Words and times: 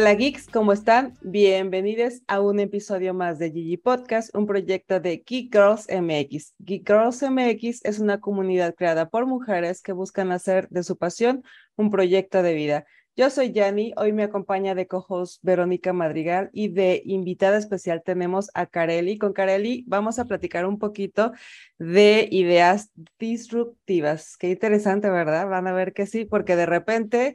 Hola 0.00 0.14
geeks, 0.14 0.46
¿cómo 0.46 0.72
están? 0.72 1.14
Bienvenidos 1.22 2.22
a 2.28 2.40
un 2.40 2.60
episodio 2.60 3.14
más 3.14 3.40
de 3.40 3.50
Gigi 3.50 3.78
Podcast, 3.78 4.32
un 4.32 4.46
proyecto 4.46 5.00
de 5.00 5.24
Geek 5.26 5.52
Girls 5.52 5.88
MX. 5.90 6.54
Geek 6.60 6.86
Girls 6.86 7.20
MX 7.20 7.84
es 7.84 7.98
una 7.98 8.20
comunidad 8.20 8.76
creada 8.76 9.08
por 9.08 9.26
mujeres 9.26 9.82
que 9.82 9.90
buscan 9.90 10.30
hacer 10.30 10.68
de 10.68 10.84
su 10.84 10.96
pasión 10.96 11.42
un 11.74 11.90
proyecto 11.90 12.44
de 12.44 12.54
vida. 12.54 12.86
Yo 13.16 13.28
soy 13.28 13.50
Yani, 13.50 13.92
hoy 13.96 14.12
me 14.12 14.22
acompaña 14.22 14.76
de 14.76 14.86
cojos 14.86 15.40
Verónica 15.42 15.92
Madrigal 15.92 16.48
y 16.52 16.68
de 16.68 17.02
invitada 17.04 17.58
especial 17.58 18.04
tenemos 18.04 18.52
a 18.54 18.66
Kareli. 18.66 19.18
Con 19.18 19.32
Kareli 19.32 19.82
vamos 19.88 20.20
a 20.20 20.26
platicar 20.26 20.64
un 20.64 20.78
poquito 20.78 21.32
de 21.80 22.28
ideas 22.30 22.92
disruptivas. 23.18 24.36
Qué 24.36 24.50
interesante, 24.50 25.10
¿verdad? 25.10 25.48
Van 25.48 25.66
a 25.66 25.72
ver 25.72 25.92
que 25.92 26.06
sí, 26.06 26.24
porque 26.24 26.54
de 26.54 26.66
repente 26.66 27.34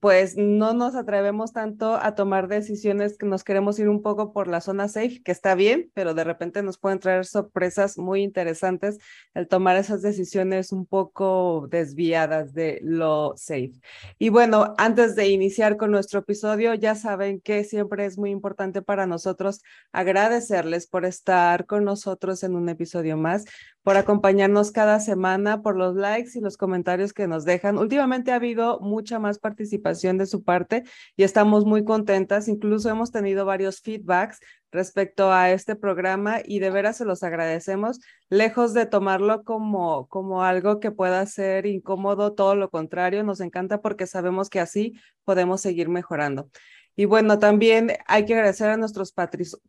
pues 0.00 0.36
no 0.36 0.74
nos 0.74 0.94
atrevemos 0.94 1.52
tanto 1.52 1.96
a 1.96 2.14
tomar 2.14 2.48
decisiones 2.48 3.16
que 3.18 3.26
nos 3.26 3.44
queremos 3.44 3.78
ir 3.78 3.88
un 3.88 4.02
poco 4.02 4.32
por 4.32 4.48
la 4.48 4.60
zona 4.60 4.88
safe, 4.88 5.22
que 5.22 5.32
está 5.32 5.54
bien, 5.54 5.90
pero 5.94 6.14
de 6.14 6.24
repente 6.24 6.62
nos 6.62 6.78
pueden 6.78 6.98
traer 6.98 7.26
sorpresas 7.26 7.98
muy 7.98 8.22
interesantes 8.22 8.98
el 9.34 9.48
tomar 9.48 9.76
esas 9.76 10.02
decisiones 10.02 10.72
un 10.72 10.86
poco 10.86 11.66
desviadas 11.70 12.54
de 12.54 12.80
lo 12.82 13.34
safe. 13.36 13.72
Y 14.18 14.28
bueno, 14.28 14.74
antes 14.78 15.14
de 15.16 15.28
iniciar 15.28 15.76
con 15.76 15.90
nuestro 15.90 16.20
episodio, 16.20 16.74
ya 16.74 16.94
saben 16.94 17.40
que 17.40 17.64
siempre 17.64 18.04
es 18.04 18.18
muy 18.18 18.30
importante 18.30 18.82
para 18.82 19.06
nosotros 19.06 19.62
agradecerles 19.92 20.86
por 20.86 21.04
estar 21.04 21.66
con 21.66 21.84
nosotros 21.84 22.42
en 22.42 22.56
un 22.56 22.68
episodio 22.68 23.16
más 23.16 23.44
por 23.82 23.96
acompañarnos 23.96 24.70
cada 24.70 25.00
semana, 25.00 25.62
por 25.62 25.76
los 25.76 25.96
likes 25.96 26.30
y 26.34 26.40
los 26.40 26.56
comentarios 26.56 27.12
que 27.12 27.26
nos 27.26 27.44
dejan. 27.44 27.78
Últimamente 27.78 28.32
ha 28.32 28.36
habido 28.36 28.78
mucha 28.80 29.18
más 29.18 29.38
participación 29.38 30.18
de 30.18 30.26
su 30.26 30.44
parte 30.44 30.84
y 31.16 31.24
estamos 31.24 31.64
muy 31.64 31.84
contentas. 31.84 32.48
Incluso 32.48 32.90
hemos 32.90 33.10
tenido 33.10 33.44
varios 33.44 33.80
feedbacks 33.80 34.40
respecto 34.70 35.30
a 35.30 35.50
este 35.50 35.76
programa 35.76 36.40
y 36.44 36.58
de 36.58 36.70
veras 36.70 36.96
se 36.96 37.04
los 37.04 37.22
agradecemos, 37.22 38.00
lejos 38.30 38.72
de 38.72 38.86
tomarlo 38.86 39.44
como, 39.44 40.06
como 40.08 40.42
algo 40.42 40.80
que 40.80 40.90
pueda 40.90 41.24
ser 41.26 41.66
incómodo, 41.66 42.32
todo 42.32 42.54
lo 42.54 42.70
contrario, 42.70 43.22
nos 43.22 43.40
encanta 43.40 43.82
porque 43.82 44.06
sabemos 44.06 44.48
que 44.48 44.60
así 44.60 44.94
podemos 45.24 45.60
seguir 45.60 45.88
mejorando. 45.88 46.48
Y 46.94 47.06
bueno, 47.06 47.38
también 47.38 47.92
hay 48.06 48.26
que 48.26 48.34
agradecer 48.34 48.68
a 48.68 48.76
nuestros 48.76 49.14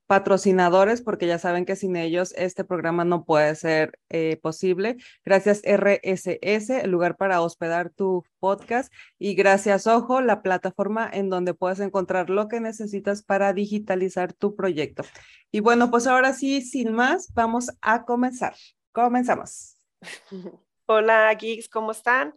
patrocinadores 0.08 1.02
porque 1.02 1.26
ya 1.28 1.40
saben 1.40 1.66
que 1.66 1.76
sin 1.76 1.96
ellos 1.96 2.34
este 2.38 2.66
programa 2.66 3.06
no 3.06 3.24
puede 3.24 3.56
ser 3.56 4.00
eh, 4.10 4.38
posible. 4.42 4.98
Gracias 5.24 5.62
RSS, 5.64 6.70
el 6.84 6.92
lugar 6.92 7.16
para 7.16 7.42
hospedar 7.42 7.90
tu 7.90 8.24
podcast. 8.40 8.94
Y 9.18 9.36
gracias 9.36 9.88
Ojo, 9.88 10.22
la 10.22 10.42
plataforma 10.42 11.10
en 11.12 11.30
donde 11.30 11.54
puedes 11.54 11.80
encontrar 11.80 12.30
lo 12.30 12.48
que 12.48 12.60
necesitas 12.60 13.24
para 13.24 13.54
digitalizar 13.54 14.34
tu 14.34 14.56
proyecto. 14.56 15.04
Y 15.52 15.62
bueno, 15.62 15.90
pues 15.92 16.08
ahora 16.08 16.34
sí, 16.34 16.62
sin 16.62 16.94
más, 16.94 17.34
vamos 17.34 17.72
a 17.82 18.04
comenzar. 18.04 18.56
Comenzamos. 18.92 19.78
Hola, 20.86 21.34
geeks, 21.36 21.70
¿cómo 21.70 21.92
están? 21.92 22.34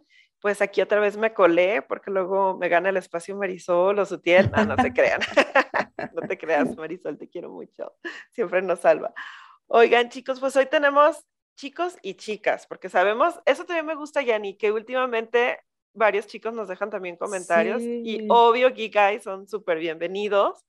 Pues 0.47 0.61
aquí 0.61 0.81
otra 0.81 1.01
vez 1.01 1.17
me 1.17 1.33
colé 1.33 1.81
porque 1.81 2.09
luego 2.09 2.57
me 2.57 2.69
gana 2.69 2.87
el 2.87 2.95
espacio 2.95 3.35
Marisol 3.35 3.99
o 3.99 4.05
Sutiel. 4.05 4.49
No, 4.49 4.63
no 4.63 4.77
te 4.77 4.93
crean. 4.93 5.19
no 6.15 6.25
te 6.25 6.37
creas, 6.37 6.73
Marisol, 6.77 7.17
te 7.17 7.27
quiero 7.27 7.49
mucho. 7.49 7.97
Siempre 8.31 8.61
nos 8.61 8.79
salva. 8.79 9.13
Oigan, 9.65 10.07
chicos, 10.07 10.39
pues 10.39 10.55
hoy 10.55 10.65
tenemos 10.65 11.27
chicos 11.57 11.97
y 12.01 12.13
chicas, 12.13 12.65
porque 12.65 12.87
sabemos, 12.87 13.37
eso 13.45 13.65
también 13.65 13.87
me 13.87 13.95
gusta, 13.95 14.21
Yani, 14.21 14.55
que 14.55 14.71
últimamente 14.71 15.59
varios 15.93 16.27
chicos 16.27 16.53
nos 16.53 16.69
dejan 16.69 16.91
también 16.91 17.17
comentarios 17.17 17.81
y 17.81 18.25
obvio, 18.29 18.73
Geek 18.73 18.95
Guys 18.95 19.23
son 19.23 19.49
súper 19.49 19.79
bienvenidos. 19.79 20.65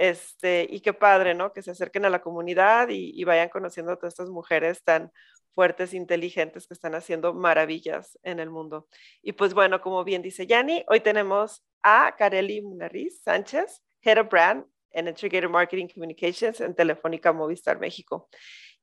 Este, 0.00 0.66
y 0.70 0.80
qué 0.80 0.94
padre, 0.94 1.34
¿no? 1.34 1.52
Que 1.52 1.60
se 1.60 1.72
acerquen 1.72 2.06
a 2.06 2.10
la 2.10 2.22
comunidad 2.22 2.88
y, 2.88 3.22
vayan 3.24 3.50
conociendo 3.50 3.92
a 3.92 3.96
todas 3.96 4.14
estas 4.14 4.30
mujeres 4.30 4.82
tan 4.82 5.12
fuertes, 5.52 5.92
inteligentes 5.92 6.66
que 6.66 6.72
están 6.72 6.94
haciendo 6.94 7.34
maravillas 7.34 8.18
en 8.22 8.40
el 8.40 8.48
mundo. 8.48 8.88
Y 9.20 9.32
pues 9.32 9.52
bueno, 9.52 9.82
como 9.82 10.02
bien 10.02 10.22
dice 10.22 10.46
Yanni, 10.46 10.86
hoy 10.88 11.00
tenemos 11.00 11.62
a 11.82 12.16
Kareli 12.16 12.62
Munariz 12.62 13.20
Sánchez, 13.22 13.82
Head 14.00 14.22
of 14.22 14.30
Brand 14.30 14.64
en 14.92 15.06
Integrated 15.06 15.50
Marketing 15.50 15.88
Communications 15.88 16.62
en 16.62 16.74
Telefónica 16.74 17.34
Movistar 17.34 17.78
México. 17.78 18.30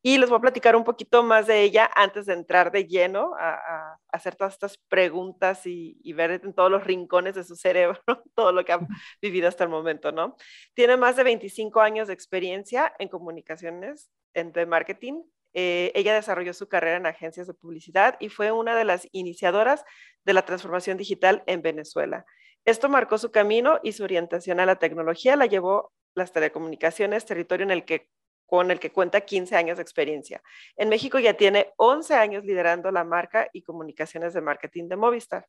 Y 0.01 0.17
les 0.17 0.29
voy 0.29 0.37
a 0.37 0.41
platicar 0.41 0.75
un 0.75 0.83
poquito 0.83 1.23
más 1.23 1.47
de 1.47 1.63
ella 1.63 1.89
antes 1.95 2.27
de 2.27 2.33
entrar 2.33 2.71
de 2.71 2.85
lleno 2.85 3.33
a, 3.39 3.97
hacer 4.11 4.35
todas 4.35 4.53
estas 4.53 4.77
preguntas 4.89 5.65
y, 5.65 5.97
y, 6.01 6.13
ver 6.13 6.31
en 6.31 6.53
todos 6.53 6.71
los 6.71 6.83
rincones 6.83 7.35
de 7.35 7.43
su 7.43 7.55
cerebro 7.55 7.99
todo 8.35 8.51
lo 8.51 8.63
que 8.63 8.73
ha 8.73 8.79
vivido 9.21 9.47
hasta 9.47 9.63
el 9.63 9.69
momento, 9.69 10.11
¿no? 10.11 10.37
Tiene 10.73 10.97
más 10.97 11.15
de 11.15 11.23
25 11.23 11.81
años 11.81 12.07
de 12.07 12.13
experiencia 12.13 12.93
en 12.99 13.09
comunicaciones, 13.09 14.09
en 14.33 14.51
de 14.53 14.65
marketing, 14.65 15.23
eh, 15.59 15.91
ella 15.95 16.13
desarrolló 16.13 16.53
su 16.53 16.67
carrera 16.67 16.97
en 16.97 17.07
agencias 17.07 17.47
de 17.47 17.53
publicidad 17.55 18.15
y 18.19 18.29
fue 18.29 18.51
una 18.51 18.75
de 18.75 18.85
las 18.85 19.07
iniciadoras 19.11 19.83
de 20.23 20.33
la 20.33 20.43
transformación 20.43 20.97
digital 20.97 21.43
en 21.47 21.63
Venezuela. 21.63 22.25
Esto 22.63 22.89
marcó 22.89 23.17
su 23.17 23.31
camino 23.31 23.79
y 23.81 23.93
su 23.93 24.03
orientación 24.03 24.59
a 24.59 24.67
la 24.67 24.75
tecnología 24.75 25.35
la 25.35 25.47
llevó 25.47 25.91
las 26.13 26.31
telecomunicaciones, 26.31 27.25
territorio 27.25 27.63
en 27.63 27.71
el 27.71 27.85
que, 27.85 28.07
con 28.47 28.71
el 28.71 28.79
que 28.79 28.91
cuenta 28.91 29.21
15 29.21 29.55
años 29.55 29.77
de 29.77 29.83
experiencia. 29.83 30.41
En 30.75 30.89
México 30.89 31.19
ya 31.19 31.35
tiene 31.35 31.73
11 31.77 32.15
años 32.15 32.43
liderando 32.43 32.89
la 32.89 33.03
marca 33.03 33.47
y 33.53 33.61
comunicaciones 33.61 34.33
de 34.33 34.41
marketing 34.41 34.87
de 34.87 34.95
Movistar. 34.95 35.45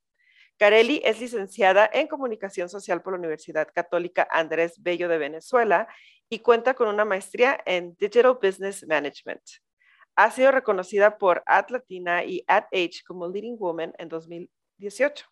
Carelli 0.58 1.00
es 1.04 1.20
licenciada 1.20 1.88
en 1.92 2.08
Comunicación 2.08 2.68
Social 2.68 3.00
por 3.00 3.12
la 3.12 3.20
Universidad 3.20 3.68
Católica 3.72 4.26
Andrés 4.30 4.82
Bello 4.82 5.08
de 5.08 5.16
Venezuela 5.16 5.86
y 6.28 6.40
cuenta 6.40 6.74
con 6.74 6.88
una 6.88 7.04
maestría 7.04 7.60
en 7.64 7.94
Digital 7.94 8.36
Business 8.42 8.84
Management. 8.86 9.42
Ha 10.16 10.32
sido 10.32 10.50
reconocida 10.50 11.16
por 11.16 11.44
Ad 11.46 11.66
Latina 11.68 12.24
y 12.24 12.42
Ad 12.48 12.64
Age 12.72 13.02
como 13.06 13.28
Leading 13.28 13.56
Woman 13.56 13.94
en 13.98 14.08
2018. 14.08 15.24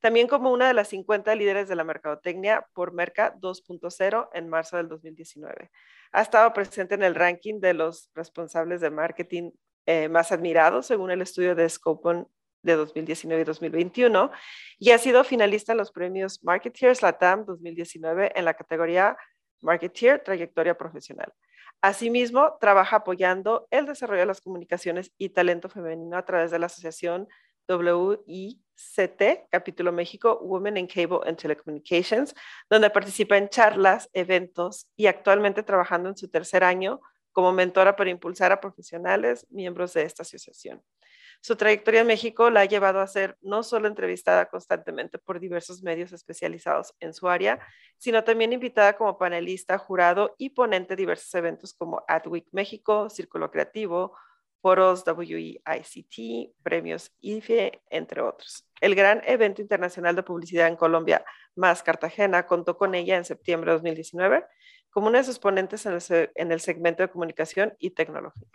También 0.00 0.28
como 0.28 0.50
una 0.50 0.68
de 0.68 0.74
las 0.74 0.88
50 0.88 1.34
líderes 1.34 1.68
de 1.68 1.76
la 1.76 1.84
mercadotecnia 1.84 2.66
por 2.72 2.92
Merca 2.92 3.36
2.0 3.38 4.30
en 4.32 4.48
marzo 4.48 4.76
del 4.78 4.88
2019. 4.88 5.70
Ha 6.12 6.22
estado 6.22 6.52
presente 6.52 6.94
en 6.94 7.02
el 7.02 7.14
ranking 7.14 7.60
de 7.60 7.74
los 7.74 8.10
responsables 8.14 8.80
de 8.80 8.90
marketing 8.90 9.50
eh, 9.86 10.08
más 10.08 10.32
admirados 10.32 10.86
según 10.86 11.10
el 11.10 11.22
estudio 11.22 11.54
de 11.54 11.68
Scopon 11.68 12.28
de 12.62 12.76
2019 12.76 13.42
y 13.42 13.44
2021 13.44 14.30
y 14.78 14.90
ha 14.90 14.98
sido 14.98 15.24
finalista 15.24 15.72
en 15.72 15.78
los 15.78 15.92
premios 15.92 16.42
Marketeers 16.44 17.02
Latam 17.02 17.44
2019 17.44 18.32
en 18.34 18.44
la 18.44 18.54
categoría 18.54 19.16
Marketeer 19.62 20.22
Trayectoria 20.22 20.76
Profesional. 20.76 21.32
Asimismo, 21.82 22.58
trabaja 22.60 22.96
apoyando 22.96 23.66
el 23.70 23.86
desarrollo 23.86 24.20
de 24.20 24.26
las 24.26 24.42
comunicaciones 24.42 25.12
y 25.16 25.30
talento 25.30 25.68
femenino 25.68 26.16
a 26.16 26.24
través 26.24 26.50
de 26.50 26.58
la 26.58 26.66
asociación 26.66 27.26
WICT, 27.76 29.48
capítulo 29.50 29.92
México, 29.92 30.38
Women 30.42 30.76
in 30.78 30.86
Cable 30.86 31.20
and 31.26 31.36
Telecommunications, 31.36 32.34
donde 32.68 32.90
participa 32.90 33.36
en 33.36 33.48
charlas, 33.48 34.08
eventos 34.12 34.88
y 34.96 35.06
actualmente 35.06 35.62
trabajando 35.62 36.08
en 36.08 36.16
su 36.16 36.28
tercer 36.28 36.64
año 36.64 37.00
como 37.32 37.52
mentora 37.52 37.96
para 37.96 38.10
impulsar 38.10 38.52
a 38.52 38.60
profesionales 38.60 39.46
miembros 39.50 39.94
de 39.94 40.02
esta 40.02 40.22
asociación. 40.22 40.82
Su 41.42 41.56
trayectoria 41.56 42.02
en 42.02 42.06
México 42.06 42.50
la 42.50 42.60
ha 42.60 42.64
llevado 42.66 43.00
a 43.00 43.06
ser 43.06 43.38
no 43.40 43.62
solo 43.62 43.88
entrevistada 43.88 44.50
constantemente 44.50 45.18
por 45.18 45.40
diversos 45.40 45.82
medios 45.82 46.12
especializados 46.12 46.94
en 47.00 47.14
su 47.14 47.30
área, 47.30 47.58
sino 47.96 48.24
también 48.24 48.52
invitada 48.52 48.94
como 48.94 49.16
panelista, 49.16 49.78
jurado 49.78 50.34
y 50.36 50.50
ponente 50.50 50.90
de 50.90 51.02
diversos 51.02 51.34
eventos 51.34 51.72
como 51.72 52.04
AdWeek 52.08 52.48
México, 52.52 53.08
Círculo 53.08 53.50
Creativo, 53.50 54.14
foros 54.60 55.04
WEICT, 55.06 56.54
premios 56.62 57.12
IFE, 57.20 57.82
entre 57.90 58.20
otros. 58.20 58.66
El 58.80 58.94
gran 58.94 59.22
evento 59.26 59.62
internacional 59.62 60.16
de 60.16 60.22
publicidad 60.22 60.68
en 60.68 60.76
Colombia, 60.76 61.24
Más 61.54 61.82
Cartagena, 61.82 62.46
contó 62.46 62.76
con 62.76 62.94
ella 62.94 63.16
en 63.16 63.24
septiembre 63.24 63.70
de 63.70 63.76
2019 63.76 64.44
como 64.90 65.06
una 65.06 65.18
de 65.18 65.24
sus 65.24 65.38
ponentes 65.38 65.86
en 65.86 65.92
el, 65.92 66.30
en 66.34 66.52
el 66.52 66.60
segmento 66.60 67.02
de 67.02 67.10
comunicación 67.10 67.74
y 67.78 67.90
tecnología. 67.90 68.48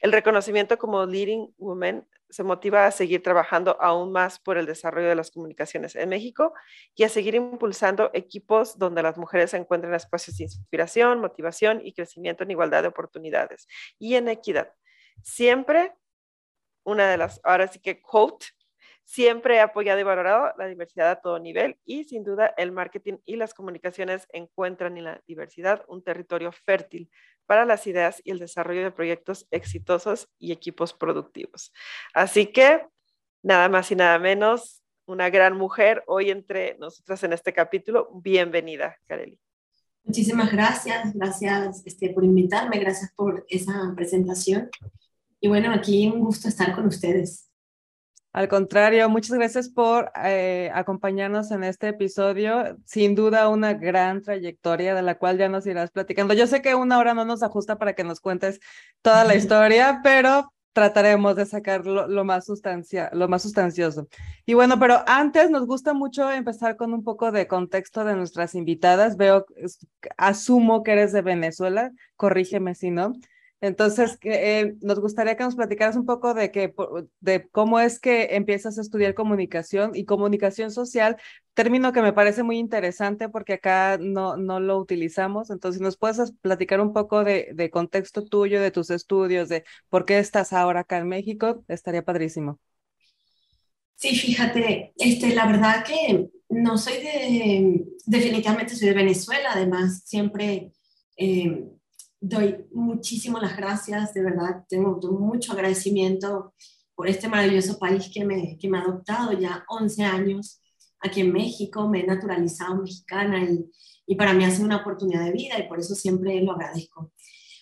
El 0.00 0.12
reconocimiento 0.12 0.78
como 0.78 1.04
Leading 1.04 1.52
Woman 1.58 2.06
se 2.30 2.42
motiva 2.42 2.86
a 2.86 2.90
seguir 2.90 3.22
trabajando 3.22 3.76
aún 3.80 4.12
más 4.12 4.38
por 4.38 4.56
el 4.56 4.66
desarrollo 4.66 5.08
de 5.08 5.14
las 5.14 5.30
comunicaciones 5.30 5.94
en 5.94 6.08
México 6.08 6.52
y 6.94 7.04
a 7.04 7.08
seguir 7.08 7.34
impulsando 7.34 8.10
equipos 8.12 8.78
donde 8.78 9.02
las 9.02 9.16
mujeres 9.16 9.54
encuentren 9.54 9.94
espacios 9.94 10.36
de 10.36 10.44
inspiración, 10.44 11.20
motivación 11.20 11.80
y 11.84 11.92
crecimiento 11.92 12.44
en 12.44 12.50
igualdad 12.50 12.82
de 12.82 12.88
oportunidades 12.88 13.68
y 13.98 14.14
en 14.16 14.28
equidad. 14.28 14.72
Siempre, 15.22 15.92
una 16.84 17.10
de 17.10 17.16
las, 17.16 17.40
ahora 17.44 17.68
sí 17.68 17.78
que 17.78 18.00
quote, 18.00 18.46
Siempre 19.04 19.56
he 19.56 19.60
apoyado 19.60 20.00
y 20.00 20.02
valorado 20.02 20.54
la 20.56 20.66
diversidad 20.66 21.10
a 21.10 21.20
todo 21.20 21.38
nivel 21.38 21.76
y 21.84 22.04
sin 22.04 22.24
duda 22.24 22.54
el 22.56 22.72
marketing 22.72 23.18
y 23.26 23.36
las 23.36 23.52
comunicaciones 23.52 24.26
encuentran 24.32 24.96
en 24.96 25.04
la 25.04 25.22
diversidad 25.26 25.84
un 25.88 26.02
territorio 26.02 26.52
fértil 26.52 27.10
para 27.44 27.66
las 27.66 27.86
ideas 27.86 28.22
y 28.24 28.30
el 28.30 28.38
desarrollo 28.38 28.82
de 28.82 28.90
proyectos 28.90 29.46
exitosos 29.50 30.30
y 30.38 30.52
equipos 30.52 30.94
productivos. 30.94 31.70
Así 32.14 32.46
que, 32.46 32.86
nada 33.42 33.68
más 33.68 33.90
y 33.90 33.96
nada 33.96 34.18
menos, 34.18 34.82
una 35.06 35.28
gran 35.28 35.54
mujer 35.54 36.02
hoy 36.06 36.30
entre 36.30 36.78
nosotras 36.78 37.22
en 37.24 37.34
este 37.34 37.52
capítulo. 37.52 38.08
Bienvenida, 38.14 38.96
Kareli. 39.06 39.38
Muchísimas 40.02 40.50
gracias, 40.50 41.12
gracias 41.12 41.82
este, 41.84 42.08
por 42.10 42.24
invitarme, 42.24 42.78
gracias 42.78 43.12
por 43.14 43.44
esa 43.50 43.92
presentación. 43.94 44.70
Y 45.44 45.46
bueno, 45.46 45.70
aquí 45.74 46.08
un 46.08 46.20
gusto 46.20 46.48
estar 46.48 46.74
con 46.74 46.86
ustedes. 46.86 47.50
Al 48.32 48.48
contrario, 48.48 49.10
muchas 49.10 49.36
gracias 49.36 49.68
por 49.68 50.10
eh, 50.24 50.70
acompañarnos 50.72 51.50
en 51.50 51.64
este 51.64 51.88
episodio. 51.88 52.78
Sin 52.86 53.14
duda, 53.14 53.50
una 53.50 53.74
gran 53.74 54.22
trayectoria 54.22 54.94
de 54.94 55.02
la 55.02 55.18
cual 55.18 55.36
ya 55.36 55.50
nos 55.50 55.66
irás 55.66 55.90
platicando. 55.90 56.32
Yo 56.32 56.46
sé 56.46 56.62
que 56.62 56.74
una 56.74 56.98
hora 56.98 57.12
no 57.12 57.26
nos 57.26 57.42
ajusta 57.42 57.76
para 57.76 57.92
que 57.92 58.04
nos 58.04 58.20
cuentes 58.20 58.58
toda 59.02 59.24
la 59.24 59.34
historia, 59.34 60.00
pero 60.02 60.50
trataremos 60.72 61.36
de 61.36 61.44
sacar 61.44 61.84
lo, 61.84 62.24
más 62.24 62.46
sustancia, 62.46 63.10
lo 63.12 63.28
más 63.28 63.42
sustancioso. 63.42 64.08
Y 64.46 64.54
bueno, 64.54 64.80
pero 64.80 65.04
antes 65.06 65.50
nos 65.50 65.66
gusta 65.66 65.92
mucho 65.92 66.30
empezar 66.32 66.78
con 66.78 66.94
un 66.94 67.04
poco 67.04 67.32
de 67.32 67.46
contexto 67.46 68.06
de 68.06 68.16
nuestras 68.16 68.54
invitadas. 68.54 69.18
Veo, 69.18 69.44
asumo 70.16 70.82
que 70.82 70.92
eres 70.92 71.12
de 71.12 71.20
Venezuela, 71.20 71.92
corrígeme 72.16 72.74
si 72.74 72.90
no. 72.90 73.12
Entonces, 73.64 74.18
eh, 74.22 74.74
nos 74.82 75.00
gustaría 75.00 75.36
que 75.36 75.44
nos 75.44 75.56
platicaras 75.56 75.96
un 75.96 76.04
poco 76.06 76.34
de, 76.34 76.50
que, 76.50 76.74
de 77.20 77.48
cómo 77.50 77.80
es 77.80 77.98
que 78.00 78.36
empiezas 78.36 78.78
a 78.78 78.82
estudiar 78.82 79.14
comunicación 79.14 79.92
y 79.94 80.04
comunicación 80.04 80.70
social, 80.70 81.16
término 81.54 81.92
que 81.92 82.02
me 82.02 82.12
parece 82.12 82.42
muy 82.42 82.58
interesante 82.58 83.28
porque 83.28 83.54
acá 83.54 83.98
no, 84.00 84.36
no 84.36 84.60
lo 84.60 84.78
utilizamos. 84.78 85.50
Entonces, 85.50 85.80
¿nos 85.80 85.96
puedes 85.96 86.32
platicar 86.42 86.80
un 86.80 86.92
poco 86.92 87.24
de, 87.24 87.50
de 87.54 87.70
contexto 87.70 88.24
tuyo, 88.24 88.60
de 88.60 88.70
tus 88.70 88.90
estudios, 88.90 89.48
de 89.48 89.64
por 89.88 90.04
qué 90.04 90.18
estás 90.18 90.52
ahora 90.52 90.80
acá 90.80 90.98
en 90.98 91.08
México? 91.08 91.64
Estaría 91.68 92.04
padrísimo. 92.04 92.60
Sí, 93.96 94.16
fíjate, 94.16 94.92
este, 94.98 95.34
la 95.34 95.46
verdad 95.46 95.84
que 95.84 96.28
no 96.50 96.76
soy 96.78 96.94
de, 96.98 97.84
definitivamente 98.06 98.74
soy 98.76 98.88
de 98.88 98.94
Venezuela, 98.94 99.50
además 99.52 100.02
siempre 100.04 100.72
eh, 101.16 101.64
doy 102.26 102.66
muchísimas 102.72 103.42
las 103.42 103.56
gracias, 103.56 104.14
de 104.14 104.22
verdad, 104.22 104.64
tengo 104.68 104.98
mucho 105.12 105.52
agradecimiento 105.52 106.54
por 106.94 107.06
este 107.06 107.28
maravilloso 107.28 107.78
país 107.78 108.10
que 108.12 108.24
me, 108.24 108.56
que 108.58 108.68
me 108.68 108.78
ha 108.78 108.82
adoptado 108.82 109.32
ya 109.32 109.64
11 109.68 110.04
años 110.04 110.60
aquí 111.00 111.20
en 111.20 111.32
México, 111.32 111.86
me 111.86 112.00
he 112.00 112.06
naturalizado 112.06 112.76
mexicana 112.76 113.44
y, 113.44 113.70
y 114.06 114.14
para 114.14 114.32
mí 114.32 114.44
ha 114.44 114.50
sido 114.50 114.64
una 114.64 114.78
oportunidad 114.78 115.24
de 115.24 115.32
vida 115.32 115.58
y 115.58 115.68
por 115.68 115.78
eso 115.78 115.94
siempre 115.94 116.40
lo 116.40 116.52
agradezco. 116.52 117.12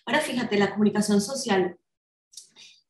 Ahora 0.06 0.20
fíjate, 0.20 0.56
la 0.56 0.70
comunicación 0.70 1.20
social, 1.20 1.76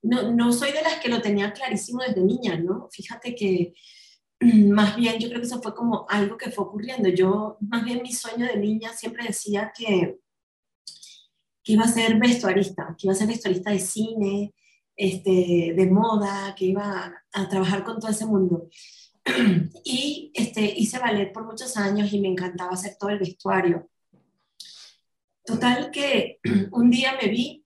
no, 0.03 0.31
no 0.31 0.53
soy 0.53 0.73
de 0.73 0.83
las 0.83 1.01
que 1.01 1.09
lo 1.09 1.23
tenía 1.23 1.53
clarísimo 1.53 2.03
desde 2.03 2.23
niña, 2.23 2.59
¿no? 2.59 2.89
Fíjate 2.93 3.35
que 3.35 3.73
más 4.41 4.97
bien 4.97 5.19
yo 5.19 5.29
creo 5.29 5.41
que 5.41 5.47
eso 5.47 5.63
fue 5.63 5.75
como 5.75 6.05
algo 6.11 6.37
que 6.37 6.51
fue 6.51 6.65
ocurriendo. 6.65 7.09
Yo, 7.09 7.57
más 7.61 7.83
bien 7.83 8.03
mi 8.03 8.13
sueño 8.13 8.45
de 8.45 8.59
niña 8.59 8.93
siempre 8.93 9.27
decía 9.27 9.73
que, 9.75 10.21
que 11.63 11.73
iba 11.73 11.85
a 11.85 11.89
ser 11.89 12.19
vestuarista, 12.19 12.95
que 12.99 13.07
iba 13.07 13.13
a 13.13 13.17
ser 13.17 13.29
vestuarista 13.29 13.71
de 13.71 13.79
cine, 13.79 14.55
este, 14.97 15.75
de 15.77 15.87
moda, 15.91 16.55
que 16.57 16.67
iba 16.67 17.13
a 17.33 17.49
trabajar 17.49 17.85
con 17.85 17.99
todo 17.99 18.11
ese 18.11 18.27
mundo. 18.27 18.69
y 19.85 20.33
este, 20.35 20.63
hice 20.77 20.99
ballet 20.99 21.33
por 21.33 21.45
muchos 21.45 21.77
años 21.77 22.13
y 22.13 22.21
me 22.21 22.29
encantaba 22.29 22.73
hacer 22.73 22.97
todo 22.99 23.11
el 23.11 23.19
vestuario. 23.19 23.89
Total 25.45 25.91
que 25.91 26.39
un 26.73 26.91
día 26.91 27.15
me 27.21 27.29
vi 27.29 27.65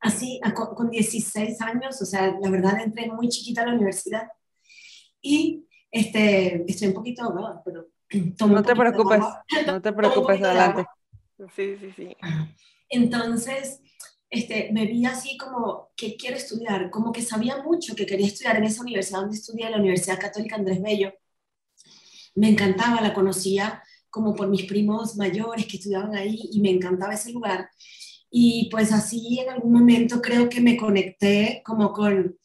así, 0.00 0.40
con 0.54 0.90
16 0.90 1.60
años, 1.60 2.00
o 2.00 2.06
sea, 2.06 2.36
la 2.40 2.50
verdad 2.50 2.80
entré 2.82 3.10
muy 3.10 3.28
chiquita 3.28 3.62
a 3.62 3.66
la 3.66 3.74
universidad 3.74 4.28
y 5.20 5.66
este, 5.90 6.64
estoy 6.70 6.88
un 6.88 6.94
poquito 6.94 7.22
ahogada, 7.24 7.62
pero... 7.64 7.88
No 8.46 8.62
te 8.62 8.74
preocupes, 8.76 9.20
no 9.66 9.82
te 9.82 9.92
preocupes, 9.92 10.42
adelante. 10.42 10.86
Sí, 11.54 11.76
sí, 11.78 11.92
sí. 11.94 12.16
Entonces, 12.88 13.80
este, 14.30 14.70
me 14.72 14.86
vi 14.86 15.04
así 15.04 15.36
como 15.36 15.90
que 15.96 16.16
quiero 16.16 16.36
estudiar, 16.36 16.90
como 16.90 17.12
que 17.12 17.22
sabía 17.22 17.62
mucho 17.62 17.94
que 17.94 18.06
quería 18.06 18.26
estudiar 18.26 18.56
en 18.56 18.64
esa 18.64 18.82
universidad 18.82 19.20
donde 19.20 19.36
estudié, 19.36 19.68
la 19.70 19.78
Universidad 19.78 20.18
Católica 20.18 20.56
Andrés 20.56 20.80
Bello. 20.82 21.12
Me 22.34 22.48
encantaba, 22.48 23.00
la 23.00 23.14
conocía 23.14 23.82
como 24.10 24.34
por 24.34 24.48
mis 24.48 24.64
primos 24.64 25.16
mayores 25.16 25.66
que 25.66 25.76
estudiaban 25.76 26.14
ahí 26.14 26.38
y 26.52 26.60
me 26.60 26.70
encantaba 26.70 27.14
ese 27.14 27.32
lugar. 27.32 27.70
Y 28.30 28.68
pues 28.70 28.92
así 28.92 29.38
en 29.40 29.50
algún 29.50 29.72
momento 29.72 30.20
creo 30.22 30.48
que 30.48 30.60
me 30.60 30.76
conecté 30.76 31.62
como 31.64 31.92
con, 31.92 32.38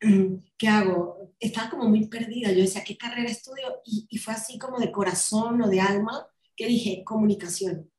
¿qué 0.58 0.68
hago? 0.68 1.34
Estaba 1.38 1.70
como 1.70 1.88
muy 1.88 2.06
perdida. 2.08 2.50
Yo 2.52 2.62
decía, 2.62 2.84
¿qué 2.84 2.96
carrera 2.96 3.30
estudio? 3.30 3.80
Y, 3.84 4.06
y 4.10 4.18
fue 4.18 4.34
así 4.34 4.58
como 4.58 4.78
de 4.78 4.90
corazón 4.92 5.62
o 5.62 5.68
de 5.68 5.80
alma 5.80 6.26
que 6.56 6.66
dije, 6.66 7.02
comunicación 7.04 7.91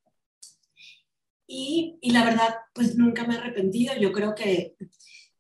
y, 1.55 2.11
la 2.11 2.25
verdad, 2.25 2.55
pues 2.73 2.95
nunca 2.95 3.25
me 3.25 3.35
he 3.35 3.37
arrepentido. 3.37 3.93
Yo 3.95 4.11
creo 4.11 4.33
que 4.33 4.75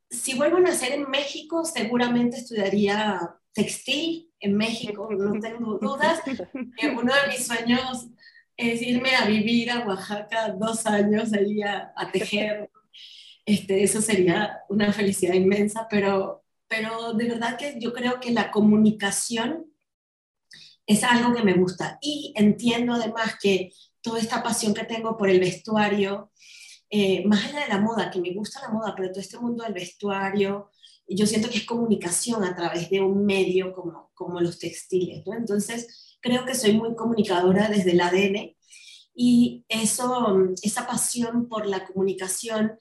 si 0.09 0.35
vuelvo 0.35 0.57
a 0.57 0.61
nacer 0.61 0.91
en 0.91 1.09
México, 1.09 1.65
seguramente 1.65 2.37
estudiaría 2.37 3.19
textil 3.51 4.31
en 4.39 4.55
México, 4.55 5.09
no 5.11 5.39
tengo 5.41 5.79
dudas. 5.79 6.19
uno 6.25 7.13
de 7.13 7.27
mis 7.29 7.47
sueños 7.47 8.07
es 8.55 8.81
irme 8.83 9.15
a 9.15 9.25
vivir 9.25 9.71
a 9.71 9.87
Oaxaca 9.87 10.49
dos 10.49 10.85
años 10.85 11.33
ahí 11.33 11.63
a, 11.63 11.93
tejer. 12.11 12.69
Este, 13.45 13.83
eso 13.83 13.99
sería 13.99 14.59
una 14.69 14.93
felicidad 14.93 15.33
inmensa, 15.33 15.87
pero, 15.89 16.43
pero 16.67 17.13
de 17.13 17.29
verdad 17.29 17.57
que 17.57 17.79
yo 17.79 17.91
creo 17.91 18.19
que 18.19 18.31
la 18.31 18.51
comunicación 18.51 19.65
es 20.85 21.03
algo 21.03 21.33
que 21.33 21.43
me 21.43 21.53
gusta 21.53 21.97
y 22.01 22.33
entiendo 22.35 22.93
además 22.93 23.35
que 23.41 23.71
toda 24.03 24.19
esta 24.19 24.43
pasión 24.43 24.73
que 24.73 24.83
tengo 24.83 25.17
por 25.17 25.29
el 25.29 25.39
vestuario, 25.39 26.31
eh, 26.89 27.25
más 27.25 27.45
allá 27.45 27.61
de 27.61 27.69
la 27.69 27.79
moda, 27.79 28.11
que 28.11 28.21
me 28.21 28.33
gusta 28.33 28.61
la 28.61 28.69
moda, 28.69 28.93
pero 28.95 29.09
todo 29.09 29.21
este 29.21 29.39
mundo 29.39 29.63
del 29.63 29.73
vestuario, 29.73 30.69
yo 31.07 31.25
siento 31.25 31.49
que 31.49 31.57
es 31.57 31.65
comunicación 31.65 32.43
a 32.43 32.55
través 32.55 32.89
de 32.89 33.01
un 33.01 33.25
medio 33.25 33.73
como, 33.73 34.11
como 34.13 34.39
los 34.41 34.59
textiles, 34.59 35.23
¿no? 35.25 35.33
Entonces, 35.33 36.17
creo 36.21 36.45
que 36.45 36.53
soy 36.53 36.73
muy 36.73 36.95
comunicadora 36.95 37.69
desde 37.69 37.91
el 37.91 38.01
ADN 38.01 38.55
y 39.15 39.65
eso, 39.67 40.49
esa 40.61 40.85
pasión 40.85 41.47
por 41.47 41.65
la 41.65 41.85
comunicación 41.85 42.79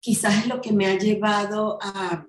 quizás 0.00 0.38
es 0.38 0.46
lo 0.46 0.60
que 0.60 0.72
me 0.72 0.86
ha 0.86 0.98
llevado 0.98 1.78
a, 1.80 2.26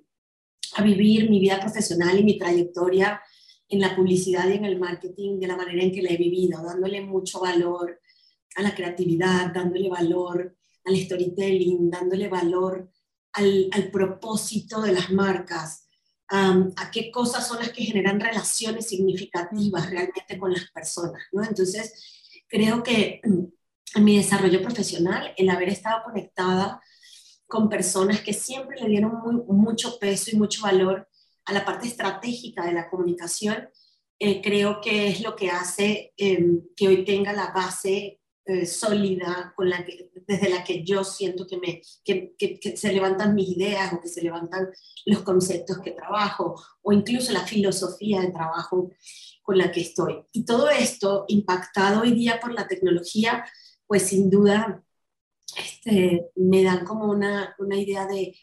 a 0.75 0.83
vivir 0.83 1.29
mi 1.29 1.39
vida 1.39 1.59
profesional 1.59 2.19
y 2.19 2.23
mi 2.23 2.37
trayectoria 2.37 3.21
en 3.67 3.81
la 3.81 3.95
publicidad 3.95 4.47
y 4.49 4.53
en 4.53 4.65
el 4.65 4.79
marketing 4.79 5.39
de 5.39 5.47
la 5.47 5.57
manera 5.57 5.83
en 5.83 5.91
que 5.91 6.01
la 6.01 6.09
he 6.09 6.17
vivido, 6.17 6.63
dándole 6.63 7.01
mucho 7.01 7.39
valor 7.39 7.99
a 8.55 8.61
la 8.61 8.73
creatividad, 8.73 9.53
dándole 9.53 9.89
valor 9.89 10.55
al 10.85 10.97
storytelling, 10.97 11.89
dándole 11.89 12.27
valor 12.27 12.91
al, 13.33 13.89
propósito 13.91 14.81
de 14.81 14.93
las 14.93 15.11
marcas, 15.11 15.87
a 16.29 16.91
qué 16.91 17.09
cosas 17.09 17.47
son 17.47 17.59
las 17.59 17.71
que 17.71 17.83
generan 17.83 18.19
relaciones 18.19 18.87
significativas 18.87 19.89
realmente 19.89 20.37
con 20.37 20.51
las 20.51 20.69
personas, 20.71 21.23
¿no? 21.31 21.43
Entonces, 21.43 21.93
creo 22.47 22.83
que 22.83 23.21
en 23.23 24.03
mi 24.03 24.17
desarrollo 24.17 24.61
profesional, 24.61 25.33
el 25.37 25.49
haber 25.49 25.69
estado 25.69 26.03
conectada 26.03 26.81
con 27.47 27.67
personas 27.67 28.21
que 28.21 28.33
siempre 28.33 28.79
le 28.79 28.89
dieron 28.89 29.43
mucho 29.47 29.97
peso 29.97 30.29
y 30.31 30.37
mucho 30.37 30.61
valor 30.61 31.07
a 31.45 31.53
la 31.53 31.65
parte 31.65 31.87
estratégica 31.87 32.63
de 32.65 32.73
la 32.73 32.89
comunicación, 32.89 33.69
eh, 34.19 34.41
creo 34.41 34.81
que 34.81 35.07
es 35.07 35.21
lo 35.21 35.35
que 35.35 35.49
hace 35.49 36.13
em, 36.17 36.61
que 36.75 36.87
hoy 36.87 37.05
tenga 37.05 37.33
la 37.33 37.51
base 37.51 38.18
eh, 38.49 38.65
sólida 38.65 39.53
con 39.55 39.69
la 39.69 39.85
que, 39.85 40.09
desde 40.25 40.49
la 40.49 40.63
que 40.63 40.83
yo 40.83 41.03
siento 41.03 41.45
que, 41.45 41.57
me, 41.57 41.83
que, 42.03 42.33
que, 42.35 42.75
se 42.75 42.91
levantan 42.91 43.35
mis 43.35 43.49
ideas 43.49 43.93
o 43.93 44.01
que 44.01 44.07
se 44.07 44.23
levantan 44.23 44.69
los 45.05 45.21
conceptos 45.21 45.77
que 45.83 45.91
trabajo 45.91 46.59
o 46.81 46.91
incluso 46.91 47.31
la 47.31 47.45
filosofía 47.45 48.21
de 48.21 48.31
trabajo 48.31 48.89
con 49.43 49.55
la 49.55 49.71
que 49.71 49.81
estoy. 49.81 50.25
Y 50.31 50.45
todo 50.45 50.67
esto 50.67 51.25
impactado 51.27 52.01
hoy 52.01 52.13
día 52.13 52.39
por 52.39 52.51
la 52.51 52.67
tecnología, 52.67 53.45
pues 53.85 54.07
sin 54.07 54.31
duda 54.31 54.83
este, 55.55 56.31
me 56.35 56.63
dan 56.63 56.85
como 56.85 57.05
una, 57.05 57.55
una 57.59 57.75
idea 57.75 58.07
de, 58.07 58.35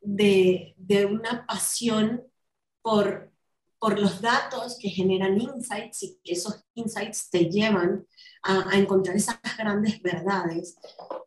de, 0.00 0.74
de 0.76 1.06
una 1.06 1.46
pasión 1.46 2.24
por, 2.82 3.30
por 3.86 4.00
los 4.00 4.20
datos 4.20 4.80
que 4.82 4.88
generan 4.88 5.40
insights 5.40 6.02
y 6.02 6.18
que 6.24 6.32
esos 6.32 6.66
insights 6.74 7.30
te 7.30 7.44
llevan 7.44 8.04
a, 8.42 8.76
encontrar 8.76 9.14
esas 9.14 9.38
grandes 9.56 10.02
verdades 10.02 10.76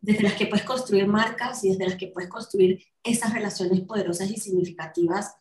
desde 0.01 0.23
las 0.23 0.33
que 0.33 0.45
puedes 0.47 0.65
construir 0.65 1.07
marcas 1.07 1.63
y 1.63 1.69
desde 1.69 1.87
las 1.87 1.95
que 1.95 2.07
puedes 2.07 2.29
construir 2.29 2.83
esas 3.01 3.33
relaciones 3.33 3.79
poderosas 3.79 4.29
y 4.29 4.35
significativas 4.35 5.37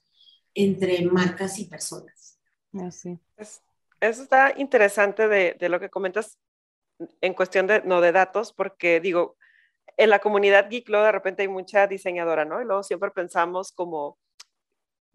entre 0.55 1.05
marcas 1.07 1.59
y 1.59 1.65
personas. 1.65 2.39
Así. 2.87 3.19
eso 3.37 4.23
está 4.23 4.55
interesante 4.57 5.27
de, 5.27 5.57
de, 5.59 5.69
lo 5.69 5.81
que 5.81 5.91
comentas 5.91 6.39
en 7.21 7.35
cuestión 7.35 7.67
de, 7.67 7.83
no 7.83 8.01
de 8.01 8.13
datos, 8.13 8.53
porque 8.53 9.01
digo, 9.01 9.37
en 9.97 10.11
la 10.11 10.21
comunidad 10.21 10.71
geek, 10.71 10.87
de 10.87 11.11
repente 11.11 11.43
hay 11.43 11.49
mucha 11.49 11.89
diseñadora, 11.89 12.45
¿no? 12.45 12.63
Y 12.63 12.65
luego 12.65 12.85
siempre 12.85 13.11
pensamos 13.11 13.73
como 13.73 14.19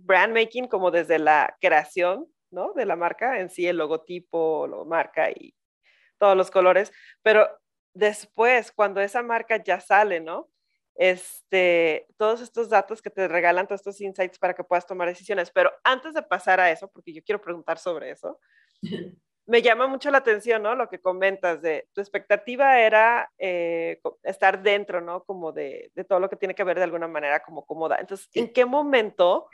brand 0.04 0.34
making 0.34 0.68
como 0.68 0.92
desde 0.92 1.20
la 1.20 1.56
creación, 1.60 2.28
¿no? 2.52 2.74
De 2.74 2.86
la 2.86 2.96
marca 2.96 3.40
en 3.40 3.50
sí, 3.50 3.68
el 3.68 3.78
logotipo, 3.78 4.68
la 4.68 4.84
marca 4.86 5.30
y 5.32 5.56
todos 6.18 6.38
los 6.38 6.52
colores, 6.52 6.92
pero 7.22 7.50
después, 7.94 8.72
cuando 8.72 9.02
esa 9.02 9.22
marca 9.24 9.58
ya 9.64 9.80
sale, 9.80 10.20
¿no? 10.20 10.50
Este, 10.96 12.08
todos 12.18 12.42
estos 12.42 12.70
datos 12.70 13.02
que 13.02 13.10
te 13.10 13.28
regalan, 13.28 13.68
todos 13.68 13.82
estos 13.82 14.02
insights 14.02 14.38
para 14.38 14.54
que 14.54 14.64
puedas 14.64 14.86
tomar 14.86 15.08
decisiones. 15.08 15.50
Pero 15.52 15.72
antes 15.84 16.14
de 16.14 16.22
pasar 16.22 16.60
a 16.60 16.72
eso, 16.72 16.88
porque 16.88 17.14
yo 17.14 17.24
quiero 17.24 17.42
preguntar 17.42 17.78
sobre 17.80 18.12
eso, 18.12 18.40
me 19.46 19.62
llama 19.62 19.88
mucho 19.88 20.12
la 20.12 20.20
atención, 20.20 20.64
¿no? 20.64 20.76
Lo 20.76 20.88
que 20.90 21.02
comentas 21.02 21.62
de 21.62 21.88
tu 21.94 22.02
expectativa 22.02 22.80
era 22.80 23.30
eh, 23.38 24.00
estar 24.24 24.62
dentro, 24.62 25.02
¿no? 25.02 25.24
Como 25.24 25.52
de, 25.52 25.92
de, 25.96 26.04
todo 26.04 26.20
lo 26.20 26.30
que 26.30 26.38
tiene 26.38 26.56
que 26.56 26.64
ver 26.64 26.78
de 26.78 26.84
alguna 26.84 27.08
manera 27.08 27.42
como 27.42 27.66
cómoda. 27.66 27.98
Entonces, 28.00 28.30
¿en 28.34 28.54
qué 28.54 28.66
momento 28.66 29.48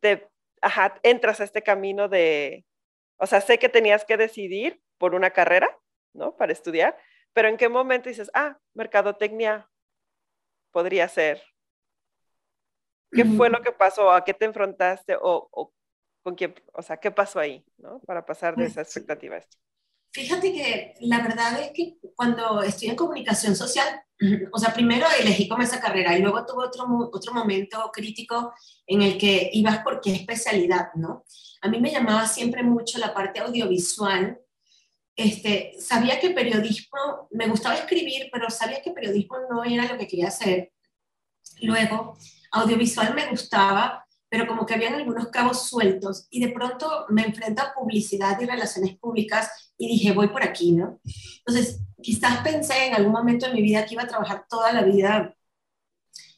te 0.00 0.28
ajá, 0.60 0.98
entras 1.02 1.40
a 1.40 1.44
este 1.44 1.62
camino 1.62 2.08
de, 2.08 2.64
o 3.18 3.26
sea, 3.26 3.40
sé 3.40 3.58
que 3.58 3.68
tenías 3.68 4.04
que 4.04 4.16
decidir 4.16 4.80
por 4.98 5.14
una 5.14 5.30
carrera, 5.30 5.68
¿no? 6.12 6.36
Para 6.36 6.52
estudiar, 6.52 6.96
pero 7.32 7.48
¿en 7.48 7.56
qué 7.56 7.68
momento 7.68 8.08
dices, 8.08 8.30
ah, 8.34 8.58
mercadotecnia 8.74 9.68
podría 10.72 11.08
ser? 11.08 11.42
¿Qué 13.12 13.24
fue 13.24 13.50
lo 13.50 13.62
que 13.62 13.72
pasó? 13.72 14.10
¿A 14.10 14.24
qué 14.24 14.34
te 14.34 14.44
enfrentaste? 14.44 15.16
¿O, 15.16 15.48
o 15.50 15.72
con 16.22 16.34
quién, 16.34 16.54
o 16.72 16.82
sea, 16.82 16.96
qué 16.96 17.10
pasó 17.10 17.38
ahí, 17.38 17.64
¿no? 17.78 18.00
Para 18.00 18.26
pasar 18.26 18.56
de 18.56 18.66
esa 18.66 18.82
expectativa 18.82 19.36
a 19.36 19.38
esto. 19.38 19.56
Fíjate 20.16 20.50
que 20.50 20.94
la 21.00 21.20
verdad 21.20 21.60
es 21.60 21.72
que 21.72 21.98
cuando 22.14 22.62
estoy 22.62 22.88
en 22.88 22.96
comunicación 22.96 23.54
social, 23.54 23.86
o 24.50 24.58
sea, 24.58 24.72
primero 24.72 25.04
elegí 25.20 25.46
como 25.46 25.62
esa 25.62 25.78
carrera 25.78 26.16
y 26.16 26.22
luego 26.22 26.46
tuve 26.46 26.64
otro, 26.64 26.86
otro 27.12 27.34
momento 27.34 27.90
crítico 27.92 28.54
en 28.86 29.02
el 29.02 29.18
que 29.18 29.50
ibas 29.52 29.80
por 29.80 30.00
qué 30.00 30.14
especialidad, 30.14 30.86
¿no? 30.94 31.26
A 31.60 31.68
mí 31.68 31.78
me 31.82 31.90
llamaba 31.90 32.26
siempre 32.26 32.62
mucho 32.62 32.98
la 32.98 33.12
parte 33.12 33.40
audiovisual. 33.40 34.40
Este, 35.14 35.74
sabía 35.78 36.18
que 36.18 36.30
periodismo, 36.30 37.28
me 37.32 37.48
gustaba 37.48 37.74
escribir, 37.74 38.30
pero 38.32 38.48
sabía 38.48 38.80
que 38.80 38.92
periodismo 38.92 39.36
no 39.50 39.64
era 39.64 39.84
lo 39.84 39.98
que 39.98 40.08
quería 40.08 40.28
hacer. 40.28 40.72
Luego, 41.60 42.16
audiovisual 42.52 43.14
me 43.14 43.26
gustaba, 43.26 44.05
pero 44.36 44.48
como 44.48 44.66
que 44.66 44.74
habían 44.74 44.92
algunos 44.92 45.28
cabos 45.28 45.66
sueltos 45.66 46.26
y 46.28 46.44
de 46.44 46.52
pronto 46.52 47.06
me 47.08 47.22
enfrento 47.22 47.62
a 47.62 47.72
publicidad 47.72 48.38
y 48.38 48.44
relaciones 48.44 48.94
públicas 48.98 49.72
y 49.78 49.88
dije, 49.88 50.12
voy 50.12 50.28
por 50.28 50.42
aquí, 50.42 50.72
¿no? 50.72 51.00
Entonces, 51.38 51.80
quizás 52.02 52.40
pensé 52.44 52.88
en 52.88 52.94
algún 52.96 53.12
momento 53.12 53.46
de 53.46 53.54
mi 53.54 53.62
vida 53.62 53.86
que 53.86 53.94
iba 53.94 54.02
a 54.02 54.06
trabajar 54.06 54.44
toda 54.46 54.74
la 54.74 54.82
vida 54.82 55.34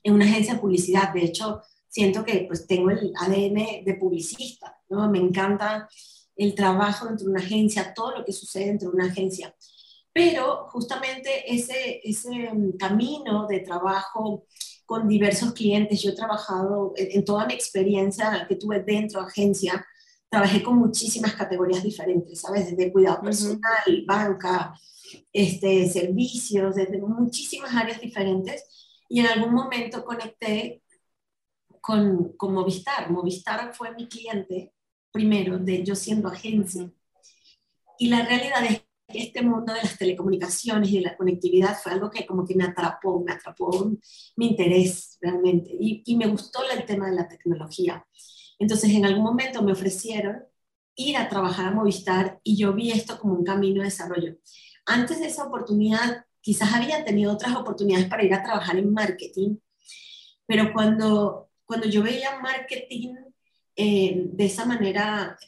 en 0.05 0.15
una 0.15 0.27
agencia 0.27 0.55
de 0.55 0.61
publicidad. 0.61 1.13
De 1.13 1.25
hecho, 1.25 1.61
siento 1.89 2.25
que 2.25 2.45
pues 2.47 2.69
tengo 2.69 2.91
el 2.91 3.13
ADN 3.19 3.85
de 3.85 3.97
publicista, 3.99 4.79
¿no? 4.89 5.11
Me 5.11 5.19
encanta 5.19 5.89
el 6.37 6.55
trabajo 6.55 7.07
dentro 7.07 7.27
de 7.27 7.33
una 7.33 7.43
agencia, 7.43 7.95
todo 7.95 8.19
lo 8.19 8.25
que 8.25 8.33
sucede 8.33 8.67
dentro 8.67 8.91
de 8.91 8.95
una 8.95 9.07
agencia. 9.07 9.53
Pero 10.13 10.69
justamente 10.69 11.53
ese, 11.53 12.01
ese 12.05 12.49
camino 12.79 13.49
de 13.49 13.59
trabajo 13.59 14.47
con 14.89 15.07
diversos 15.07 15.53
clientes. 15.53 16.01
Yo 16.01 16.13
he 16.13 16.15
trabajado 16.15 16.95
en, 16.97 17.23
toda 17.23 17.45
mi 17.45 17.53
experiencia 17.53 18.47
que 18.49 18.57
tuve 18.57 18.83
dentro 18.83 19.21
de 19.21 19.27
agencia, 19.27 19.87
trabajé 20.31 20.63
con 20.63 20.79
muchísimas 20.79 21.35
categorías 21.35 21.83
diferentes, 21.83 22.41
¿sabes? 22.41 22.71
Desde 22.71 22.91
cuidado 22.91 23.21
personal, 23.21 23.61
banca, 24.07 24.73
este, 25.31 25.87
servicios, 25.91 26.75
desde 26.75 27.03
muchísimas 27.03 27.75
áreas 27.77 28.01
diferentes. 28.01 28.65
Y 29.11 29.21
en 29.21 29.27
algún 29.27 29.53
momento 29.53 30.03
conecté 30.07 30.83
con, 31.83 32.33
con 32.39 32.55
Movistar. 32.55 33.11
Movistar 33.11 33.75
fue 33.75 33.95
mi 33.95 34.09
cliente 34.09 34.73
primero, 35.11 35.59
de 35.59 35.85
yo 35.85 35.95
siendo 35.95 36.29
agencia. 36.29 36.91
Y 37.99 38.09
la 38.09 38.25
realidad 38.25 38.65
es 38.65 38.88
este 39.09 39.43
mundo 39.43 39.73
de 39.73 39.83
las 39.83 39.97
telecomunicaciones 39.97 40.91
y 40.91 40.97
de 40.97 41.03
la 41.03 41.17
conectividad 41.17 41.77
fue 41.83 41.93
algo 41.93 42.11
que 42.11 42.27
como 42.27 42.45
que 42.45 42.55
me 42.55 42.65
atrapó, 42.65 43.23
me 43.25 43.33
atrapó 43.33 43.71
mi 44.37 44.49
interés 44.49 45.19
realmente 45.21 45.71
y, 45.79 46.03
y 46.05 46.17
me 46.17 46.27
gustó 46.27 46.61
el 46.71 46.85
tema 46.85 47.11
de 47.11 47.17
la 47.17 47.29
tecnología. 47.29 48.07
Entonces 48.59 48.91
en 48.91 49.07
algún 49.07 49.25
momento 49.25 49.63
me 49.63 49.73
ofrecieron 49.73 50.43
ir 50.97 51.17
a 51.17 51.29
trabajar 51.29 51.67
a 51.67 51.71
Movistar 51.71 52.41
y 52.43 52.57
yo 52.57 52.73
vi 52.75 52.91
esto 52.91 53.19
como 53.19 53.35
un 53.35 53.45
camino 53.45 53.81
de 53.81 53.87
desarrollo. 53.87 54.37
Antes 54.85 55.21
de 55.21 55.27
esa 55.27 55.45
oportunidad, 55.45 56.25
quizás 56.41 56.73
había 56.75 57.05
tenido 57.05 57.33
otras 57.33 57.55
oportunidades 57.57 58.09
para 58.09 58.25
ir 58.25 58.35
a 58.35 58.43
trabajar 58.43 58.77
en 58.77 58.93
marketing, 58.93 59.57
pero 60.47 60.73
cuando, 60.73 61.51
cuando 61.65 61.87
yo 61.87 62.03
veía 62.03 62.41
marketing 62.41 63.15
eh, 63.77 64.25
de 64.33 64.45
esa 64.45 64.65
manera 64.65 65.39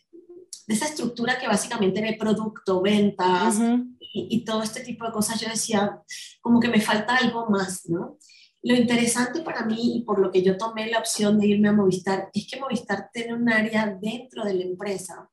de 0.70 0.76
esa 0.76 0.86
estructura 0.86 1.36
que 1.36 1.48
básicamente 1.48 2.00
ve 2.00 2.16
producto, 2.16 2.80
ventas 2.80 3.56
y, 3.98 4.44
todo 4.44 4.62
este 4.62 4.84
tipo 4.84 5.04
de 5.04 5.10
cosas, 5.10 5.40
yo 5.40 5.48
decía, 5.48 6.00
como 6.40 6.60
que 6.60 6.68
me 6.68 6.80
falta 6.80 7.16
algo 7.16 7.50
más, 7.50 7.88
¿no? 7.88 8.18
Lo 8.62 8.76
interesante 8.76 9.40
para 9.40 9.66
mí 9.66 9.96
y 9.96 10.02
por 10.04 10.20
lo 10.20 10.30
que 10.30 10.44
yo 10.44 10.56
tomé 10.56 10.88
la 10.88 11.00
opción 11.00 11.40
de 11.40 11.48
irme 11.48 11.70
a 11.70 11.72
Movistar 11.72 12.30
es 12.32 12.46
que 12.48 12.60
Movistar 12.60 13.10
tiene 13.12 13.34
un 13.34 13.50
área 13.50 13.98
dentro 14.00 14.44
de 14.44 14.54
la 14.54 14.62
empresa, 14.62 15.28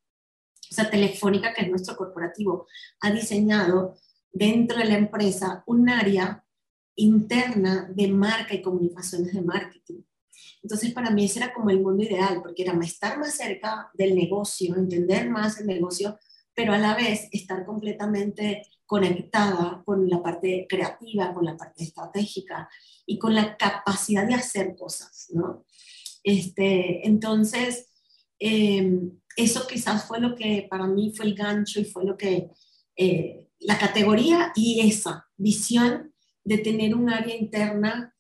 o 0.72 0.74
sea, 0.74 0.90
Telefónica, 0.90 1.54
que 1.54 1.62
es 1.62 1.70
nuestro 1.70 1.96
corporativo, 1.96 2.66
ha 3.02 3.12
diseñado 3.12 3.94
dentro 4.32 4.80
de 4.80 4.86
la 4.86 4.98
empresa 4.98 5.64
un 5.68 5.88
área 5.88 6.44
interna 6.96 7.88
de 7.94 8.08
marca 8.08 8.56
y 8.56 8.64
comunicaciones 8.64 9.36
de 9.36 9.42
marketing. 9.42 10.02
Entonces, 10.68 10.92
para 10.92 11.12
mí 11.12 11.24
ese 11.24 11.40
era 11.40 11.54
como 11.54 11.70
el 11.70 11.80
mundo 11.80 12.04
ideal, 12.04 12.42
porque 12.42 12.64
era 12.64 12.78
estar 12.84 13.18
más 13.18 13.38
cerca 13.38 13.90
del 13.94 14.14
negocio, 14.14 14.76
entender 14.76 15.30
más 15.30 15.62
el 15.62 15.68
negocio, 15.68 16.20
pero 16.54 16.74
a 16.74 16.78
la 16.78 16.94
vez 16.94 17.30
estar 17.32 17.66
completamente 17.66 18.64
conectada 18.86 19.82
con 19.86 20.10
la 20.10 20.22
parte 20.22 20.68
creativa, 20.68 21.34
con 21.34 21.46
la 21.46 21.56
parte 21.56 21.86
estratégica 21.86 22.68
y 23.06 23.18
con 23.18 23.34
la 23.34 23.56
capacidad 23.56 24.28
de 24.28 24.34
hacer 24.34 24.76
cosas, 24.76 25.28
¿no? 25.30 25.64
Este, 26.22 27.08
entonces, 27.08 27.88
em, 28.38 29.18
eso 29.38 29.66
quizás 29.68 30.04
fue 30.04 30.20
lo 30.20 30.36
que 30.36 30.68
para 30.70 30.86
mí 30.86 31.14
fue 31.16 31.28
el 31.28 31.36
gancho 31.36 31.80
y 31.80 31.86
fue 31.86 32.04
lo 32.04 32.18
que, 32.18 32.50
eh, 32.98 33.48
la 33.60 33.78
categoría 33.78 34.52
y 34.54 34.86
esa 34.86 35.30
visión 35.38 36.14
de 36.44 36.58
tener 36.58 36.94
un 36.94 37.10
área 37.10 37.38
interna 37.38 38.14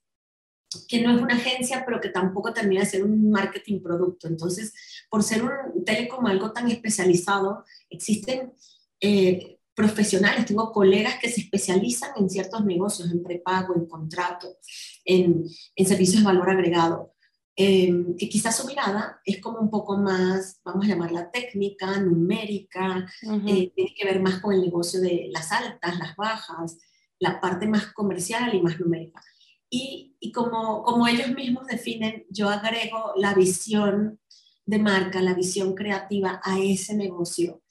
que 0.87 1.01
no 1.01 1.15
es 1.15 1.21
una 1.21 1.35
agencia, 1.35 1.83
pero 1.85 2.01
que 2.01 2.09
tampoco 2.09 2.53
termina 2.53 2.81
de 2.81 2.87
ser 2.87 3.03
un 3.03 3.29
marketing 3.29 3.81
producto. 3.81 4.27
Entonces, 4.27 4.73
por 5.09 5.23
ser 5.23 5.43
un 5.43 5.85
telecom 5.85 6.25
algo 6.25 6.51
tan 6.51 6.69
especializado, 6.69 7.63
existen 7.89 8.53
eh, 8.99 9.57
profesionales, 9.77 10.47
tengo 10.47 10.71
colegas 10.71 11.19
que 11.21 11.29
se 11.29 11.41
especializan 11.41 12.09
en 12.17 12.29
ciertos 12.29 12.65
negocios, 12.65 13.11
en 13.11 13.21
prepago, 13.21 13.75
en 13.75 13.85
contrato, 13.85 14.57
en, 15.05 15.45
en 15.75 15.85
servicios 15.85 16.21
de 16.21 16.25
valor 16.25 16.49
agregado, 16.49 17.13
em, 17.55 18.15
que 18.15 18.27
quizás 18.27 18.57
su 18.57 18.65
mirada 18.65 19.21
es 19.23 19.39
como 19.39 19.59
un 19.59 19.69
poco 19.69 19.95
más, 19.97 20.59
vamos 20.65 20.83
a 20.83 20.89
llamarla 20.89 21.29
técnica, 21.29 21.99
numérica, 21.99 23.07
eh, 23.21 23.71
tiene 23.75 23.93
que 23.95 24.05
ver 24.05 24.19
más 24.19 24.41
con 24.41 24.53
el 24.55 24.61
negocio 24.61 24.99
de 24.99 25.29
las 25.31 25.51
altas, 25.51 25.99
las 25.99 26.15
bajas, 26.15 26.77
la 27.19 27.39
parte 27.39 27.67
más 27.67 27.93
comercial 27.93 28.55
y 28.55 28.61
más 28.61 28.79
numérica. 28.79 29.21
Y, 29.69 30.31
como, 30.33 30.83
como 30.83 31.07
ellos 31.07 31.29
mismos 31.31 31.67
definen, 31.67 32.25
yo 32.29 32.49
agrego 32.49 33.13
la 33.15 33.33
visión 33.33 34.19
de 34.65 34.79
marca, 34.79 35.21
la 35.21 35.33
visión 35.33 35.75
creativa 35.75 36.41
a 36.43 36.59
ese 36.59 36.95
negocio 36.95 37.61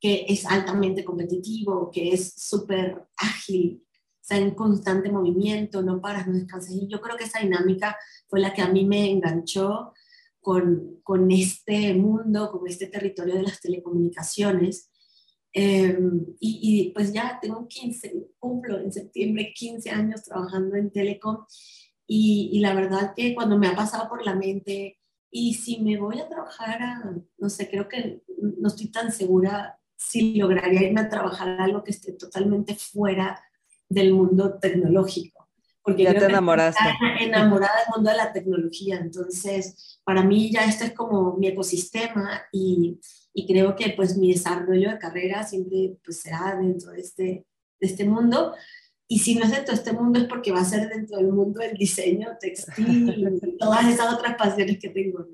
que 0.00 0.26
es 0.28 0.44
altamente 0.46 1.04
competitivo, 1.04 1.90
que 1.90 2.12
es 2.12 2.34
súper 2.36 3.08
ágil, 3.16 3.84
está 4.20 4.36
en 4.36 4.54
constante 4.54 5.10
movimiento, 5.10 5.82
no 5.82 6.00
paras, 6.00 6.26
no 6.26 6.34
descansas. 6.34 6.72
Y 6.72 6.86
yo 6.86 7.00
creo 7.00 7.16
que 7.16 7.24
esa 7.24 7.40
dinámica 7.40 7.96
fue 8.28 8.40
la 8.40 8.52
que 8.52 8.62
a 8.62 8.68
mí 8.68 8.84
me 8.84 9.10
enganchó 9.10 9.94
con, 10.40 11.00
con 11.02 11.30
este 11.30 11.94
mundo, 11.94 12.50
con 12.50 12.68
este 12.68 12.86
territorio 12.88 13.36
de 13.36 13.42
las 13.42 13.60
telecomunicaciones 13.60 14.90
Em, 15.58 16.26
y, 16.38 16.92
pues 16.94 17.14
ya 17.14 17.38
tengo 17.40 17.66
15, 17.66 18.12
cumplo 18.38 18.78
en 18.78 18.92
septiembre 18.92 19.54
15 19.54 19.88
años 19.88 20.22
trabajando 20.22 20.76
en 20.76 20.90
Telecom 20.90 21.46
y, 22.06 22.50
y, 22.52 22.58
la 22.60 22.74
verdad 22.74 23.14
que 23.16 23.34
cuando 23.34 23.56
me 23.56 23.66
ha 23.66 23.74
pasado 23.74 24.06
por 24.06 24.22
la 24.22 24.34
mente, 24.34 24.98
y 25.30 25.54
si 25.54 25.80
me 25.80 25.98
voy 25.98 26.20
a 26.20 26.28
trabajar 26.28 26.82
a, 26.82 27.14
no 27.38 27.48
sé, 27.48 27.70
creo 27.70 27.88
que 27.88 28.22
no 28.36 28.68
estoy 28.68 28.88
tan 28.88 29.10
segura 29.10 29.78
si 29.96 30.34
lograría 30.34 30.82
irme 30.82 31.00
a 31.00 31.08
trabajar 31.08 31.58
algo 31.58 31.82
que 31.82 31.92
esté 31.92 32.12
totalmente 32.12 32.74
fuera 32.74 33.42
del 33.88 34.12
mundo 34.12 34.58
tecnológico. 34.58 35.48
Porque 35.82 36.02
ya 36.02 36.12
te 36.12 36.26
enamoraste. 36.26 36.84
Enamorada 37.20 37.76
del 37.76 37.94
mundo 37.94 38.10
de 38.10 38.16
la 38.18 38.32
tecnología. 38.32 38.98
Entonces, 38.98 40.00
para 40.04 40.22
mí 40.22 40.50
ya 40.50 40.66
este 40.66 40.86
es 40.86 40.92
como 40.92 41.38
mi 41.38 41.48
ecosistema 41.48 42.42
y, 42.52 43.00
y 43.38 43.46
creo 43.46 43.76
que 43.76 43.92
pues 43.94 44.16
mi 44.16 44.32
desarrollo 44.32 44.90
de 44.90 44.98
carrera 44.98 45.44
siempre 45.44 45.98
pues 46.02 46.22
será 46.22 46.56
dentro 46.58 46.92
de 46.92 47.02
este, 47.02 47.22
de 47.78 47.86
este 47.86 48.06
mundo. 48.06 48.54
Y 49.06 49.18
si 49.18 49.34
no 49.34 49.44
es 49.44 49.50
dentro 49.50 49.74
de 49.74 49.78
este 49.78 49.92
mundo 49.92 50.18
es 50.18 50.24
porque 50.24 50.52
va 50.52 50.60
a 50.60 50.64
ser 50.64 50.88
dentro 50.88 51.18
del 51.18 51.28
mundo 51.28 51.60
del 51.60 51.76
diseño, 51.76 52.30
textil, 52.40 53.14
y 53.14 53.56
todas 53.58 53.86
esas 53.92 54.14
otras 54.14 54.36
pasiones 54.36 54.78
que 54.80 54.88
tengo. 54.88 55.26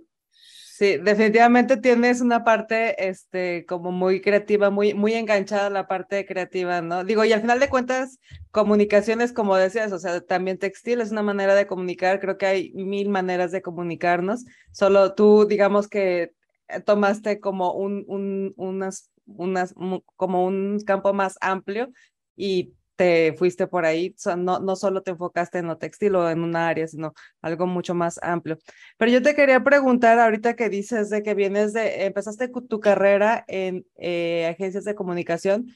Sí, 0.74 0.96
definitivamente 0.96 1.76
tienes 1.76 2.20
una 2.20 2.42
parte, 2.42 3.08
este, 3.08 3.64
como 3.66 3.92
muy 3.92 4.20
creativa, 4.20 4.68
muy, 4.68 4.94
muy 4.94 5.14
enganchada 5.14 5.68
a 5.68 5.70
la 5.70 5.86
parte 5.86 6.26
creativa, 6.26 6.82
¿no? 6.82 7.04
Digo, 7.04 7.24
y 7.24 7.32
al 7.32 7.40
final 7.40 7.60
de 7.60 7.68
cuentas, 7.68 8.18
comunicaciones, 8.50 9.32
como 9.32 9.54
decías, 9.54 9.92
o 9.92 10.00
sea, 10.00 10.20
también 10.22 10.58
textil 10.58 11.00
es 11.00 11.12
una 11.12 11.22
manera 11.22 11.54
de 11.54 11.68
comunicar, 11.68 12.18
creo 12.18 12.36
que 12.36 12.46
hay 12.46 12.72
mil 12.72 13.10
maneras 13.10 13.52
de 13.52 13.62
comunicarnos, 13.62 14.44
solo 14.72 15.14
tú, 15.14 15.46
digamos 15.46 15.86
que 15.86 16.32
tomaste 16.80 17.40
como 17.40 17.72
un, 17.72 18.04
un, 18.08 18.54
unas, 18.56 19.10
unas, 19.26 19.74
como 20.16 20.44
un 20.46 20.80
campo 20.80 21.12
más 21.12 21.36
amplio 21.40 21.90
y 22.36 22.74
te 22.96 23.34
fuiste 23.36 23.66
por 23.66 23.84
ahí, 23.84 24.14
no, 24.36 24.60
no 24.60 24.76
solo 24.76 25.02
te 25.02 25.12
enfocaste 25.12 25.58
en 25.58 25.66
lo 25.66 25.78
textil 25.78 26.14
o 26.14 26.30
en 26.30 26.40
una 26.40 26.68
área, 26.68 26.86
sino 26.86 27.14
algo 27.40 27.66
mucho 27.66 27.94
más 27.94 28.18
amplio. 28.22 28.58
Pero 28.98 29.10
yo 29.10 29.22
te 29.22 29.34
quería 29.34 29.64
preguntar 29.64 30.18
ahorita 30.18 30.54
que 30.54 30.68
dices 30.68 31.10
de 31.10 31.22
que 31.22 31.34
vienes 31.34 31.72
de, 31.72 32.04
empezaste 32.04 32.48
tu 32.48 32.80
carrera 32.80 33.44
en 33.48 33.86
eh, 33.96 34.46
agencias 34.46 34.84
de 34.84 34.94
comunicación, 34.94 35.66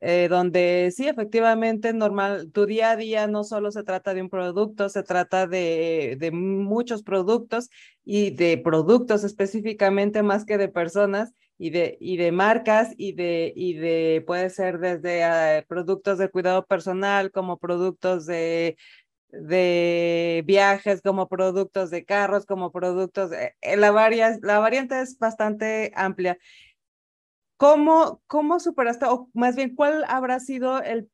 eh, 0.00 0.28
donde 0.28 0.92
sí, 0.94 1.08
efectivamente, 1.08 1.92
normal, 1.92 2.50
tu 2.52 2.66
día 2.66 2.90
a 2.92 2.96
día 2.96 3.26
no 3.26 3.44
solo 3.44 3.70
se 3.72 3.82
trata 3.84 4.14
de 4.14 4.22
un 4.22 4.30
producto, 4.30 4.88
se 4.88 5.02
trata 5.02 5.46
de, 5.46 6.16
de 6.18 6.30
muchos 6.30 7.02
productos 7.02 7.68
y 8.04 8.30
de 8.30 8.58
productos 8.58 9.24
específicamente 9.24 10.22
más 10.22 10.44
que 10.44 10.58
de 10.58 10.68
personas 10.68 11.32
y 11.58 11.70
de, 11.70 11.98
y 12.00 12.16
de 12.16 12.32
marcas 12.32 12.94
y 12.96 13.12
de, 13.12 13.52
y 13.56 13.74
de, 13.74 14.22
puede 14.26 14.50
ser 14.50 14.78
desde 14.78 15.24
ah, 15.24 15.64
productos 15.68 16.18
de 16.18 16.30
cuidado 16.30 16.64
personal 16.66 17.32
como 17.32 17.58
productos 17.58 18.26
de, 18.26 18.76
de 19.30 20.42
viajes, 20.46 21.02
como 21.02 21.28
productos 21.28 21.90
de 21.90 22.04
carros, 22.04 22.46
como 22.46 22.72
productos, 22.72 23.30
de, 23.30 23.54
eh, 23.60 23.76
la, 23.76 23.90
la 24.42 24.58
variante 24.58 25.00
es 25.00 25.18
bastante 25.18 25.92
amplia. 25.94 26.38
¿Cómo, 27.58 28.22
¿Cómo 28.28 28.60
superaste, 28.60 29.06
o 29.06 29.28
más 29.34 29.56
bien, 29.56 29.74
cuál 29.74 30.04
habrá 30.06 30.38
sido 30.38 30.80
el 30.80 31.10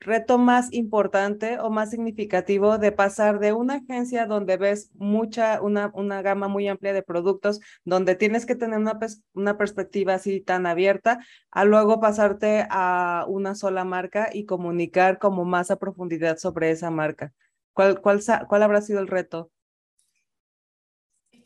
reto 0.00 0.38
más 0.38 0.72
importante 0.72 1.58
o 1.60 1.68
más 1.68 1.90
significativo 1.90 2.78
de 2.78 2.90
pasar 2.90 3.38
de 3.38 3.52
una 3.52 3.74
agencia 3.74 4.24
donde 4.24 4.56
ves 4.56 4.90
mucha, 4.94 5.60
una, 5.60 5.90
una 5.92 6.22
gama 6.22 6.48
muy 6.48 6.68
amplia 6.68 6.94
de 6.94 7.02
productos, 7.02 7.60
donde 7.84 8.14
tienes 8.14 8.46
que 8.46 8.54
tener 8.54 8.78
una, 8.78 8.98
una 9.34 9.58
perspectiva 9.58 10.14
así 10.14 10.40
tan 10.40 10.64
abierta, 10.64 11.18
a 11.50 11.64
luego 11.66 12.00
pasarte 12.00 12.66
a 12.70 13.26
una 13.28 13.54
sola 13.54 13.84
marca 13.84 14.30
y 14.32 14.46
comunicar 14.46 15.18
como 15.18 15.44
más 15.44 15.70
a 15.70 15.78
profundidad 15.78 16.38
sobre 16.38 16.70
esa 16.70 16.90
marca? 16.90 17.34
¿Cuál, 17.74 18.00
cuál, 18.00 18.20
cuál 18.48 18.62
habrá 18.62 18.80
sido 18.80 19.00
el 19.00 19.08
reto? 19.08 19.50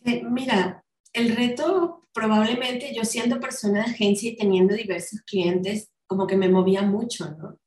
Eh, 0.05 0.23
mira, 0.25 0.85
el 1.13 1.35
reto 1.35 2.02
probablemente 2.13 2.95
yo 2.95 3.05
siendo 3.05 3.41
persona 3.41 3.85
de 3.85 3.91
agencia 3.91 4.31
y 4.31 4.37
teniendo 4.37 4.75
diversos 4.75 5.21
clientes, 5.23 5.91
como 6.07 6.27
que 6.27 6.37
me 6.37 6.49
movía 6.49 6.83
mucho, 6.83 7.31
¿no? 7.39 7.59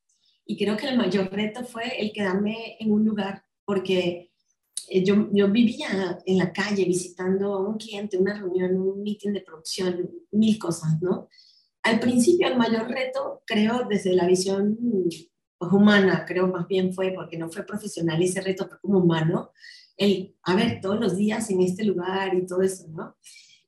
Y 0.46 0.58
creo 0.58 0.78
que 0.78 0.88
el 0.88 0.98
mayor 0.98 1.32
reto 1.32 1.64
fue 1.64 2.00
el 2.00 2.12
quedarme 2.14 2.78
en 2.80 2.92
un 2.92 3.04
lugar, 3.04 3.44
porque 3.66 4.32
eh, 4.90 5.04
yo, 5.04 5.28
yo 5.32 5.52
vivía 5.52 6.20
en 6.26 6.38
la 6.38 6.54
calle 6.54 6.86
visitando 6.86 7.54
a 7.54 7.68
un 7.68 7.78
cliente, 7.78 8.18
una 8.18 8.40
reunión, 8.40 8.80
un 8.80 9.02
meeting 9.02 9.34
de 9.34 9.42
producción, 9.42 10.12
mil 10.32 10.60
cosas, 10.60 11.02
¿no? 11.02 11.28
Al 11.82 12.00
principio 12.00 12.48
el 12.48 12.58
mayor 12.58 12.88
reto, 12.88 13.44
creo, 13.46 13.86
desde 13.90 14.14
la 14.14 14.28
visión 14.28 14.78
pues, 15.58 15.72
humana, 15.72 16.26
creo 16.28 16.48
más 16.48 16.68
bien 16.68 16.94
fue, 16.94 17.12
porque 17.12 17.38
no 17.38 17.50
fue 17.50 17.66
profesional 17.66 18.22
ese 18.22 18.42
reto, 18.42 18.68
fue 18.68 18.80
como 18.80 19.00
humano, 19.00 19.52
el, 19.98 20.36
a 20.44 20.56
ver, 20.56 20.82
todos 20.82 21.00
los 21.00 21.16
días 21.16 21.50
en 21.50 21.62
este 21.62 21.84
lugar 21.84 22.36
y 22.36 22.46
todo 22.46 22.62
eso, 22.62 22.88
¿no? 22.90 23.16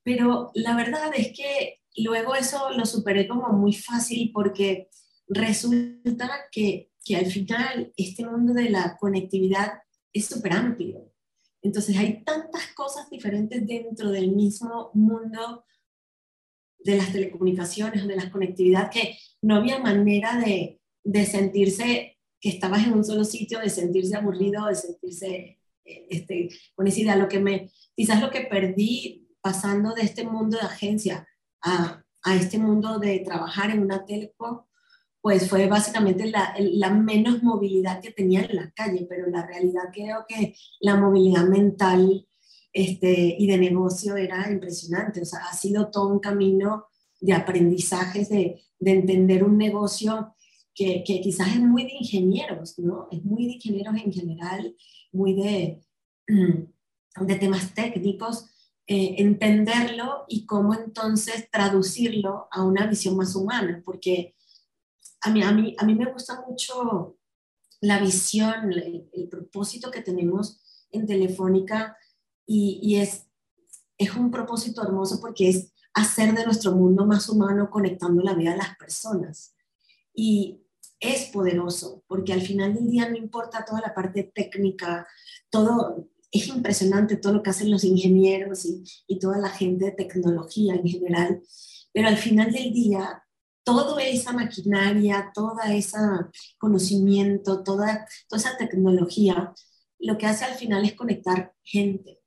Pero 0.07 0.51
la 0.53 0.73
verdad 0.73 1.11
es 1.17 1.33
que 1.33 1.81
luego 1.97 2.33
eso 2.33 2.69
lo 2.69 2.85
superé 2.85 3.27
como 3.27 3.49
muy 3.49 3.73
fácil 3.73 4.31
porque 4.33 4.87
resulta 5.27 6.29
que, 6.49 6.91
que 7.03 7.17
al 7.17 7.25
final 7.25 7.91
este 7.97 8.25
mundo 8.25 8.53
de 8.53 8.69
la 8.69 8.95
conectividad 8.95 9.73
es 10.13 10.27
súper 10.27 10.53
amplio. 10.53 11.11
Entonces 11.61 11.97
hay 11.97 12.23
tantas 12.23 12.67
cosas 12.73 13.09
diferentes 13.09 13.67
dentro 13.67 14.09
del 14.09 14.31
mismo 14.31 14.91
mundo 14.93 15.65
de 16.79 16.95
las 16.95 17.11
telecomunicaciones 17.11 18.01
o 18.01 18.07
de 18.07 18.15
la 18.15 18.31
conectividad 18.31 18.89
que 18.89 19.17
no 19.41 19.57
había 19.57 19.77
manera 19.79 20.39
de, 20.39 20.79
de 21.03 21.25
sentirse 21.25 22.17
que 22.39 22.47
estabas 22.47 22.87
en 22.87 22.93
un 22.93 23.03
solo 23.03 23.25
sitio, 23.25 23.59
de 23.59 23.69
sentirse 23.69 24.15
aburrido, 24.15 24.67
de 24.67 24.75
sentirse 24.75 25.59
eh, 25.83 26.07
este, 26.09 26.47
con 26.75 26.87
esa 26.87 27.01
idea. 27.01 27.17
Lo 27.17 27.27
que 27.27 27.39
me, 27.39 27.73
quizás 27.93 28.21
lo 28.21 28.31
que 28.31 28.47
perdí 28.49 29.26
pasando 29.47 29.93
de 29.93 30.01
este 30.01 30.25
mundo 30.25 30.57
de 30.57 30.65
agencia 30.65 31.25
a, 31.61 32.03
a 32.23 32.35
este 32.35 32.57
mundo 32.57 32.99
de 32.99 33.19
trabajar 33.19 33.69
en 33.69 33.79
una 33.79 34.05
telecom 34.05 34.59
pues 35.21 35.49
fue 35.49 35.67
básicamente 35.67 36.25
la, 36.27 36.53
la, 36.57 36.89
menos 36.89 37.41
movilidad 37.43 38.01
que 38.01 38.11
tenía 38.11 38.41
en 38.41 38.55
la 38.57 38.71
calle, 38.71 39.05
pero 39.09 39.29
la 39.29 39.45
realidad 39.45 39.83
creo 39.93 40.25
que 40.27 40.53
la 40.81 40.95
movilidad 40.97 41.45
mental 41.45 42.27
este, 42.73 43.35
y 43.39 43.47
de 43.47 43.57
negocio 43.57 44.17
era 44.17 44.51
impresionante, 44.51 45.21
o 45.21 45.25
sea, 45.25 45.39
ha 45.49 45.53
sido 45.53 45.89
todo 45.89 46.09
un 46.09 46.19
camino 46.19 46.85
de 47.21 47.33
aprendizajes, 47.33 48.29
de, 48.29 48.61
de 48.79 48.91
entender 48.91 49.43
un 49.43 49.57
negocio 49.57 50.35
que, 50.73 51.03
que, 51.05 51.21
quizás 51.21 51.55
es 51.55 51.61
muy 51.61 51.83
de 51.83 51.95
ingenieros, 51.99 52.77
¿no? 52.79 53.07
Es 53.11 53.23
muy 53.23 53.47
de 53.47 53.53
ingenieros 53.53 53.95
en 53.95 54.13
general, 54.13 54.75
muy 55.11 55.33
de, 55.33 55.81
de 56.27 57.35
temas 57.35 57.73
técnicos, 57.73 58.45
eh, 58.89 59.15
entenderlo 59.17 60.23
y 60.29 60.45
cómo 60.45 60.73
entonces 60.73 61.49
traducirlo 61.51 62.47
a 62.51 62.63
una 62.63 62.87
visión 62.87 63.17
más 63.17 63.35
humana, 63.35 63.81
porque 63.83 64.35
a 65.21 65.29
mí, 65.29 65.43
a 65.43 65.51
mí, 65.51 65.75
a 65.77 65.85
mí 65.85 65.93
me 65.93 66.11
gusta 66.11 66.41
mucho 66.47 67.17
la 67.81 67.99
visión, 67.99 68.71
el, 68.71 69.27
propósito 69.29 69.91
que 69.91 70.01
tenemos 70.01 70.61
en 70.91 71.05
Telefónica 71.05 71.97
y, 72.45 72.79
y, 72.81 72.95
es, 72.95 73.27
es 73.97 74.15
un 74.15 74.31
propósito 74.31 74.81
hermoso 74.81 75.19
porque 75.19 75.49
es 75.49 75.73
hacer 75.93 76.33
de 76.33 76.45
nuestro 76.45 76.71
mundo 76.71 77.05
más 77.05 77.27
humano 77.27 77.69
conectando 77.69 78.23
la 78.23 78.35
vida 78.35 78.51
de 78.51 78.57
las 78.57 78.77
personas. 78.77 79.53
Y 80.13 80.63
es 80.99 81.25
poderoso 81.25 82.03
porque 82.07 82.33
al 82.33 82.41
final 82.41 82.73
del 82.73 82.89
día 82.89 83.09
no 83.09 83.17
importa 83.17 83.65
toda 83.65 83.81
la 83.81 83.93
parte 83.93 84.23
técnica, 84.23 85.07
todo, 85.49 86.07
es 86.31 86.47
impresionante 86.47 87.17
todo 87.17 87.33
lo 87.33 87.43
que 87.43 87.49
hacen 87.49 87.71
los 87.71 87.83
ingenieros 87.83 88.65
y, 88.65 88.83
y 89.07 89.19
toda 89.19 89.37
la 89.37 89.49
gente 89.49 89.85
de 89.85 89.91
tecnología 89.91 90.75
en 90.75 90.87
general, 90.87 91.41
pero 91.93 92.07
al 92.07 92.17
final 92.17 92.51
del 92.51 92.73
día 92.73 93.23
toda 93.67 94.01
esa 94.01 94.31
maquinaria, 94.31 95.29
toda 95.33 95.75
ese 95.75 95.97
conocimiento, 96.57 97.63
toda, 97.63 98.07
toda 98.29 98.39
esa 98.39 98.57
tecnología, 98.57 99.53
lo 99.99 100.17
que 100.17 100.25
hace 100.25 100.45
al 100.45 100.53
final 100.53 100.85
es 100.85 100.93
conectar 100.93 101.53
gente, 101.65 102.21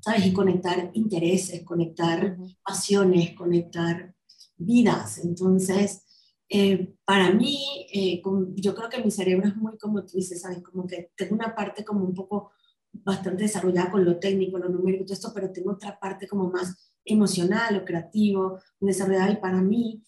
¿sabes? 0.00 0.24
Y 0.24 0.32
conectar 0.32 0.90
intereses, 0.94 1.62
conectar 1.62 2.38
pasiones, 2.64 3.34
conectar 3.34 4.14
vidas. 4.56 5.18
Entonces, 5.18 6.04
eh, 6.48 6.94
para 7.04 7.30
mí, 7.32 7.86
eh, 7.92 8.22
yo 8.54 8.74
creo 8.74 8.88
que 8.88 9.04
mi 9.04 9.10
cerebro 9.10 9.48
es 9.48 9.56
muy 9.56 9.76
como 9.76 10.02
tú 10.06 10.16
dices, 10.16 10.40
¿sabes? 10.40 10.62
Como 10.62 10.86
que 10.86 11.10
tengo 11.14 11.34
una 11.34 11.54
parte 11.54 11.84
como 11.84 12.02
un 12.02 12.14
poco 12.14 12.52
bastante 12.92 13.44
desarrollada 13.44 13.90
con 13.90 14.04
lo 14.04 14.18
técnico, 14.18 14.58
lo 14.58 14.68
numérico 14.68 15.02
y 15.02 15.06
todo 15.06 15.14
esto, 15.14 15.32
pero 15.34 15.50
tengo 15.50 15.72
otra 15.72 15.98
parte 15.98 16.28
como 16.28 16.50
más 16.50 16.92
emocional 17.04 17.76
o 17.76 17.84
creativo, 17.84 18.58
desarrollada 18.80 19.32
y 19.32 19.36
para 19.36 19.60
mí 19.60 20.02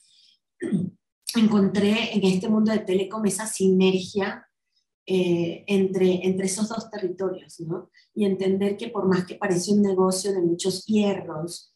encontré 1.37 2.15
en 2.15 2.25
este 2.25 2.49
mundo 2.49 2.73
de 2.73 2.79
Telecom 2.79 3.25
esa 3.27 3.47
sinergia 3.47 4.47
eh, 5.07 5.65
entre, 5.67 6.27
entre 6.27 6.47
esos 6.47 6.69
dos 6.69 6.89
territorios, 6.91 7.61
¿no? 7.61 7.91
Y 8.15 8.25
entender 8.25 8.77
que 8.77 8.89
por 8.89 9.07
más 9.07 9.27
que 9.27 9.35
parece 9.35 9.73
un 9.73 9.83
negocio 9.83 10.33
de 10.33 10.41
muchos 10.41 10.87
hierros 10.87 11.75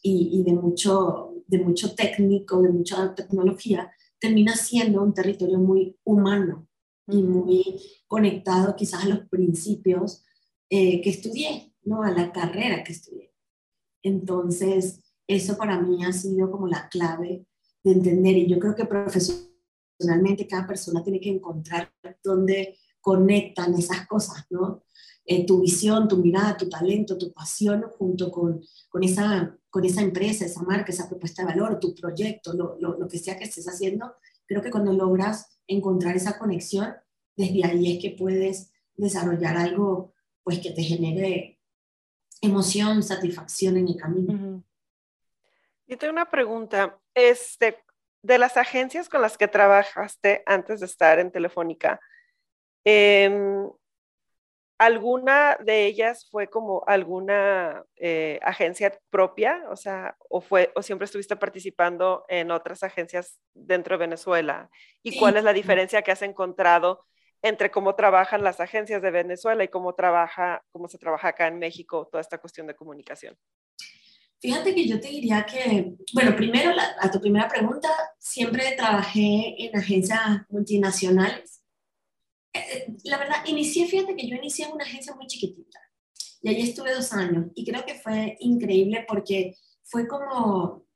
y, 0.00 0.44
de, 0.44 0.52
mucho, 0.52 1.34
de 1.48 1.58
mucho 1.58 1.94
técnico, 1.94 2.62
de 2.62 2.70
mucha 2.70 3.14
tecnología, 3.16 3.90
termina 4.20 4.54
siendo 4.54 5.02
un 5.02 5.12
territorio 5.12 5.58
muy 5.58 5.98
humano 6.04 6.68
y 7.08 7.22
muy 7.22 7.80
conectado 8.06 8.76
quizás 8.76 9.04
a 9.04 9.08
los 9.08 9.28
principios 9.28 10.24
eh, 10.70 11.00
que 11.00 11.10
estudié, 11.10 11.74
¿no? 11.84 12.02
A 12.02 12.10
la 12.10 12.32
carrera 12.32 12.84
que 12.84 12.92
estudié. 12.92 13.32
Entonces, 14.02 15.00
eso 15.26 15.56
para 15.56 15.80
mí 15.80 16.04
ha 16.04 16.12
sido 16.12 16.50
como 16.50 16.66
la 16.66 16.88
clave 16.88 17.46
de 17.82 17.92
entender. 17.92 18.36
Y 18.36 18.48
yo 18.48 18.58
creo 18.58 18.74
que 18.74 18.84
profesionalmente 18.84 20.46
cada 20.48 20.66
persona 20.66 21.02
tiene 21.02 21.20
que 21.20 21.30
encontrar 21.30 21.92
dónde 22.22 22.78
conectan 23.00 23.74
esas 23.74 24.06
cosas, 24.06 24.46
¿no? 24.50 24.84
Eh, 25.24 25.44
tu 25.44 25.60
visión, 25.60 26.08
tu 26.08 26.16
mirada, 26.16 26.56
tu 26.56 26.68
talento, 26.68 27.18
tu 27.18 27.32
pasión, 27.32 27.84
junto 27.98 28.30
con, 28.30 28.62
con, 28.88 29.04
esa, 29.04 29.58
con 29.68 29.84
esa 29.84 30.00
empresa, 30.00 30.46
esa 30.46 30.62
marca, 30.62 30.90
esa 30.90 31.08
propuesta 31.08 31.42
de 31.42 31.48
valor, 31.48 31.78
tu 31.78 31.94
proyecto, 31.94 32.54
lo, 32.54 32.78
lo, 32.80 32.98
lo 32.98 33.08
que 33.08 33.18
sea 33.18 33.36
que 33.36 33.44
estés 33.44 33.68
haciendo, 33.68 34.14
creo 34.46 34.62
que 34.62 34.70
cuando 34.70 34.92
logras 34.92 35.60
encontrar 35.66 36.16
esa 36.16 36.38
conexión, 36.38 36.94
desde 37.36 37.64
ahí 37.64 37.92
es 37.92 38.02
que 38.02 38.16
puedes 38.18 38.72
desarrollar 38.96 39.58
algo 39.58 40.14
pues 40.48 40.60
que 40.60 40.70
te 40.70 40.82
genere 40.82 41.58
emoción, 42.40 43.02
satisfacción 43.02 43.76
en 43.76 43.88
el 43.88 43.96
camino. 43.98 44.64
Y 45.86 45.94
tengo 45.96 46.14
una 46.14 46.30
pregunta. 46.30 46.98
Este, 47.12 47.84
de 48.22 48.38
las 48.38 48.56
agencias 48.56 49.10
con 49.10 49.20
las 49.20 49.36
que 49.36 49.46
trabajaste 49.46 50.42
antes 50.46 50.80
de 50.80 50.86
estar 50.86 51.18
en 51.18 51.30
Telefónica, 51.30 52.00
em, 52.82 53.70
¿alguna 54.78 55.58
de 55.62 55.84
ellas 55.84 56.26
fue 56.30 56.46
como 56.48 56.82
alguna 56.86 57.84
eh, 57.96 58.40
agencia 58.42 58.98
propia? 59.10 59.64
O 59.68 59.76
sea, 59.76 60.16
o, 60.30 60.40
fue, 60.40 60.72
o 60.74 60.82
siempre 60.82 61.04
estuviste 61.04 61.36
participando 61.36 62.24
en 62.26 62.50
otras 62.52 62.82
agencias 62.82 63.38
dentro 63.52 63.98
de 63.98 64.06
Venezuela? 64.06 64.70
¿Y 65.02 65.18
cuál 65.18 65.36
es 65.36 65.44
la 65.44 65.52
diferencia 65.52 66.00
que 66.00 66.12
has 66.12 66.22
encontrado 66.22 67.04
entre 67.42 67.70
cómo 67.70 67.94
trabajan 67.94 68.42
las 68.42 68.60
agencias 68.60 69.02
de 69.02 69.10
Venezuela 69.10 69.64
y 69.64 69.68
cómo, 69.68 69.94
trabaja, 69.94 70.64
cómo 70.70 70.88
se 70.88 70.98
trabaja 70.98 71.28
acá 71.28 71.46
en 71.46 71.58
México 71.58 72.08
toda 72.10 72.20
esta 72.20 72.38
cuestión 72.38 72.66
de 72.66 72.74
comunicación? 72.74 73.36
Fíjate 74.40 74.74
que 74.74 74.86
yo 74.86 75.00
te 75.00 75.08
diría 75.08 75.44
que, 75.44 75.94
bueno, 76.12 76.36
primero 76.36 76.70
a 77.00 77.10
tu 77.10 77.20
primera 77.20 77.48
pregunta, 77.48 77.88
siempre 78.18 78.72
trabajé 78.76 79.56
en 79.58 79.76
agencias 79.76 80.20
multinacionales. 80.48 81.60
Eh, 82.52 82.58
eh, 82.58 82.86
la 83.04 83.18
verdad, 83.18 83.36
inicié, 83.46 83.86
fíjate 83.86 84.14
que 84.14 84.28
yo 84.28 84.36
inicié 84.36 84.66
en 84.66 84.72
una 84.72 84.84
agencia 84.84 85.14
muy 85.14 85.26
chiquitita 85.26 85.80
y 86.40 86.50
allí 86.50 86.62
estuve 86.62 86.94
dos 86.94 87.12
años 87.12 87.46
y 87.54 87.64
creo 87.64 87.84
que 87.84 87.94
fue 87.96 88.36
increíble 88.40 89.04
porque 89.08 89.56
fue 89.82 90.06
como, 90.06 90.86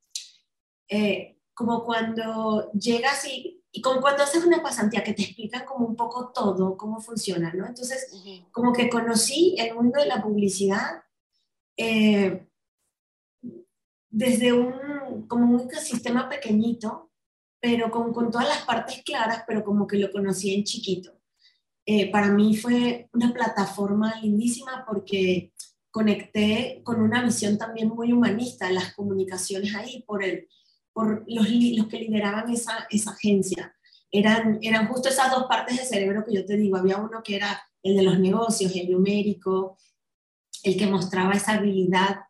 eh, 0.88 1.36
como 1.52 1.84
cuando 1.84 2.70
llegas 2.72 3.26
y, 3.26 3.61
y 3.72 3.80
como 3.80 4.02
cuando 4.02 4.22
haces 4.22 4.44
una 4.44 4.62
pasantía 4.62 5.02
que 5.02 5.14
te 5.14 5.22
explican 5.22 5.64
como 5.64 5.86
un 5.86 5.96
poco 5.96 6.28
todo, 6.28 6.76
cómo 6.76 7.00
funciona, 7.00 7.52
¿no? 7.54 7.66
Entonces, 7.66 8.12
como 8.52 8.70
que 8.72 8.90
conocí 8.90 9.56
el 9.58 9.74
mundo 9.74 9.98
de 9.98 10.06
la 10.06 10.22
publicidad. 10.22 11.02
Eh, 11.76 12.46
desde 14.10 14.52
un, 14.52 15.26
como 15.26 15.54
un 15.54 15.60
ecosistema 15.60 16.28
pequeñito, 16.28 17.10
pero 17.58 17.90
con, 17.90 18.12
con, 18.12 18.30
todas 18.30 18.46
las 18.46 18.62
partes 18.66 19.02
claras, 19.02 19.44
pero 19.46 19.64
como 19.64 19.86
que 19.86 19.96
lo 19.96 20.12
conocí 20.12 20.54
en 20.54 20.64
chiquito. 20.64 21.18
Eh, 21.86 22.10
para 22.12 22.28
mí 22.28 22.54
fue 22.56 23.08
una 23.14 23.32
plataforma 23.32 24.20
lindísima 24.20 24.84
porque 24.86 25.54
conecté 25.90 26.82
con 26.84 27.00
una 27.00 27.22
visión 27.24 27.56
también 27.56 27.88
muy 27.88 28.12
humanista 28.12 28.70
las 28.70 28.94
comunicaciones 28.94 29.74
ahí 29.74 30.02
por, 30.06 30.22
el, 30.22 30.46
por 30.92 31.24
los, 31.26 31.48
los 31.50 31.86
que 31.86 31.98
lideraban 31.98 32.50
esa, 32.50 32.86
esa 32.90 33.12
agencia. 33.12 33.74
Eran, 34.10 34.58
eran 34.62 34.88
justo 34.88 35.08
esas 35.08 35.30
dos 35.30 35.44
partes 35.44 35.76
del 35.76 35.86
cerebro 35.86 36.24
que 36.24 36.34
yo 36.34 36.44
te 36.44 36.56
digo. 36.56 36.76
Había 36.76 36.98
uno 36.98 37.22
que 37.22 37.36
era 37.36 37.62
el 37.82 37.96
de 37.96 38.02
los 38.02 38.18
negocios, 38.18 38.74
el 38.76 38.90
numérico, 38.90 39.78
el 40.62 40.76
que 40.76 40.86
mostraba 40.86 41.32
esa 41.32 41.52
habilidad 41.52 42.20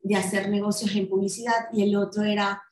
de 0.00 0.16
hacer 0.16 0.48
negocios 0.48 0.94
en 0.94 1.08
publicidad 1.08 1.68
y 1.72 1.82
el 1.82 1.96
otro 1.96 2.24
era 2.24 2.62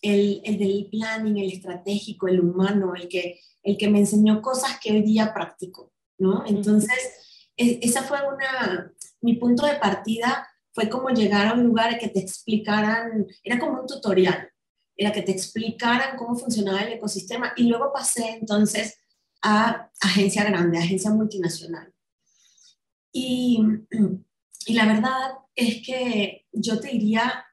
el, 0.00 0.40
el, 0.44 0.58
del 0.58 0.88
planning, 0.90 1.38
el 1.38 1.52
estratégico, 1.52 2.28
el 2.28 2.40
humano, 2.40 2.94
el 2.94 3.08
que, 3.08 3.40
el 3.62 3.76
que 3.76 3.88
me 3.88 3.98
enseñó 3.98 4.40
cosas 4.40 4.78
que 4.80 4.92
hoy 4.92 5.02
día 5.02 5.34
practico, 5.34 5.92
¿no? 6.18 6.44
Entonces, 6.46 7.50
e, 7.56 7.80
esa 7.82 8.02
fue 8.02 8.18
una, 8.22 8.92
mi 9.20 9.34
punto 9.34 9.66
de 9.66 9.74
partida 9.74 10.46
fue 10.72 10.88
como 10.88 11.08
llegar 11.08 11.48
a 11.48 11.54
un 11.54 11.64
lugar 11.64 11.98
que 11.98 12.08
te 12.08 12.20
explicaran, 12.20 13.26
era 13.42 13.58
como 13.58 13.80
un 13.80 13.86
tutorial, 13.86 14.48
era 14.98 15.12
que 15.12 15.22
te 15.22 15.30
explicaran 15.30 16.16
cómo 16.16 16.34
funcionaba 16.36 16.80
el 16.80 16.94
ecosistema 16.94 17.52
y 17.56 17.68
luego 17.68 17.92
pasé 17.92 18.30
entonces 18.30 18.98
a 19.40 19.90
agencia 20.00 20.42
grande, 20.42 20.78
agencia 20.78 21.12
multinacional. 21.12 21.94
Y, 23.12 23.62
y 24.66 24.74
la 24.74 24.86
verdad 24.86 25.30
es 25.54 25.86
que 25.86 26.46
yo 26.52 26.80
te 26.80 26.88
diría 26.88 27.46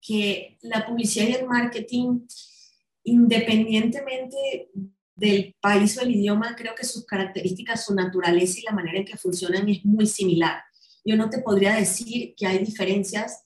que 0.00 0.58
la 0.62 0.84
publicidad 0.84 1.28
y 1.28 1.32
el 1.34 1.46
marketing, 1.46 2.26
independientemente 3.04 4.70
del 5.14 5.54
país 5.60 5.96
o 5.98 6.02
el 6.02 6.16
idioma, 6.16 6.56
creo 6.56 6.74
que 6.74 6.84
sus 6.84 7.06
características, 7.06 7.84
su 7.84 7.94
naturaleza 7.94 8.58
y 8.58 8.62
la 8.62 8.72
manera 8.72 8.98
en 8.98 9.04
que 9.04 9.16
funcionan 9.16 9.68
es 9.68 9.84
muy 9.84 10.06
similar. 10.06 10.62
Yo 11.04 11.16
no 11.16 11.30
te 11.30 11.38
podría 11.42 11.74
decir 11.74 12.34
que 12.36 12.46
hay 12.46 12.58
diferencias 12.58 13.44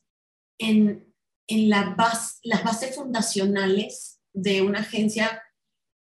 en, 0.59 1.12
en 1.46 1.68
la 1.68 1.96
las 2.42 2.64
bases 2.64 2.94
fundacionales 2.94 4.20
de 4.33 4.62
una 4.62 4.81
agencia 4.81 5.42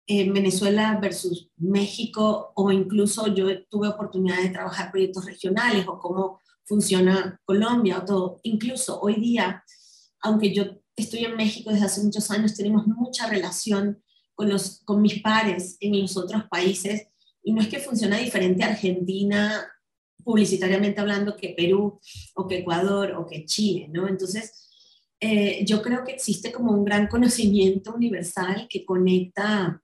en 0.07 0.33
Venezuela 0.33 0.99
versus 1.01 1.51
México 1.57 2.53
o 2.57 2.73
incluso 2.73 3.33
yo 3.35 3.47
tuve 3.69 3.89
oportunidad 3.89 4.43
de 4.43 4.51
trabajar 4.51 4.91
proyectos 4.91 5.25
regionales 5.25 5.87
o 5.87 5.99
cómo 5.99 6.41
funciona 6.65 7.41
Colombia 7.45 7.99
o 7.99 8.05
todo. 8.05 8.41
Incluso 8.43 9.01
hoy 9.01 9.15
día, 9.15 9.65
aunque 10.21 10.53
yo 10.53 10.65
estoy 10.97 11.25
en 11.25 11.37
México 11.37 11.71
desde 11.71 11.87
hace 11.87 12.03
muchos 12.03 12.31
años, 12.31 12.55
tenemos 12.55 12.87
mucha 12.87 13.29
relación 13.29 14.03
con, 14.35 14.49
los, 14.49 14.81
con 14.85 15.01
mis 15.01 15.21
pares 15.23 15.77
en 15.81 16.01
los 16.01 16.17
otros 16.17 16.45
países 16.51 17.07
y 17.43 17.53
no 17.53 17.63
es 17.63 17.69
que 17.69 17.79
funciona 17.79 18.19
diferente 18.19 18.65
Argentina 18.65 19.65
publicitariamente 20.25 21.01
hablando 21.01 21.37
que 21.37 21.55
Perú 21.57 22.01
o 22.35 22.47
que 22.47 22.59
Ecuador 22.59 23.13
o 23.13 23.27
que 23.27 23.45
Chile, 23.45 23.89
¿no? 23.93 24.09
Entonces, 24.09 24.70
eh, 25.21 25.65
yo 25.67 25.83
creo 25.83 26.03
que 26.03 26.13
existe 26.13 26.51
como 26.51 26.73
un 26.73 26.85
gran 26.85 27.07
conocimiento 27.07 27.95
universal 27.95 28.67
que 28.71 28.87
conecta, 28.87 29.83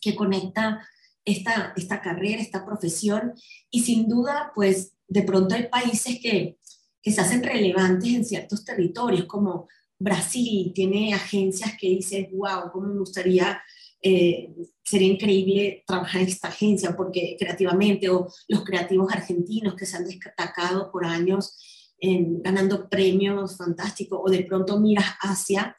que 0.00 0.14
conecta 0.14 0.86
esta, 1.26 1.74
esta 1.76 2.00
carrera, 2.00 2.40
esta 2.40 2.64
profesión 2.64 3.34
y 3.70 3.82
sin 3.82 4.08
duda, 4.08 4.52
pues 4.54 4.92
de 5.08 5.22
pronto 5.22 5.54
hay 5.54 5.68
países 5.68 6.18
que, 6.20 6.56
que 7.02 7.12
se 7.12 7.20
hacen 7.20 7.42
relevantes 7.42 8.14
en 8.14 8.24
ciertos 8.24 8.64
territorios, 8.64 9.26
como 9.26 9.68
Brasil 9.98 10.72
tiene 10.74 11.12
agencias 11.12 11.74
que 11.78 11.88
dicen, 11.88 12.28
wow, 12.32 12.70
cómo 12.72 12.88
me 12.88 12.98
gustaría, 12.98 13.60
eh, 14.02 14.54
sería 14.82 15.12
increíble 15.12 15.84
trabajar 15.86 16.22
en 16.22 16.28
esta 16.28 16.48
agencia, 16.48 16.96
porque 16.96 17.36
creativamente, 17.38 18.08
o 18.08 18.28
los 18.48 18.64
creativos 18.64 19.12
argentinos 19.12 19.74
que 19.74 19.86
se 19.86 19.96
han 19.96 20.04
destacado 20.04 20.90
por 20.90 21.04
años 21.04 21.56
en, 21.98 22.42
ganando 22.42 22.88
premios 22.88 23.56
fantásticos, 23.56 24.20
o 24.22 24.30
de 24.30 24.44
pronto 24.44 24.78
miras 24.78 25.06
Asia 25.20 25.76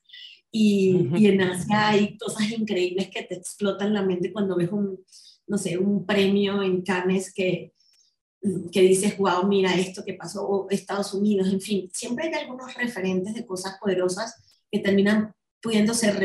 y, 0.52 1.10
y, 1.16 1.28
en 1.28 1.42
Asia 1.42 1.90
hay 1.90 2.18
cosas 2.18 2.52
increíbles 2.52 3.10
que 3.10 3.24
te 3.24 3.36
explotan 3.36 3.94
la 3.94 4.02
mente 4.02 4.32
cuando 4.32 4.56
ves 4.56 4.72
un, 4.72 5.04
no 5.48 5.58
sé, 5.58 5.78
un 5.78 6.06
premio 6.06 6.62
en 6.64 6.82
Cannes 6.82 7.34
que, 7.34 7.74
que 8.72 8.82
dices, 8.82 9.18
wow, 9.18 9.46
mira 9.48 9.76
esto 9.76 10.04
que 10.06 10.14
pasó, 10.14 10.48
o 10.48 10.70
Estados 10.70 11.14
Unidos, 11.14 11.52
en 11.52 11.62
fin, 11.62 11.90
siempre 11.94 12.28
hay 12.28 12.34
algunos 12.34 12.74
referentes 12.76 13.34
de 13.34 13.46
cosas 13.46 13.78
poderosas 13.80 14.36
que 14.72 14.80
terminan 14.80 15.34
pudiendo 15.62 15.94
ser 15.94 16.16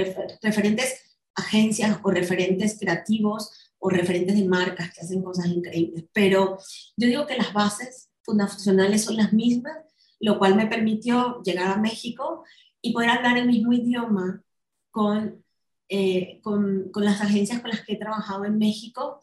referentes 0.43 1.19
agencias 1.35 1.99
o 2.03 2.11
referentes 2.11 2.79
creativos 2.79 3.73
o 3.79 3.89
referentes 3.89 4.37
de 4.37 4.45
marcas 4.45 4.93
que 4.93 5.01
hacen 5.01 5.23
cosas 5.23 5.47
increíbles. 5.47 6.05
Pero 6.13 6.59
yo 6.97 7.09
digo 7.09 7.27
que 7.27 7.37
las 7.37 7.53
bases 7.53 8.12
fundacionales 8.23 9.05
son 9.05 9.17
las 9.17 9.33
mismas, 9.33 9.77
lo 10.21 10.39
cual 10.39 10.55
me 10.55 10.67
permitió 10.67 11.43
llegar 11.43 11.69
a 11.69 11.81
México 11.81 12.45
y 12.81 12.93
poder 12.93 13.11
hablar 13.11 13.39
el 13.39 13.47
mismo 13.47 13.73
idioma 13.73 14.43
con, 14.91 15.45
eh, 15.89 16.41
con, 16.43 16.91
con 16.93 17.05
las 17.05 17.21
agencias 17.21 17.61
con 17.61 17.71
las 17.71 17.83
que 17.85 17.95
he 17.95 17.99
trabajado 17.99 18.45
en 18.45 18.59
México, 18.59 19.23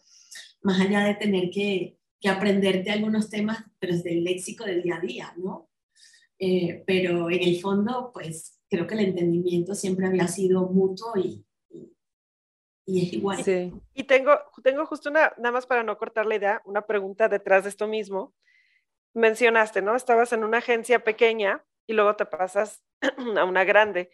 más 0.61 0.79
allá 0.79 1.01
de 1.01 1.15
tener 1.15 1.49
que 1.49 1.99
que 2.19 2.29
aprenderte 2.29 2.91
algunos 2.91 3.29
temas, 3.29 3.63
pero 3.79 3.93
es 3.93 4.03
del 4.03 4.23
léxico 4.23 4.65
del 4.65 4.83
día 4.83 4.97
a 4.97 4.99
día, 4.99 5.33
¿no? 5.37 5.69
Eh, 6.37 6.83
pero 6.85 7.29
en 7.29 7.43
el 7.43 7.59
fondo, 7.61 8.11
pues 8.13 8.59
creo 8.69 8.85
que 8.85 8.95
el 8.95 9.01
entendimiento 9.01 9.73
siempre 9.73 10.05
había 10.05 10.27
sido 10.27 10.67
mutuo 10.67 11.13
y, 11.17 11.45
y, 12.85 13.07
es 13.07 13.13
igual. 13.13 13.43
Sí. 13.43 13.73
Y 13.93 14.03
tengo, 14.03 14.31
tengo 14.63 14.85
justo 14.85 15.09
una, 15.09 15.33
nada 15.37 15.51
más 15.51 15.65
para 15.65 15.83
no 15.83 15.97
cortar 15.97 16.25
la 16.25 16.35
idea, 16.35 16.61
una 16.65 16.85
pregunta 16.85 17.29
detrás 17.29 17.63
de 17.63 17.69
esto 17.69 17.87
mismo. 17.87 18.33
Mencionaste, 19.13 19.81
¿no? 19.81 19.95
Estabas 19.95 20.33
en 20.33 20.43
una 20.43 20.59
agencia 20.59 21.03
pequeña 21.03 21.63
y 21.87 21.93
luego 21.93 22.15
te 22.15 22.25
pasas 22.25 22.83
a 23.37 23.43
una 23.43 23.63
grande. 23.63 24.11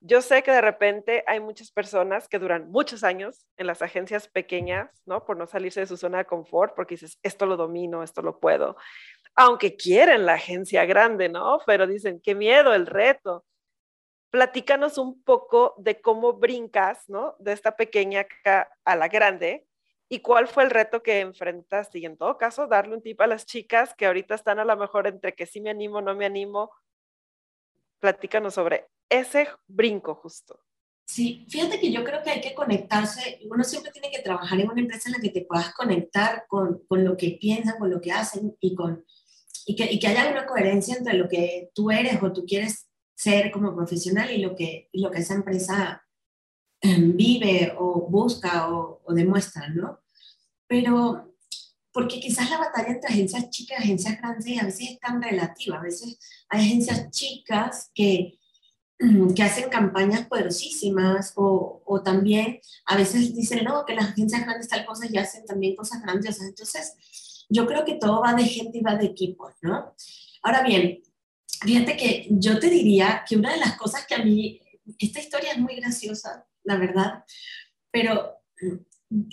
Yo 0.00 0.20
sé 0.20 0.42
que 0.42 0.52
de 0.52 0.60
repente 0.60 1.24
hay 1.26 1.40
muchas 1.40 1.72
personas 1.72 2.28
que 2.28 2.38
duran 2.38 2.70
muchos 2.70 3.02
años 3.02 3.46
en 3.56 3.66
las 3.66 3.82
agencias 3.82 4.28
pequeñas, 4.28 5.02
¿no? 5.06 5.24
Por 5.24 5.36
no 5.36 5.46
salirse 5.46 5.80
de 5.80 5.86
su 5.86 5.96
zona 5.96 6.18
de 6.18 6.26
confort, 6.26 6.74
porque 6.76 6.94
dices, 6.94 7.18
esto 7.22 7.46
lo 7.46 7.56
domino, 7.56 8.02
esto 8.02 8.22
lo 8.22 8.38
puedo. 8.38 8.76
Aunque 9.34 9.74
quieren 9.76 10.26
la 10.26 10.34
agencia 10.34 10.84
grande, 10.84 11.28
¿no? 11.28 11.60
Pero 11.66 11.86
dicen, 11.86 12.20
qué 12.22 12.34
miedo, 12.34 12.74
el 12.74 12.86
reto. 12.86 13.44
Platícanos 14.30 14.98
un 14.98 15.22
poco 15.24 15.74
de 15.78 16.00
cómo 16.00 16.34
brincas, 16.34 17.08
¿no? 17.08 17.34
De 17.38 17.52
esta 17.52 17.76
pequeña 17.76 18.26
a 18.84 18.96
la 18.96 19.08
grande 19.08 19.66
y 20.08 20.20
cuál 20.20 20.48
fue 20.48 20.64
el 20.64 20.70
reto 20.70 21.02
que 21.02 21.20
enfrentaste. 21.20 21.98
Y 21.98 22.06
en 22.06 22.16
todo 22.16 22.38
caso, 22.38 22.66
darle 22.66 22.94
un 22.94 23.02
tip 23.02 23.20
a 23.20 23.26
las 23.26 23.46
chicas 23.46 23.94
que 23.94 24.06
ahorita 24.06 24.34
están 24.34 24.58
a 24.58 24.64
lo 24.64 24.76
mejor 24.76 25.06
entre 25.06 25.34
que 25.34 25.46
sí 25.46 25.60
me 25.60 25.70
animo, 25.70 26.00
no 26.00 26.14
me 26.14 26.26
animo. 26.26 26.70
Platícanos 27.98 28.54
sobre 28.54 28.86
ese 29.08 29.48
brinco 29.66 30.14
justo. 30.14 30.60
Sí, 31.08 31.46
fíjate 31.48 31.78
que 31.78 31.92
yo 31.92 32.02
creo 32.02 32.20
que 32.22 32.30
hay 32.30 32.40
que 32.40 32.54
conectarse, 32.54 33.38
uno 33.48 33.62
siempre 33.62 33.92
tiene 33.92 34.10
que 34.10 34.22
trabajar 34.22 34.58
en 34.58 34.68
una 34.68 34.80
empresa 34.80 35.08
en 35.08 35.12
la 35.12 35.20
que 35.20 35.30
te 35.30 35.44
puedas 35.44 35.72
conectar 35.72 36.46
con, 36.48 36.84
con 36.88 37.04
lo 37.04 37.16
que 37.16 37.38
piensan, 37.40 37.78
con 37.78 37.90
lo 37.90 38.00
que 38.00 38.10
hacen 38.10 38.56
y 38.60 38.74
con, 38.74 39.04
y 39.66 39.76
que, 39.76 39.84
y 39.84 40.00
que 40.00 40.08
haya 40.08 40.30
una 40.30 40.46
coherencia 40.46 40.96
entre 40.96 41.14
lo 41.14 41.28
que 41.28 41.70
tú 41.74 41.92
eres 41.92 42.20
o 42.20 42.32
tú 42.32 42.44
quieres 42.44 42.88
ser 43.14 43.52
como 43.52 43.74
profesional 43.74 44.32
y 44.32 44.38
lo 44.38 44.56
que, 44.56 44.88
lo 44.92 45.12
que 45.12 45.20
esa 45.20 45.34
empresa 45.34 46.04
em, 46.04 46.05
vive 46.82 47.74
o 47.78 48.08
busca 48.08 48.68
o, 48.70 49.00
o, 49.04 49.14
demuestra, 49.14 49.68
¿no? 49.68 50.00
Pero 50.66 51.34
porque 51.92 52.20
quizás 52.20 52.50
la 52.50 52.58
batalla 52.58 52.88
entre 52.88 53.08
agencias 53.08 53.48
chicas 53.50 53.78
y 53.80 53.82
agencias 53.82 54.18
grandes 54.18 54.60
a 54.60 54.64
veces 54.66 54.90
es 54.90 55.00
tan 55.00 55.22
relativa, 55.22 55.78
a 55.78 55.82
veces 55.82 56.18
hay 56.48 56.60
agencias 56.60 57.10
chicas 57.10 57.90
que, 57.94 58.38
que 59.34 59.42
hacen 59.42 59.70
campañas 59.70 60.26
poderosísimas 60.26 61.32
o, 61.36 61.82
o, 61.84 62.02
también 62.02 62.60
a 62.86 62.96
veces 62.96 63.34
dicen, 63.34 63.64
no, 63.64 63.84
que 63.86 63.94
las 63.94 64.10
agencias 64.10 64.42
grandes 64.42 64.68
tal 64.68 64.84
cosa 64.84 65.06
y 65.10 65.16
hacen 65.16 65.46
también 65.46 65.74
cosas 65.74 66.02
grandiosas. 66.02 66.46
Entonces, 66.46 67.46
yo 67.48 67.66
creo 67.66 67.84
que 67.84 67.94
todo 67.94 68.20
va 68.20 68.34
de 68.34 68.44
gente 68.44 68.78
y 68.78 68.82
va 68.82 68.96
de 68.96 69.06
equipos, 69.06 69.54
¿no? 69.62 69.94
Ahora 70.42 70.62
bien, 70.62 71.02
Fíjate 71.62 71.96
que 71.96 72.26
yo 72.30 72.58
te 72.58 72.68
diría 72.68 73.24
que 73.26 73.36
una 73.36 73.52
de 73.52 73.58
las 73.58 73.76
cosas 73.76 74.06
que 74.06 74.14
a 74.14 74.24
mí, 74.24 74.60
esta 74.98 75.20
historia 75.20 75.52
es 75.52 75.58
muy 75.58 75.76
graciosa, 75.76 76.46
la 76.66 76.76
verdad, 76.76 77.24
pero 77.90 78.42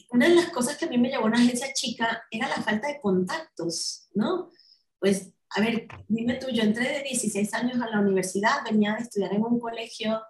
una 0.10 0.30
de 0.30 0.36
las 0.36 0.50
cosas 0.50 0.78
que 0.78 0.86
a 0.86 0.88
mí 0.88 0.98
me 0.98 1.10
llevó 1.10 1.24
a 1.24 1.28
una 1.28 1.40
agencia 1.40 1.74
chica 1.74 2.24
era 2.30 2.48
la 2.48 2.62
falta 2.62 2.88
de 2.88 3.02
contactos, 3.02 4.08
¿no? 4.14 4.52
Pues, 5.00 5.34
a 5.50 5.62
ver, 5.62 5.88
dime 6.08 6.36
tú, 6.36 6.48
yo 6.52 6.64
entré 6.64 6.88
de 6.90 7.04
16 7.04 7.54
años 7.56 7.82
a 7.82 7.90
la 7.90 8.00
universidad, 8.00 8.64
venía 8.64 8.94
de 8.94 9.04
estudiar 9.04 9.34
en 9.34 9.44
un 9.44 9.60
colegio 9.60 10.22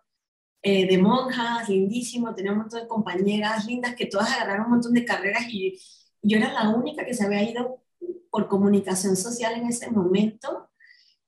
eh, 0.61 0.87
de 0.87 0.97
monjas, 0.97 1.67
lindísimo, 1.69 2.33
tenía 2.33 2.53
un 2.53 2.59
montón 2.59 2.81
de 2.81 2.87
compañeras 2.87 3.65
lindas 3.65 3.95
que 3.95 4.05
todas 4.05 4.31
agarraron 4.31 4.65
un 4.65 4.71
montón 4.71 4.93
de 4.93 5.05
carreras 5.05 5.43
y 5.49 5.77
yo 6.21 6.37
era 6.37 6.53
la 6.53 6.69
única 6.69 7.05
que 7.05 7.13
se 7.13 7.25
había 7.25 7.43
ido 7.43 7.83
por 8.31 8.47
comunicación 8.47 9.15
social 9.15 9.53
en 9.53 9.67
ese 9.67 9.91
momento 9.91 10.69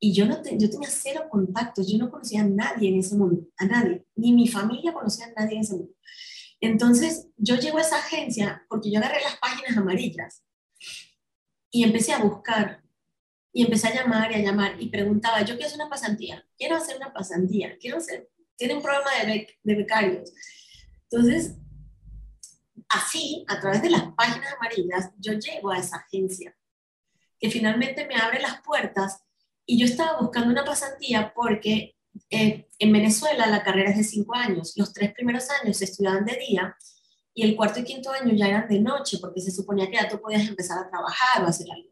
y 0.05 0.13
yo, 0.13 0.27
no 0.27 0.39
yo 0.43 0.69
tenía 0.69 0.87
cero 0.87 1.25
contactos, 1.31 1.91
yo 1.91 1.97
no 1.97 2.11
conocía 2.11 2.41
a 2.41 2.43
nadie 2.43 2.89
en 2.89 2.99
ese 2.99 3.15
mundo, 3.15 3.47
a 3.57 3.65
nadie, 3.65 4.05
ni 4.15 4.33
mi 4.33 4.47
familia 4.47 4.93
conocía 4.93 5.25
a 5.25 5.41
nadie 5.41 5.55
en 5.55 5.61
ese 5.63 5.73
mundo. 5.73 5.95
Entonces 6.61 7.29
yo 7.37 7.55
llego 7.55 7.79
a 7.79 7.81
esa 7.81 7.97
agencia 7.97 8.63
porque 8.69 8.91
yo 8.91 8.99
agarré 8.99 9.19
las 9.23 9.37
páginas 9.37 9.75
amarillas 9.75 10.43
y 11.71 11.83
empecé 11.83 12.13
a 12.13 12.19
buscar 12.19 12.83
y 13.51 13.63
empecé 13.63 13.87
a 13.87 13.95
llamar 13.95 14.31
y 14.31 14.35
a 14.35 14.43
llamar 14.43 14.79
y 14.79 14.89
preguntaba, 14.89 15.41
yo 15.41 15.55
quiero 15.55 15.65
hacer 15.65 15.79
una 15.79 15.89
pasantía, 15.89 16.45
quiero 16.55 16.75
hacer 16.75 16.97
una 16.97 17.11
pasantía, 17.11 17.75
quiero 17.79 17.97
hacer, 17.97 18.29
tiene 18.57 18.75
un 18.75 18.83
programa 18.83 19.09
de, 19.25 19.57
de 19.63 19.75
becarios. 19.75 20.31
Entonces, 21.09 21.55
así, 22.89 23.43
a 23.47 23.59
través 23.59 23.81
de 23.81 23.89
las 23.89 24.03
páginas 24.13 24.53
amarillas, 24.53 25.09
yo 25.17 25.33
llego 25.33 25.71
a 25.71 25.79
esa 25.79 25.97
agencia 25.97 26.55
que 27.39 27.49
finalmente 27.49 28.05
me 28.05 28.17
abre 28.17 28.39
las 28.39 28.61
puertas 28.61 29.25
y 29.65 29.79
yo 29.79 29.85
estaba 29.85 30.19
buscando 30.21 30.49
una 30.49 30.63
pasantía 30.63 31.33
porque 31.35 31.95
eh, 32.29 32.67
en 32.79 32.91
Venezuela 32.91 33.47
la 33.47 33.63
carrera 33.63 33.91
es 33.91 33.97
de 33.97 34.03
cinco 34.03 34.35
años. 34.35 34.73
Los 34.75 34.93
tres 34.93 35.13
primeros 35.13 35.47
años 35.61 35.77
se 35.77 35.85
estudiaban 35.85 36.25
de 36.25 36.37
día 36.37 36.75
y 37.33 37.43
el 37.43 37.55
cuarto 37.55 37.79
y 37.79 37.83
quinto 37.83 38.11
año 38.11 38.33
ya 38.33 38.47
eran 38.47 38.67
de 38.67 38.79
noche 38.79 39.17
porque 39.19 39.41
se 39.41 39.51
suponía 39.51 39.87
que 39.87 39.97
ya 39.97 40.07
tú 40.07 40.21
podías 40.21 40.47
empezar 40.47 40.77
a 40.79 40.89
trabajar 40.89 41.43
o 41.43 41.47
hacer 41.47 41.67
algo. 41.71 41.89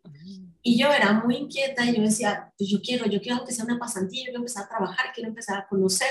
Y 0.61 0.79
yo 0.79 0.91
era 0.93 1.11
muy 1.13 1.35
inquieta 1.35 1.85
y 1.85 1.97
yo 1.97 2.01
decía, 2.01 2.53
pues 2.57 2.69
yo 2.69 2.79
quiero, 2.81 3.05
yo 3.05 3.21
quiero 3.21 3.43
que 3.43 3.51
sea 3.51 3.65
una 3.65 3.77
pasantía, 3.77 4.21
yo 4.21 4.25
quiero 4.27 4.39
empezar 4.39 4.63
a 4.63 4.69
trabajar, 4.69 5.07
quiero 5.13 5.29
empezar 5.29 5.57
a 5.57 5.67
conocer. 5.67 6.07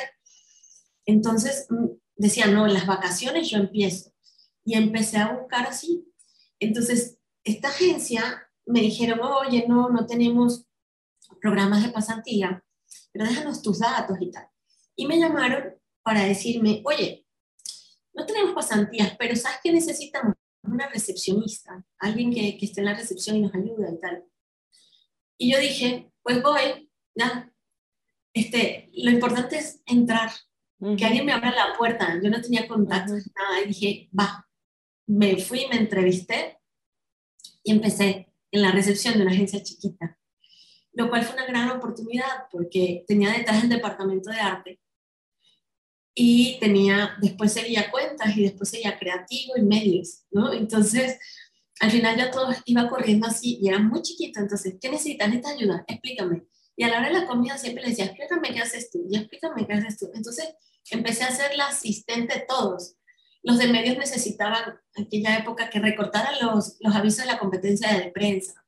Entonces 1.06 1.66
mm, 1.70 1.86
decía, 2.16 2.46
no, 2.46 2.66
en 2.66 2.74
las 2.74 2.86
vacaciones 2.86 3.48
yo 3.48 3.58
empiezo. 3.58 4.12
Y 4.64 4.74
empecé 4.74 5.16
a 5.16 5.32
buscar 5.32 5.66
así. 5.66 6.06
Entonces, 6.60 7.18
esta 7.42 7.68
agencia 7.68 8.46
me 8.66 8.80
dijeron, 8.80 9.20
oye, 9.22 9.64
no, 9.66 9.88
no 9.88 10.06
tenemos 10.06 10.66
programas 11.42 11.82
de 11.82 11.90
pasantía, 11.90 12.64
pero 13.12 13.26
déjanos 13.26 13.60
tus 13.60 13.80
datos 13.80 14.16
y 14.20 14.30
tal. 14.30 14.46
Y 14.96 15.06
me 15.06 15.18
llamaron 15.18 15.74
para 16.02 16.24
decirme, 16.24 16.80
oye, 16.84 17.26
no 18.14 18.24
tenemos 18.24 18.54
pasantías, 18.54 19.16
pero 19.18 19.34
¿sabes 19.34 19.58
que 19.62 19.72
necesitamos? 19.72 20.34
Una 20.62 20.88
recepcionista, 20.88 21.84
alguien 21.98 22.32
que, 22.32 22.56
que 22.56 22.66
esté 22.66 22.80
en 22.80 22.86
la 22.86 22.94
recepción 22.94 23.36
y 23.36 23.40
nos 23.40 23.54
ayude 23.54 23.92
y 23.92 24.00
tal. 24.00 24.24
Y 25.36 25.52
yo 25.52 25.58
dije, 25.58 26.12
pues 26.22 26.40
voy, 26.40 26.88
ya. 27.16 27.52
Este, 28.32 28.90
lo 28.94 29.10
importante 29.10 29.58
es 29.58 29.82
entrar, 29.86 30.30
que 30.96 31.04
alguien 31.04 31.26
me 31.26 31.32
abra 31.32 31.50
la 31.50 31.76
puerta. 31.76 32.20
Yo 32.22 32.30
no 32.30 32.40
tenía 32.40 32.68
contacto, 32.68 33.12
nada, 33.12 33.60
y 33.64 33.68
dije, 33.68 34.10
va. 34.18 34.48
Me 35.06 35.36
fui, 35.36 35.66
me 35.68 35.76
entrevisté 35.76 36.58
y 37.64 37.72
empecé 37.72 38.32
en 38.52 38.62
la 38.62 38.70
recepción 38.70 39.14
de 39.14 39.22
una 39.22 39.32
agencia 39.32 39.62
chiquita 39.62 40.18
lo 40.92 41.08
cual 41.08 41.24
fue 41.24 41.34
una 41.34 41.46
gran 41.46 41.70
oportunidad 41.70 42.46
porque 42.50 43.04
tenía 43.06 43.30
detrás 43.32 43.62
el 43.62 43.70
departamento 43.70 44.30
de 44.30 44.40
arte 44.40 44.80
y 46.14 46.58
tenía, 46.60 47.16
después 47.20 47.52
seguía 47.52 47.90
cuentas 47.90 48.36
y 48.36 48.42
después 48.42 48.68
seguía 48.68 48.98
creativo 48.98 49.56
y 49.56 49.62
medios, 49.62 50.24
¿no? 50.30 50.52
Entonces, 50.52 51.18
al 51.80 51.90
final 51.90 52.16
ya 52.16 52.30
todo 52.30 52.54
iba 52.66 52.88
corriendo 52.88 53.26
así 53.26 53.58
y 53.62 53.68
era 53.68 53.78
muy 53.78 54.02
chiquito, 54.02 54.40
entonces, 54.40 54.76
¿qué 54.80 54.90
necesitas? 54.90 55.28
¿Necesitas 55.28 55.54
ayuda? 55.54 55.84
Explícame. 55.88 56.44
Y 56.76 56.84
a 56.84 56.88
la 56.88 56.98
hora 56.98 57.08
de 57.08 57.20
la 57.20 57.26
comida 57.26 57.56
siempre 57.56 57.82
le 57.82 57.90
decía, 57.90 58.06
explícame 58.06 58.52
qué 58.52 58.60
haces 58.60 58.90
tú, 58.90 59.06
y 59.08 59.16
explícame 59.16 59.66
qué 59.66 59.72
haces 59.72 59.98
tú. 59.98 60.10
Entonces, 60.14 60.54
empecé 60.90 61.24
a 61.24 61.30
ser 61.30 61.56
la 61.56 61.68
asistente 61.68 62.40
de 62.40 62.44
todos. 62.46 62.96
Los 63.42 63.58
de 63.58 63.68
medios 63.68 63.96
necesitaban, 63.96 64.78
en 64.94 65.04
aquella 65.04 65.38
época, 65.38 65.70
que 65.70 65.80
recortaran 65.80 66.34
los, 66.42 66.76
los 66.80 66.94
avisos 66.94 67.24
de 67.24 67.32
la 67.32 67.38
competencia 67.38 67.92
de 67.98 68.10
prensa 68.10 68.61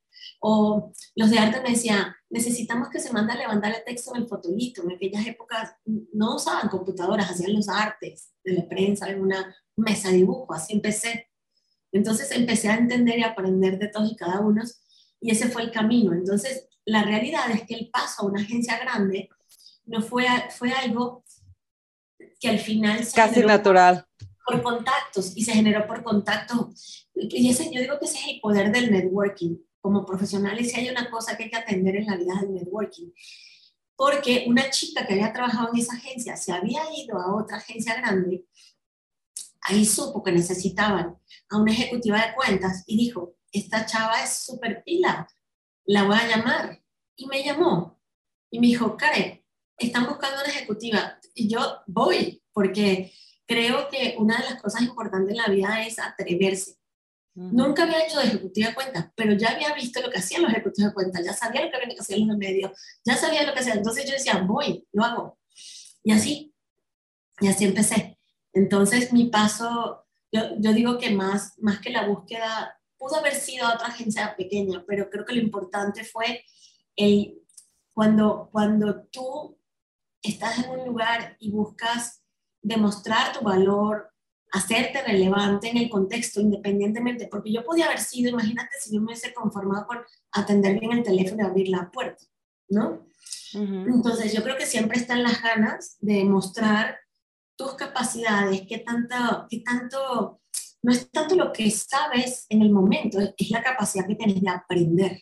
o 0.47 0.91
los 1.15 1.31
de 1.31 1.39
arte 1.39 1.59
me 1.61 1.71
decían, 1.71 2.13
necesitamos 2.29 2.89
que 2.89 2.99
se 2.99 3.11
mande 3.11 3.33
a 3.33 3.37
levantar 3.37 3.73
el 3.73 3.83
texto 3.83 4.13
en 4.13 4.21
el 4.21 4.27
fotolito. 4.27 4.83
En 4.83 4.91
aquellas 4.91 5.25
épocas 5.25 5.75
no 6.13 6.35
usaban 6.35 6.69
computadoras, 6.69 7.31
hacían 7.31 7.55
los 7.55 7.67
artes 7.67 8.29
de 8.43 8.53
la 8.53 8.69
prensa 8.69 9.09
en 9.09 9.21
una 9.21 9.55
mesa 9.75 10.09
de 10.09 10.17
dibujo, 10.17 10.53
así 10.53 10.73
empecé. 10.73 11.31
Entonces 11.91 12.29
empecé 12.29 12.69
a 12.69 12.75
entender 12.75 13.17
y 13.17 13.23
aprender 13.23 13.79
de 13.79 13.87
todos 13.87 14.11
y 14.11 14.15
cada 14.15 14.39
uno 14.41 14.61
y 15.19 15.31
ese 15.31 15.49
fue 15.49 15.63
el 15.63 15.71
camino. 15.71 16.13
Entonces 16.13 16.67
la 16.85 17.01
realidad 17.01 17.49
es 17.49 17.63
que 17.63 17.73
el 17.73 17.89
paso 17.89 18.21
a 18.21 18.25
una 18.27 18.43
agencia 18.43 18.77
grande 18.77 19.29
no 19.85 20.03
fue, 20.03 20.27
fue 20.51 20.71
algo 20.71 21.23
que 22.39 22.49
al 22.49 22.59
final 22.59 23.03
se 23.03 23.15
casi 23.15 23.41
natural 23.41 24.05
por 24.45 24.61
contactos 24.61 25.35
y 25.35 25.43
se 25.43 25.53
generó 25.53 25.87
por 25.87 26.03
contactos 26.03 27.09
y 27.15 27.49
ese 27.49 27.73
yo 27.73 27.81
digo 27.81 27.97
que 27.97 28.05
ese 28.05 28.19
es 28.19 28.27
el 28.27 28.39
poder 28.41 28.71
del 28.71 28.91
networking 28.91 29.57
como 29.85 30.03
profesionales, 30.03 30.71
si 30.71 30.79
hay 30.79 30.89
una 30.89 31.11
cosa 31.11 31.37
que 31.37 31.43
hay 31.43 31.49
que 31.51 31.57
atender 31.57 31.97
en 31.97 32.07
la 32.07 32.17
vida 32.17 32.33
del 32.41 32.55
networking. 32.55 33.11
Porque 33.95 34.45
una 34.47 34.71
chica 34.71 35.05
que 35.05 35.13
había 35.13 35.31
trabajado 35.31 35.69
en 35.71 35.79
esa 35.79 35.93
agencia 35.93 36.35
se 36.37 36.51
había 36.51 36.81
ido 36.97 37.19
a 37.19 37.35
otra 37.35 37.57
agencia 37.57 37.95
grande, 37.95 38.47
ahí 39.61 39.85
supo 39.85 40.23
que 40.23 40.31
necesitaban 40.31 41.19
a 41.51 41.57
una 41.57 41.71
ejecutiva 41.71 42.17
de 42.17 42.33
cuentas 42.33 42.83
y 42.87 42.97
dijo, 42.97 43.35
esta 43.51 43.85
chava 43.85 44.23
es 44.23 44.31
súper 44.39 44.83
pila, 44.83 45.27
la 45.85 46.05
voy 46.05 46.17
a 46.17 46.29
llamar. 46.29 46.83
Y 47.15 47.27
me 47.27 47.43
llamó 47.43 48.01
y 48.49 48.59
me 48.59 48.65
dijo, 48.65 48.97
Karen, 48.97 49.45
están 49.77 50.07
buscando 50.07 50.41
una 50.41 50.51
ejecutiva. 50.51 51.19
Y 51.35 51.47
yo 51.47 51.59
voy, 51.85 52.41
porque 52.53 53.13
creo 53.45 53.87
que 53.89 54.15
una 54.17 54.39
de 54.39 54.45
las 54.45 54.59
cosas 54.63 54.81
importantes 54.81 55.29
en 55.29 55.37
la 55.37 55.47
vida 55.47 55.85
es 55.85 55.99
atreverse. 55.99 56.79
Nunca 57.35 57.83
había 57.83 58.05
hecho 58.05 58.17
de 58.19 58.27
ejecutiva 58.27 58.69
de 58.69 58.75
cuentas, 58.75 59.07
pero 59.13 59.33
ya 59.33 59.49
había 59.49 59.73
visto 59.73 60.01
lo 60.01 60.09
que 60.09 60.19
hacían 60.19 60.43
los 60.43 60.51
ejecutivos 60.51 60.91
de 60.91 60.93
cuentas, 60.93 61.25
ya 61.25 61.33
sabía 61.33 61.65
lo 61.65 61.69
que 61.69 61.75
habían 61.75 61.91
que 61.91 61.99
hacer 61.99 62.19
los 62.19 62.37
medios, 62.37 62.71
ya 63.03 63.17
sabía 63.17 63.43
lo 63.45 63.53
que 63.53 63.59
hacían. 63.59 63.79
Entonces 63.79 64.05
yo 64.05 64.13
decía, 64.13 64.37
voy, 64.37 64.87
lo 64.93 65.03
hago. 65.03 65.37
Y 66.01 66.13
así, 66.13 66.53
y 67.41 67.47
así 67.47 67.65
empecé. 67.65 68.17
Entonces 68.53 69.11
mi 69.11 69.25
paso, 69.25 70.05
yo, 70.31 70.41
yo 70.59 70.71
digo 70.71 70.97
que 70.97 71.09
más, 71.09 71.59
más 71.59 71.79
que 71.79 71.89
la 71.89 72.07
búsqueda, 72.07 72.79
pudo 72.97 73.17
haber 73.17 73.35
sido 73.35 73.67
otra 73.67 73.87
agencia 73.87 74.33
pequeña, 74.37 74.85
pero 74.87 75.09
creo 75.09 75.25
que 75.25 75.35
lo 75.35 75.41
importante 75.41 76.05
fue 76.05 76.43
el, 76.95 77.41
cuando, 77.93 78.49
cuando 78.51 79.03
tú 79.11 79.57
estás 80.21 80.59
en 80.59 80.69
un 80.69 80.85
lugar 80.85 81.35
y 81.39 81.51
buscas 81.51 82.23
demostrar 82.61 83.37
tu 83.37 83.43
valor, 83.43 84.11
hacerte 84.55 85.01
relevante 85.01 85.69
en 85.69 85.77
el 85.77 85.89
contexto 85.89 86.39
independientemente, 86.39 87.27
porque 87.27 87.51
yo 87.51 87.63
podía 87.65 87.87
haber 87.87 87.99
sido, 87.99 88.29
imagínate 88.29 88.69
si 88.79 88.93
yo 88.93 89.01
me 89.01 89.07
hubiese 89.07 89.33
conformado 89.33 89.85
con 89.85 89.99
atender 90.31 90.79
bien 90.79 90.93
el 90.93 91.03
teléfono 91.03 91.43
y 91.43 91.45
abrir 91.45 91.67
la 91.67 91.91
puerta, 91.91 92.23
¿no? 92.69 93.05
Entonces 93.53 94.33
yo 94.33 94.43
creo 94.43 94.57
que 94.57 94.65
siempre 94.65 94.97
están 94.97 95.23
las 95.23 95.41
ganas 95.41 95.97
de 95.99 96.23
mostrar 96.25 96.97
tus 97.57 97.73
capacidades, 97.75 98.63
qué 98.67 98.79
tanto, 98.79 99.45
qué 99.49 99.59
tanto, 99.59 100.41
no 100.81 100.91
es 100.91 101.09
tanto 101.11 101.35
lo 101.35 101.51
que 101.51 101.69
sabes 101.71 102.45
en 102.49 102.61
el 102.61 102.71
momento, 102.71 103.19
es 103.37 103.49
la 103.49 103.61
capacidad 103.61 104.07
que 104.07 104.15
tienes 104.15 104.41
de 104.41 104.49
aprender 104.49 105.21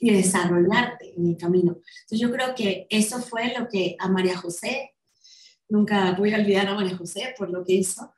y 0.00 0.10
de 0.10 0.18
desarrollarte 0.18 1.14
en 1.16 1.26
el 1.28 1.36
camino. 1.36 1.76
Entonces 2.02 2.20
yo 2.20 2.30
creo 2.30 2.54
que 2.54 2.86
eso 2.88 3.20
fue 3.20 3.54
lo 3.58 3.68
que 3.68 3.96
a 3.98 4.08
María 4.08 4.36
José, 4.38 4.94
nunca 5.68 6.12
voy 6.12 6.32
a 6.32 6.38
olvidar 6.38 6.68
a 6.68 6.74
María 6.74 6.96
José 6.96 7.34
por 7.36 7.50
lo 7.50 7.64
que 7.64 7.74
hizo, 7.74 8.14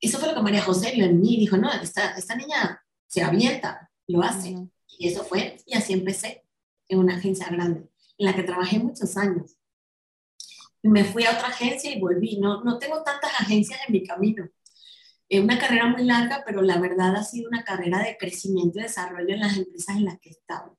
eso 0.00 0.18
fue 0.18 0.28
lo 0.28 0.34
que 0.34 0.42
María 0.42 0.62
José 0.62 0.92
vio 0.94 1.04
en 1.04 1.20
mí, 1.20 1.36
dijo, 1.36 1.56
no, 1.56 1.70
esta, 1.72 2.12
esta 2.12 2.34
niña 2.34 2.82
se 3.06 3.22
avienta, 3.22 3.90
lo 4.06 4.22
hace. 4.22 4.56
Y 4.98 5.08
eso 5.08 5.24
fue, 5.24 5.58
y 5.66 5.74
así 5.74 5.92
empecé. 5.92 6.44
en 6.88 6.98
una 6.98 7.16
agencia 7.16 7.46
grande, 7.48 7.88
en 8.18 8.26
la 8.26 8.34
que 8.34 8.42
trabajé 8.42 8.80
muchos 8.80 9.16
años. 9.16 9.56
Me 10.82 11.04
fui 11.04 11.24
a 11.24 11.32
otra 11.32 11.48
agencia 11.48 11.94
y 11.94 12.00
volví. 12.00 12.38
No, 12.38 12.64
no 12.64 12.78
tengo 12.78 13.02
tantas 13.04 13.30
agencias 13.38 13.78
en 13.86 13.92
mi 13.92 14.04
camino. 14.04 14.48
Es 15.28 15.40
una 15.40 15.56
carrera 15.56 15.86
muy 15.86 16.04
larga, 16.04 16.42
pero 16.44 16.62
la 16.62 16.80
verdad 16.80 17.14
ha 17.14 17.22
sido 17.22 17.48
una 17.48 17.62
carrera 17.62 18.02
de 18.02 18.16
crecimiento 18.16 18.80
y 18.80 18.82
desarrollo 18.82 19.32
en 19.34 19.40
las 19.40 19.56
empresas 19.56 19.96
en 19.96 20.06
las 20.06 20.18
que 20.18 20.30
he 20.30 20.32
estado. 20.32 20.76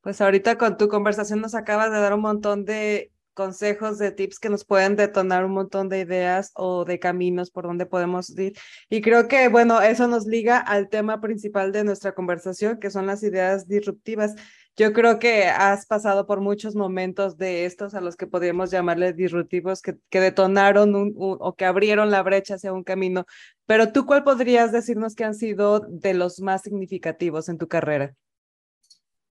Pues 0.00 0.22
ahorita 0.22 0.56
con 0.56 0.78
tu 0.78 0.88
conversación 0.88 1.42
nos 1.42 1.54
acabas 1.54 1.90
de 1.90 1.98
dar 1.98 2.14
un 2.14 2.20
montón 2.20 2.64
de 2.64 3.12
consejos, 3.36 3.98
de 3.98 4.10
tips 4.10 4.40
que 4.40 4.48
nos 4.48 4.64
pueden 4.64 4.96
detonar 4.96 5.44
un 5.44 5.52
montón 5.52 5.88
de 5.88 6.00
ideas 6.00 6.50
o 6.54 6.84
de 6.84 6.98
caminos 6.98 7.50
por 7.52 7.64
donde 7.64 7.86
podemos 7.86 8.36
ir. 8.36 8.54
Y 8.88 9.02
creo 9.02 9.28
que, 9.28 9.46
bueno, 9.48 9.80
eso 9.80 10.08
nos 10.08 10.26
liga 10.26 10.58
al 10.58 10.88
tema 10.88 11.20
principal 11.20 11.70
de 11.70 11.84
nuestra 11.84 12.14
conversación, 12.14 12.80
que 12.80 12.90
son 12.90 13.06
las 13.06 13.22
ideas 13.22 13.68
disruptivas. 13.68 14.34
Yo 14.74 14.92
creo 14.92 15.18
que 15.18 15.44
has 15.44 15.86
pasado 15.86 16.26
por 16.26 16.40
muchos 16.40 16.74
momentos 16.74 17.36
de 17.36 17.66
estos 17.66 17.94
a 17.94 18.00
los 18.00 18.16
que 18.16 18.26
podríamos 18.26 18.70
llamarles 18.70 19.14
disruptivos, 19.14 19.82
que, 19.82 19.96
que 20.10 20.20
detonaron 20.20 20.94
un, 20.94 21.14
o 21.16 21.54
que 21.54 21.66
abrieron 21.66 22.10
la 22.10 22.22
brecha 22.22 22.54
hacia 22.54 22.72
un 22.72 22.84
camino. 22.84 23.26
Pero 23.66 23.92
tú, 23.92 24.06
¿cuál 24.06 24.24
podrías 24.24 24.72
decirnos 24.72 25.14
que 25.14 25.24
han 25.24 25.34
sido 25.34 25.80
de 25.80 26.14
los 26.14 26.40
más 26.40 26.62
significativos 26.62 27.48
en 27.48 27.58
tu 27.58 27.68
carrera? 27.68 28.14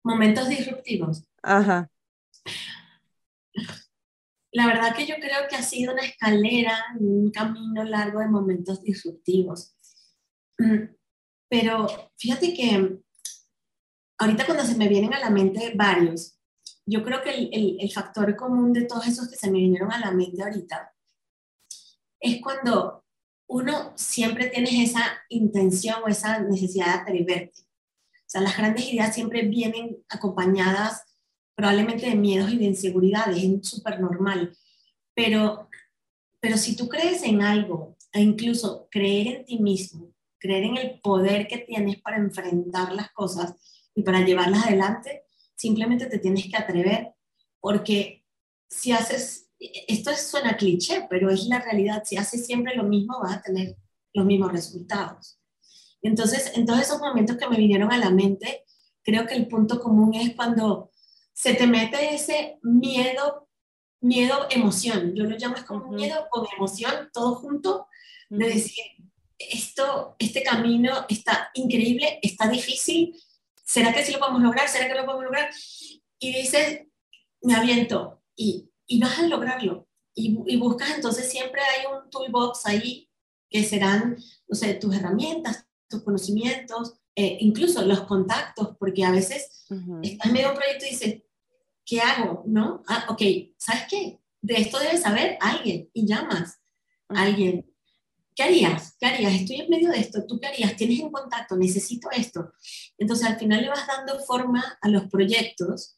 Momentos 0.04 0.48
disruptivos. 0.48 1.28
Ajá 1.42 1.90
la 4.58 4.66
verdad 4.66 4.96
que 4.96 5.06
yo 5.06 5.14
creo 5.18 5.48
que 5.48 5.56
ha 5.56 5.62
sido 5.62 5.94
una 5.94 6.02
escalera, 6.02 6.84
un 7.00 7.30
camino 7.30 7.84
largo 7.84 8.22
de 8.22 8.28
momentos 8.28 8.82
disruptivos. 8.82 9.76
Mm, 10.58 10.96
pero 11.48 11.86
fíjate 12.18 12.56
que 12.56 12.98
ahorita 14.18 14.48
cuando 14.48 14.64
se 14.64 14.76
me 14.76 14.88
vienen 14.88 15.14
a 15.14 15.20
la 15.20 15.30
mente 15.30 15.74
varios, 15.76 16.40
yo 16.88 17.04
creo 17.04 17.22
que 17.22 17.36
el, 17.36 17.78
el, 17.80 17.92
factor 17.92 18.36
común 18.36 18.74
de 18.74 18.86
todos 18.86 19.06
esos 19.06 19.30
que 19.30 19.36
se 19.36 19.52
me 19.52 19.60
vinieron 19.60 19.92
a 19.92 20.00
la 20.00 20.10
mente 20.10 20.42
ahorita 20.42 20.92
es 22.20 22.42
cuando 22.42 23.06
uno 23.48 23.94
siempre 23.96 24.48
tiene 24.48 24.84
esa 24.84 25.20
intención 25.30 26.02
o 26.04 26.08
esa 26.08 26.40
necesidad 26.40 26.88
de 26.88 27.02
atreverte. 27.02 27.62
O 27.62 28.26
sea, 28.26 28.42
las 28.42 28.58
grandes 28.58 28.92
ideas 28.92 29.14
siempre 29.14 29.44
vienen 29.44 30.04
acompañadas 30.10 31.04
probablemente 31.58 32.06
de 32.06 32.16
miedos 32.16 32.54
y 32.54 32.58
de 32.58 32.66
inseguridades, 32.66 33.44
es 33.44 33.68
súper 33.68 34.00
normal. 34.00 34.56
Pero, 35.16 35.68
pero 36.40 36.56
si 36.56 36.76
tú 36.76 36.88
crees 36.88 37.24
en 37.24 37.42
algo, 37.42 37.98
e 38.14 38.22
incluso 38.22 38.88
creer 38.92 39.28
en 39.28 39.46
ti 39.46 39.58
mismo, 39.58 40.14
creer 40.38 40.66
en 40.66 40.78
el 40.78 41.00
poder 41.00 41.48
que 41.48 41.58
tienes 41.58 42.00
para 42.00 42.18
enfrentar 42.18 42.94
las 42.94 43.12
cosas 43.12 43.56
y 43.96 44.04
para 44.04 44.22
llevarlas 44.22 44.68
adelante, 44.68 45.24
simplemente 45.56 46.06
te 46.06 46.20
tienes 46.20 46.46
que 46.48 46.58
atrever, 46.58 47.16
porque 47.60 48.24
si 48.70 48.92
haces, 48.92 49.50
esto 49.88 50.14
suena 50.16 50.58
cliché, 50.58 51.08
pero 51.10 51.32
es 51.32 51.48
la 51.48 51.60
realidad, 51.60 52.04
si 52.06 52.18
haces 52.18 52.46
siempre 52.46 52.76
lo 52.76 52.84
mismo 52.84 53.20
vas 53.20 53.38
a 53.38 53.42
tener 53.42 53.76
los 54.14 54.28
mismos 54.28 54.52
resultados. 54.52 55.40
Entonces, 56.04 56.52
en 56.56 56.68
todos 56.68 56.82
esos 56.82 57.00
momentos 57.00 57.36
que 57.36 57.50
me 57.50 57.58
vinieron 57.58 57.92
a 57.92 57.98
la 57.98 58.12
mente, 58.12 58.64
creo 59.04 59.26
que 59.26 59.34
el 59.34 59.48
punto 59.48 59.80
común 59.80 60.14
es 60.14 60.36
cuando 60.36 60.92
se 61.38 61.54
te 61.54 61.68
mete 61.68 62.16
ese 62.16 62.58
miedo, 62.64 63.48
miedo, 64.02 64.48
emoción. 64.50 65.14
Yo 65.14 65.26
lo 65.26 65.38
llamo 65.38 65.56
como 65.68 65.92
miedo 65.92 66.28
con 66.32 66.48
emoción, 66.58 67.12
todo 67.14 67.36
junto, 67.36 67.88
de 68.30 68.48
decir, 68.48 68.84
esto, 69.38 70.16
este 70.18 70.42
camino 70.42 71.06
está 71.08 71.52
increíble, 71.54 72.18
está 72.24 72.50
difícil, 72.50 73.16
¿será 73.64 73.94
que 73.94 74.04
sí 74.04 74.14
lo 74.14 74.20
podemos 74.20 74.42
lograr? 74.42 74.68
¿Será 74.68 74.88
que 74.88 74.96
lo 74.96 75.06
podemos 75.06 75.26
lograr? 75.26 75.52
Y 76.18 76.34
dices, 76.34 76.88
me 77.44 77.54
aviento 77.54 78.24
y, 78.36 78.72
y 78.88 79.00
vas 79.00 79.20
a 79.20 79.28
lograrlo. 79.28 79.88
Y, 80.16 80.40
y, 80.48 80.58
buscas, 80.58 80.96
entonces 80.96 81.30
siempre 81.30 81.62
hay 81.62 81.86
un 81.86 82.10
toolbox 82.10 82.66
ahí 82.66 83.12
que 83.48 83.64
serán, 83.64 84.18
no 84.48 84.56
sé, 84.56 84.74
tus 84.74 84.96
herramientas, 84.96 85.68
tus 85.88 86.02
conocimientos, 86.02 86.96
eh, 87.16 87.38
incluso 87.42 87.84
los 87.84 88.02
contactos, 88.02 88.76
porque 88.80 89.06
a 89.06 89.12
veces 89.12 89.68
estás 90.02 90.28
en 90.28 90.34
medio 90.34 90.48
de 90.48 90.54
un 90.54 90.58
proyecto 90.58 90.86
y 90.86 90.90
dices, 90.90 91.22
¿qué 91.88 92.02
hago? 92.02 92.44
¿No? 92.46 92.84
Ah, 92.88 93.08
ok, 93.10 93.22
¿sabes 93.58 93.84
qué? 93.90 94.20
De 94.42 94.56
esto 94.56 94.78
debe 94.78 94.98
saber 94.98 95.38
alguien 95.42 95.90
y 95.94 96.06
llamas 96.06 96.60
a 97.08 97.22
alguien. 97.24 97.66
¿Qué 98.36 98.44
harías? 98.44 98.96
¿Qué 99.00 99.08
harías? 99.08 99.34
Estoy 99.34 99.62
en 99.62 99.70
medio 99.70 99.90
de 99.90 100.00
esto, 100.00 100.24
¿tú 100.28 100.40
qué 100.40 100.48
harías? 100.48 100.76
Tienes 100.76 101.00
un 101.00 101.12
contacto, 101.12 101.56
necesito 101.56 102.12
esto. 102.12 102.52
Entonces 103.00 103.26
al 103.26 103.40
final 103.40 103.62
le 103.62 103.70
vas 103.70 103.88
dando 103.88 104.20
forma 104.20 104.78
a 104.80 104.90
los 104.90 105.06
proyectos, 105.10 105.98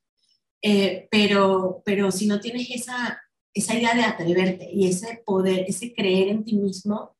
eh, 0.61 1.07
pero, 1.11 1.81
pero 1.83 2.11
si 2.11 2.27
no 2.27 2.39
tienes 2.39 2.69
esa, 2.69 3.21
esa 3.53 3.73
idea 3.73 3.93
de 3.93 4.03
atreverte 4.03 4.69
y 4.71 4.87
ese 4.87 5.21
poder, 5.25 5.65
ese 5.67 5.93
creer 5.93 6.29
en 6.29 6.45
ti 6.45 6.55
mismo 6.55 7.17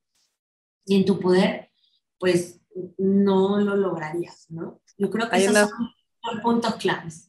y 0.86 0.96
en 0.96 1.06
tu 1.06 1.20
poder, 1.20 1.72
pues 2.18 2.62
no 2.98 3.60
lo 3.60 3.76
lograrías, 3.76 4.46
¿no? 4.50 4.82
Yo 4.98 5.10
creo 5.10 5.30
que 5.30 5.38
esos 5.38 5.58
son 5.58 5.94
los 6.32 6.42
puntos 6.42 6.76
claves. 6.76 7.29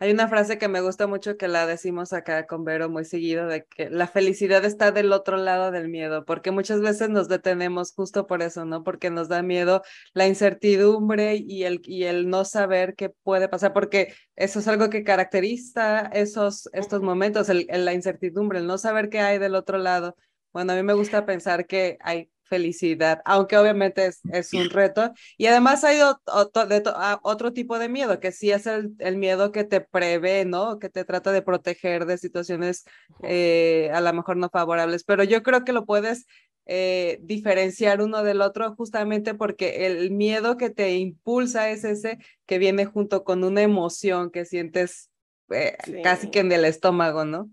Hay 0.00 0.10
una 0.10 0.28
frase 0.28 0.58
que 0.58 0.66
me 0.66 0.80
gusta 0.80 1.06
mucho 1.06 1.36
que 1.36 1.46
la 1.46 1.66
decimos 1.66 2.12
acá 2.12 2.46
con 2.46 2.64
Vero 2.64 2.90
muy 2.90 3.04
seguido, 3.04 3.46
de 3.46 3.64
que 3.64 3.90
la 3.90 4.08
felicidad 4.08 4.64
está 4.64 4.90
del 4.90 5.12
otro 5.12 5.36
lado 5.36 5.70
del 5.70 5.88
miedo, 5.88 6.24
porque 6.24 6.50
muchas 6.50 6.80
veces 6.80 7.10
nos 7.10 7.28
detenemos 7.28 7.92
justo 7.94 8.26
por 8.26 8.42
eso, 8.42 8.64
¿no? 8.64 8.82
Porque 8.82 9.10
nos 9.10 9.28
da 9.28 9.42
miedo 9.42 9.82
la 10.12 10.26
incertidumbre 10.26 11.36
y 11.36 11.62
el, 11.62 11.80
y 11.84 12.04
el 12.04 12.28
no 12.28 12.44
saber 12.44 12.96
qué 12.96 13.08
puede 13.08 13.48
pasar, 13.48 13.72
porque 13.72 14.12
eso 14.34 14.58
es 14.58 14.66
algo 14.66 14.90
que 14.90 15.04
caracteriza 15.04 16.00
esos, 16.12 16.68
estos 16.72 17.00
momentos, 17.00 17.48
el, 17.48 17.66
la 17.70 17.94
incertidumbre, 17.94 18.58
el 18.58 18.66
no 18.66 18.78
saber 18.78 19.08
qué 19.10 19.20
hay 19.20 19.38
del 19.38 19.54
otro 19.54 19.78
lado. 19.78 20.16
Bueno, 20.52 20.72
a 20.72 20.76
mí 20.76 20.82
me 20.82 20.94
gusta 20.94 21.24
pensar 21.24 21.66
que 21.66 21.98
hay 22.00 22.30
felicidad, 22.44 23.20
aunque 23.24 23.56
obviamente 23.56 24.06
es, 24.06 24.20
es 24.32 24.52
un 24.52 24.70
reto. 24.70 25.12
Y 25.36 25.46
además 25.46 25.84
hay 25.84 26.00
otro, 26.00 26.66
de, 26.66 26.82
ah, 26.86 27.18
otro 27.22 27.52
tipo 27.52 27.78
de 27.78 27.88
miedo, 27.88 28.20
que 28.20 28.32
sí 28.32 28.50
es 28.50 28.66
el, 28.66 28.94
el, 28.98 29.16
miedo 29.16 29.52
que 29.52 29.64
te 29.64 29.80
prevé, 29.80 30.44
¿no? 30.44 30.78
Que 30.78 30.88
te 30.88 31.04
trata 31.04 31.32
de 31.32 31.42
proteger 31.42 32.06
de 32.06 32.18
situaciones 32.18 32.84
eh, 33.22 33.90
a 33.92 34.00
lo 34.00 34.12
mejor 34.12 34.36
no 34.36 34.48
favorables, 34.50 35.04
pero 35.04 35.24
yo 35.24 35.42
creo 35.42 35.64
que 35.64 35.72
lo 35.72 35.84
puedes 35.84 36.26
eh, 36.66 37.18
diferenciar 37.20 38.00
uno 38.00 38.22
del 38.22 38.40
otro 38.40 38.74
justamente 38.74 39.34
porque 39.34 39.86
el 39.86 40.10
miedo 40.10 40.56
que 40.56 40.70
te 40.70 40.96
impulsa 40.96 41.68
es 41.68 41.84
ese 41.84 42.18
que 42.46 42.58
viene 42.58 42.86
junto 42.86 43.22
con 43.22 43.44
una 43.44 43.60
emoción 43.60 44.30
que 44.30 44.46
sientes 44.46 45.10
eh, 45.50 45.76
casi 46.02 46.30
que 46.30 46.40
en 46.40 46.50
el 46.52 46.64
estómago, 46.64 47.26
¿no? 47.26 47.50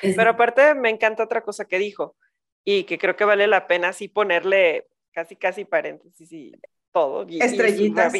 Pero 0.00 0.30
aparte 0.30 0.74
me 0.74 0.90
encanta 0.90 1.22
otra 1.22 1.42
cosa 1.42 1.66
que 1.66 1.78
dijo, 1.78 2.16
y 2.68 2.82
que 2.82 2.98
creo 2.98 3.14
que 3.14 3.24
vale 3.24 3.46
la 3.46 3.68
pena 3.68 3.88
así 3.88 4.08
ponerle 4.08 4.88
casi, 5.12 5.36
casi 5.36 5.64
paréntesis 5.64 6.32
y 6.32 6.52
todo. 6.90 7.24
Y, 7.28 7.40
Estrellitas. 7.40 8.12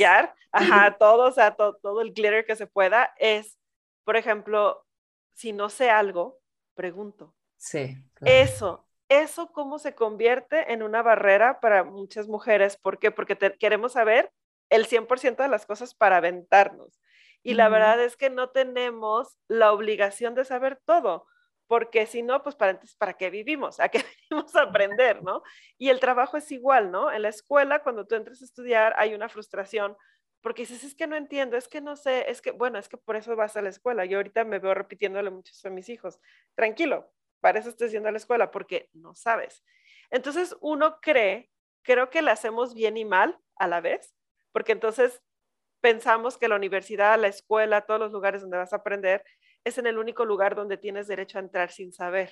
ajá, 0.53 0.97
todo, 0.99 1.29
o 1.29 1.33
sea, 1.33 1.57
todo, 1.57 2.01
el 2.01 2.13
glitter 2.13 2.47
que 2.47 2.55
se 2.55 2.69
pueda 2.69 3.13
es, 3.19 3.59
por 4.05 4.17
ejemplo, 4.17 4.87
si 5.35 5.53
no 5.53 5.69
sé 5.69 5.91
algo, 5.91 6.39
pregunto. 6.75 7.35
Sí. 7.57 7.97
Eso, 8.21 8.87
eso 9.09 9.51
cómo 9.51 9.81
se 9.81 9.97
convierte 9.97 10.73
en 10.73 10.85
una 10.85 11.03
barrera 11.03 11.59
para 11.59 11.83
muchas 11.83 12.29
mujeres. 12.29 12.77
¿Por 12.77 13.01
qué? 13.01 13.11
Porque 13.11 13.37
queremos 13.59 13.95
saber 13.95 14.31
el 14.71 14.87
100% 14.87 15.43
de 15.43 15.49
las 15.49 15.67
cosas 15.67 15.93
para 15.93 16.19
aventarnos. 16.19 17.01
Y 17.43 17.55
la 17.55 17.69
verdad 17.69 18.01
es 18.01 18.17
que 18.17 18.31
no 18.31 18.51
tenemos 18.51 19.37
la 19.49 19.73
obligación 19.73 20.37
de 20.37 20.45
saber 20.45 20.81
todo 20.85 21.27
porque 21.67 22.07
si 22.07 22.23
no, 22.23 22.43
pues 22.43 22.55
para, 22.55 22.73
entonces, 22.73 22.97
¿para 22.97 23.15
qué 23.15 23.31
vivimos? 23.31 23.81
¿A 23.81 23.89
qué 23.89 23.99
venimos 24.31 24.55
a 24.55 24.63
aprender, 24.63 25.23
no? 25.23 25.43
Y 25.79 25.89
el 25.89 26.01
trabajo 26.01 26.37
es 26.37 26.51
igual, 26.53 26.91
¿no? 26.91 27.13
En 27.13 27.23
la 27.23 27.29
escuela, 27.29 27.83
cuando 27.83 28.07
tú 28.07 28.15
entras 28.15 28.41
a 28.43 28.45
estudiar, 28.45 28.95
hay 28.97 29.15
una 29.15 29.29
frustración, 29.29 29.97
porque 30.43 30.63
dices, 30.63 30.85
es 30.85 30.95
que 30.95 31.07
no 31.07 31.17
entiendo, 31.17 31.57
es 31.57 31.67
que 31.69 31.81
no 31.81 31.97
sé, 31.97 32.31
es 32.31 32.41
que, 32.41 32.53
bueno, 32.53 32.79
es 32.79 32.89
que 32.89 32.97
por 32.97 33.17
eso 33.17 33.35
vas 33.35 33.57
a 33.57 33.63
la 33.63 33.69
escuela. 33.69 34.05
Yo 34.05 34.19
ahorita 34.19 34.45
me 34.45 34.59
veo 34.61 34.75
repitiéndole 34.75 35.31
mucho 35.31 35.53
a 35.65 35.71
mis 35.71 35.89
hijos, 35.89 36.21
tranquilo, 36.55 37.11
para 37.41 37.59
eso 37.59 37.69
estoy 37.69 37.89
yendo 37.89 38.09
a 38.09 38.13
la 38.13 38.19
escuela, 38.19 38.51
porque 38.51 38.89
no 38.93 39.15
sabes. 39.15 39.65
Entonces, 40.11 40.57
uno 40.61 41.01
cree, 41.01 41.51
creo 41.83 42.11
que 42.11 42.23
le 42.23 42.31
hacemos 42.31 42.75
bien 42.75 42.97
y 42.97 43.05
mal 43.05 43.39
a 43.57 43.67
la 43.67 43.81
vez, 43.81 44.15
porque 44.53 44.73
entonces 44.73 45.21
pensamos 45.81 46.39
que 46.39 46.49
la 46.49 46.57
universidad, 46.57 47.19
la 47.19 47.29
escuela, 47.29 47.83
todos 47.83 48.01
los 48.01 48.13
lugares 48.13 48.41
donde 48.43 48.57
vas 48.57 48.73
a 48.73 48.77
aprender, 48.77 49.25
es 49.67 49.79
en 49.79 49.89
el 49.89 49.99
único 49.99 50.25
lugar 50.25 50.55
donde 50.55 50.77
tienes 50.77 51.09
derecho 51.09 51.39
a 51.39 51.41
entrar 51.41 51.73
sin 51.73 51.93
saber. 51.93 52.31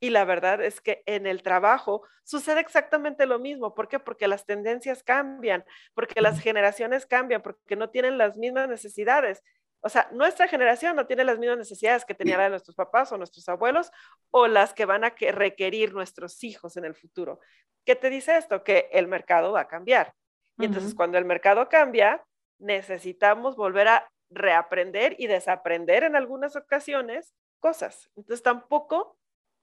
Y 0.00 0.10
la 0.10 0.24
verdad 0.24 0.60
es 0.60 0.80
que 0.80 1.04
en 1.06 1.26
el 1.26 1.42
trabajo 1.42 2.02
sucede 2.24 2.58
exactamente 2.58 3.24
lo 3.24 3.38
mismo. 3.38 3.72
¿Por 3.72 3.86
qué? 3.86 4.00
Porque 4.00 4.26
las 4.26 4.46
tendencias 4.46 5.04
cambian, 5.04 5.64
porque 5.94 6.20
las 6.20 6.40
generaciones 6.40 7.06
cambian, 7.06 7.40
porque 7.40 7.76
no 7.76 7.90
tienen 7.90 8.18
las 8.18 8.36
mismas 8.36 8.68
necesidades. 8.68 9.44
O 9.80 9.88
sea, 9.88 10.08
nuestra 10.10 10.48
generación 10.48 10.96
no 10.96 11.06
tiene 11.06 11.22
las 11.22 11.38
mismas 11.38 11.58
necesidades 11.58 12.04
que 12.04 12.14
tenían 12.14 12.50
nuestros 12.50 12.74
papás 12.74 13.12
o 13.12 13.16
nuestros 13.16 13.48
abuelos 13.48 13.92
o 14.32 14.48
las 14.48 14.74
que 14.74 14.86
van 14.86 15.04
a 15.04 15.10
requerir 15.10 15.94
nuestros 15.94 16.42
hijos 16.42 16.76
en 16.76 16.84
el 16.84 16.96
futuro. 16.96 17.38
¿Qué 17.84 17.94
te 17.94 18.10
dice 18.10 18.36
esto? 18.36 18.64
Que 18.64 18.88
el 18.90 19.06
mercado 19.06 19.52
va 19.52 19.60
a 19.60 19.68
cambiar. 19.68 20.14
Y 20.58 20.64
entonces 20.64 20.96
cuando 20.96 21.16
el 21.16 21.24
mercado 21.24 21.68
cambia, 21.68 22.24
necesitamos 22.58 23.54
volver 23.54 23.86
a 23.86 24.10
reaprender 24.30 25.16
y 25.18 25.26
desaprender 25.26 26.04
en 26.04 26.16
algunas 26.16 26.56
ocasiones 26.56 27.34
cosas. 27.58 28.10
Entonces 28.16 28.42
tampoco 28.42 29.18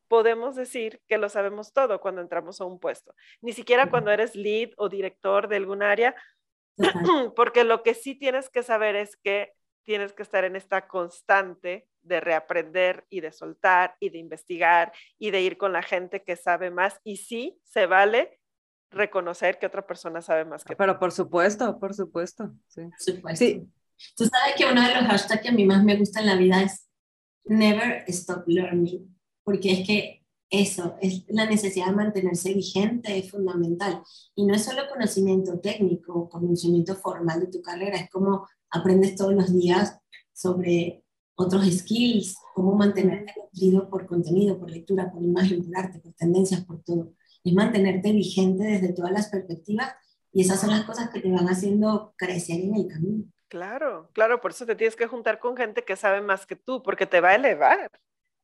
podemos 0.07 0.55
decir 0.55 1.01
que 1.07 1.17
lo 1.17 1.29
sabemos 1.29 1.73
todo 1.73 1.99
cuando 1.99 2.21
entramos 2.21 2.61
a 2.61 2.65
un 2.65 2.79
puesto, 2.79 3.13
ni 3.41 3.53
siquiera 3.53 3.89
cuando 3.89 4.11
eres 4.11 4.35
lead 4.35 4.69
o 4.77 4.89
director 4.89 5.47
de 5.47 5.57
algún 5.57 5.83
área, 5.83 6.15
porque 7.35 7.63
lo 7.63 7.83
que 7.83 7.93
sí 7.93 8.15
tienes 8.15 8.49
que 8.49 8.63
saber 8.63 8.95
es 8.95 9.17
que 9.17 9.53
tienes 9.83 10.13
que 10.13 10.23
estar 10.23 10.43
en 10.43 10.55
esta 10.55 10.87
constante 10.87 11.87
de 12.01 12.19
reaprender 12.19 13.05
y 13.09 13.21
de 13.21 13.31
soltar 13.31 13.95
y 13.99 14.09
de 14.09 14.17
investigar 14.17 14.91
y 15.17 15.31
de 15.31 15.41
ir 15.41 15.57
con 15.57 15.73
la 15.73 15.81
gente 15.81 16.23
que 16.23 16.35
sabe 16.35 16.71
más 16.71 16.99
y 17.03 17.17
sí 17.17 17.59
se 17.63 17.85
vale 17.85 18.39
reconocer 18.91 19.59
que 19.59 19.65
otra 19.65 19.85
persona 19.85 20.21
sabe 20.21 20.45
más 20.45 20.63
que 20.63 20.75
Pero 20.75 20.99
por 20.99 21.11
supuesto, 21.11 21.77
por 21.79 21.93
supuesto. 21.93 22.51
Sí. 22.67 22.81
sí. 23.35 23.69
Tú 24.15 24.25
sabes 24.25 24.55
que 24.57 24.65
uno 24.65 24.81
de 24.81 24.93
los 24.93 25.03
hashtags 25.05 25.41
que 25.41 25.49
a 25.49 25.51
mí 25.51 25.65
más 25.65 25.83
me 25.83 25.97
gusta 25.97 26.19
en 26.19 26.27
la 26.27 26.35
vida 26.35 26.61
es 26.61 26.87
never 27.45 28.03
stop 28.07 28.43
learning 28.47 29.17
porque 29.47 29.71
es 29.71 29.87
que 29.87 30.25
eso, 30.49 30.95
es 31.01 31.23
la 31.29 31.45
necesidad 31.45 31.87
de 31.87 31.95
mantenerse 31.95 32.53
vigente 32.53 33.17
es 33.17 33.31
fundamental. 33.31 34.03
Y 34.35 34.45
no 34.45 34.53
es 34.53 34.65
solo 34.65 34.81
conocimiento 34.91 35.57
técnico, 35.61 36.27
conocimiento 36.27 36.95
formal 36.97 37.39
de 37.39 37.47
tu 37.47 37.61
carrera, 37.61 37.95
es 37.95 38.09
como 38.09 38.45
aprendes 38.69 39.15
todos 39.15 39.33
los 39.33 39.53
días 39.53 39.97
sobre 40.33 41.05
otros 41.35 41.65
skills, 41.65 42.35
cómo 42.53 42.75
mantenerte 42.75 43.33
nutrido 43.41 43.89
por 43.89 44.05
contenido, 44.05 44.59
por 44.59 44.69
lectura, 44.69 45.09
por 45.13 45.23
imagen, 45.23 45.63
por 45.63 45.77
arte, 45.77 45.99
por 45.99 46.11
tendencias, 46.11 46.65
por 46.65 46.83
todo. 46.83 47.13
Es 47.41 47.53
mantenerte 47.53 48.11
vigente 48.11 48.65
desde 48.65 48.91
todas 48.91 49.13
las 49.13 49.29
perspectivas 49.29 49.93
y 50.33 50.41
esas 50.41 50.59
son 50.59 50.71
las 50.71 50.83
cosas 50.83 51.09
que 51.09 51.21
te 51.21 51.31
van 51.31 51.47
haciendo 51.47 52.13
crecer 52.17 52.59
en 52.59 52.75
el 52.75 52.87
camino. 52.87 53.23
Claro, 53.49 54.09
claro, 54.13 54.41
por 54.41 54.51
eso 54.51 54.65
te 54.65 54.75
tienes 54.75 54.95
que 54.95 55.07
juntar 55.07 55.39
con 55.39 55.55
gente 55.55 55.83
que 55.83 55.95
sabe 55.95 56.21
más 56.21 56.45
que 56.45 56.55
tú, 56.55 56.83
porque 56.83 57.05
te 57.05 57.21
va 57.21 57.29
a 57.29 57.35
elevar 57.35 57.89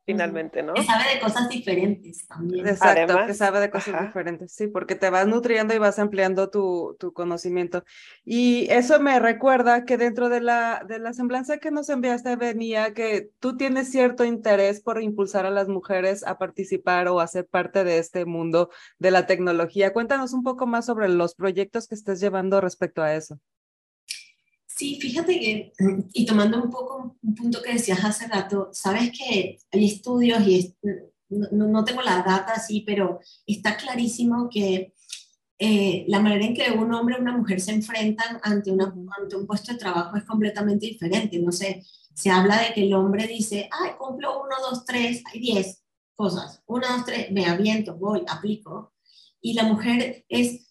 finalmente, 0.06 0.62
¿no? 0.64 0.74
Que 0.74 0.84
sabe 0.84 1.16
de 1.16 1.20
cosas 1.20 1.50
diferentes 1.50 2.28
también. 2.28 2.68
Exacto, 2.68 3.26
que 3.26 3.34
sabe 3.34 3.60
de 3.60 3.70
cosas 3.70 4.02
diferentes, 4.02 4.54
sí, 4.54 4.68
porque 4.68 4.96
te 4.96 5.10
vas 5.10 5.28
nutriendo 5.28 5.74
y 5.74 5.78
vas 5.78 6.00
ampliando 6.00 6.50
tu, 6.50 6.96
tu, 7.00 7.14
conocimiento. 7.14 7.84
Y 8.26 8.68
eso 8.70 9.00
me 9.00 9.20
recuerda 9.20 9.86
que 9.86 9.98
dentro 9.98 10.30
de 10.30 10.42
la, 10.42 10.84
de 10.88 11.00
la 11.00 11.14
semblanza 11.14 11.58
que 11.58 11.72
nos 11.72 11.90
enviaste 11.90 12.36
venía 12.36 12.94
que 12.94 13.30
tú 13.40 13.56
tienes 13.56 13.92
cierto 13.92 14.26
interés 14.26 14.82
por 14.82 15.02
impulsar 15.02 15.46
a 15.46 15.52
las 15.52 15.68
mujeres 15.68 16.26
a 16.26 16.38
participar 16.38 17.08
o 17.08 17.20
a 17.20 17.28
ser 17.28 17.48
parte 17.48 17.84
de 17.84 17.98
este 17.98 18.26
mundo 18.26 18.70
de 19.00 19.12
la 19.12 19.26
tecnología. 19.26 19.94
Cuéntanos 19.94 20.34
un 20.34 20.44
poco 20.44 20.68
más 20.68 20.86
sobre 20.86 21.08
los 21.10 21.36
proyectos 21.36 21.88
que 21.88 21.96
estés 21.96 22.20
llevando 22.20 22.60
respecto 22.60 23.02
a 23.02 23.16
eso. 23.16 23.40
Sí, 24.76 25.00
fíjate 25.00 25.40
que, 25.40 25.74
y 26.14 26.26
tomando 26.26 26.62
un 26.62 26.72
poco 26.72 27.16
un 27.22 27.36
punto 27.36 27.62
que 27.62 27.74
decías 27.74 28.04
hace 28.04 28.28
rato, 28.28 28.70
sabes 28.72 29.12
que 29.12 29.60
hay 29.72 29.86
estudios 29.86 30.42
y 30.48 30.76
no, 31.30 31.68
no, 31.68 31.84
tengo 31.84 32.02
la 32.02 32.24
data 32.24 32.54
así, 32.56 32.82
pero 32.82 33.20
está 33.46 33.78
clarísimo 33.78 34.50
que 34.50 34.94
eh, 35.60 36.06
la 36.08 36.20
manera 36.20 36.46
en 36.46 36.56
que 36.56 36.72
un 36.72 36.92
hombre 36.94 37.16
y 37.18 37.22
una 37.22 37.38
mujer 37.38 37.62
se 37.62 37.72
enfrentan 37.72 38.40
ante, 38.42 38.72
una, 38.72 38.94
ante 39.20 39.36
un 39.36 39.46
puesto 39.46 39.72
de 39.72 39.78
trabajo 39.78 40.18
es 40.18 40.24
completamente 40.24 40.88
diferente. 40.88 41.38
No 41.40 41.52
sé, 41.52 41.84
se 42.16 42.32
habla 42.32 42.62
de 42.62 42.74
que 42.74 42.84
el 42.84 42.94
hombre 42.94 43.28
dice, 43.28 43.70
ay, 43.72 43.92
cumplo 44.00 44.42
uno, 44.44 44.56
dos, 44.70 44.86
tres, 44.86 45.24
hay 45.32 45.40
diez 45.40 45.84
cosas. 46.16 46.64
Uno, 46.66 46.88
dos, 46.88 47.06
tres, 47.06 47.32
me 47.32 47.46
aviento, 47.46 47.96
voy, 47.96 48.24
aplico. 48.28 48.94
Y 49.40 49.54
la 49.54 49.64
mujer 49.64 50.26
es 50.30 50.63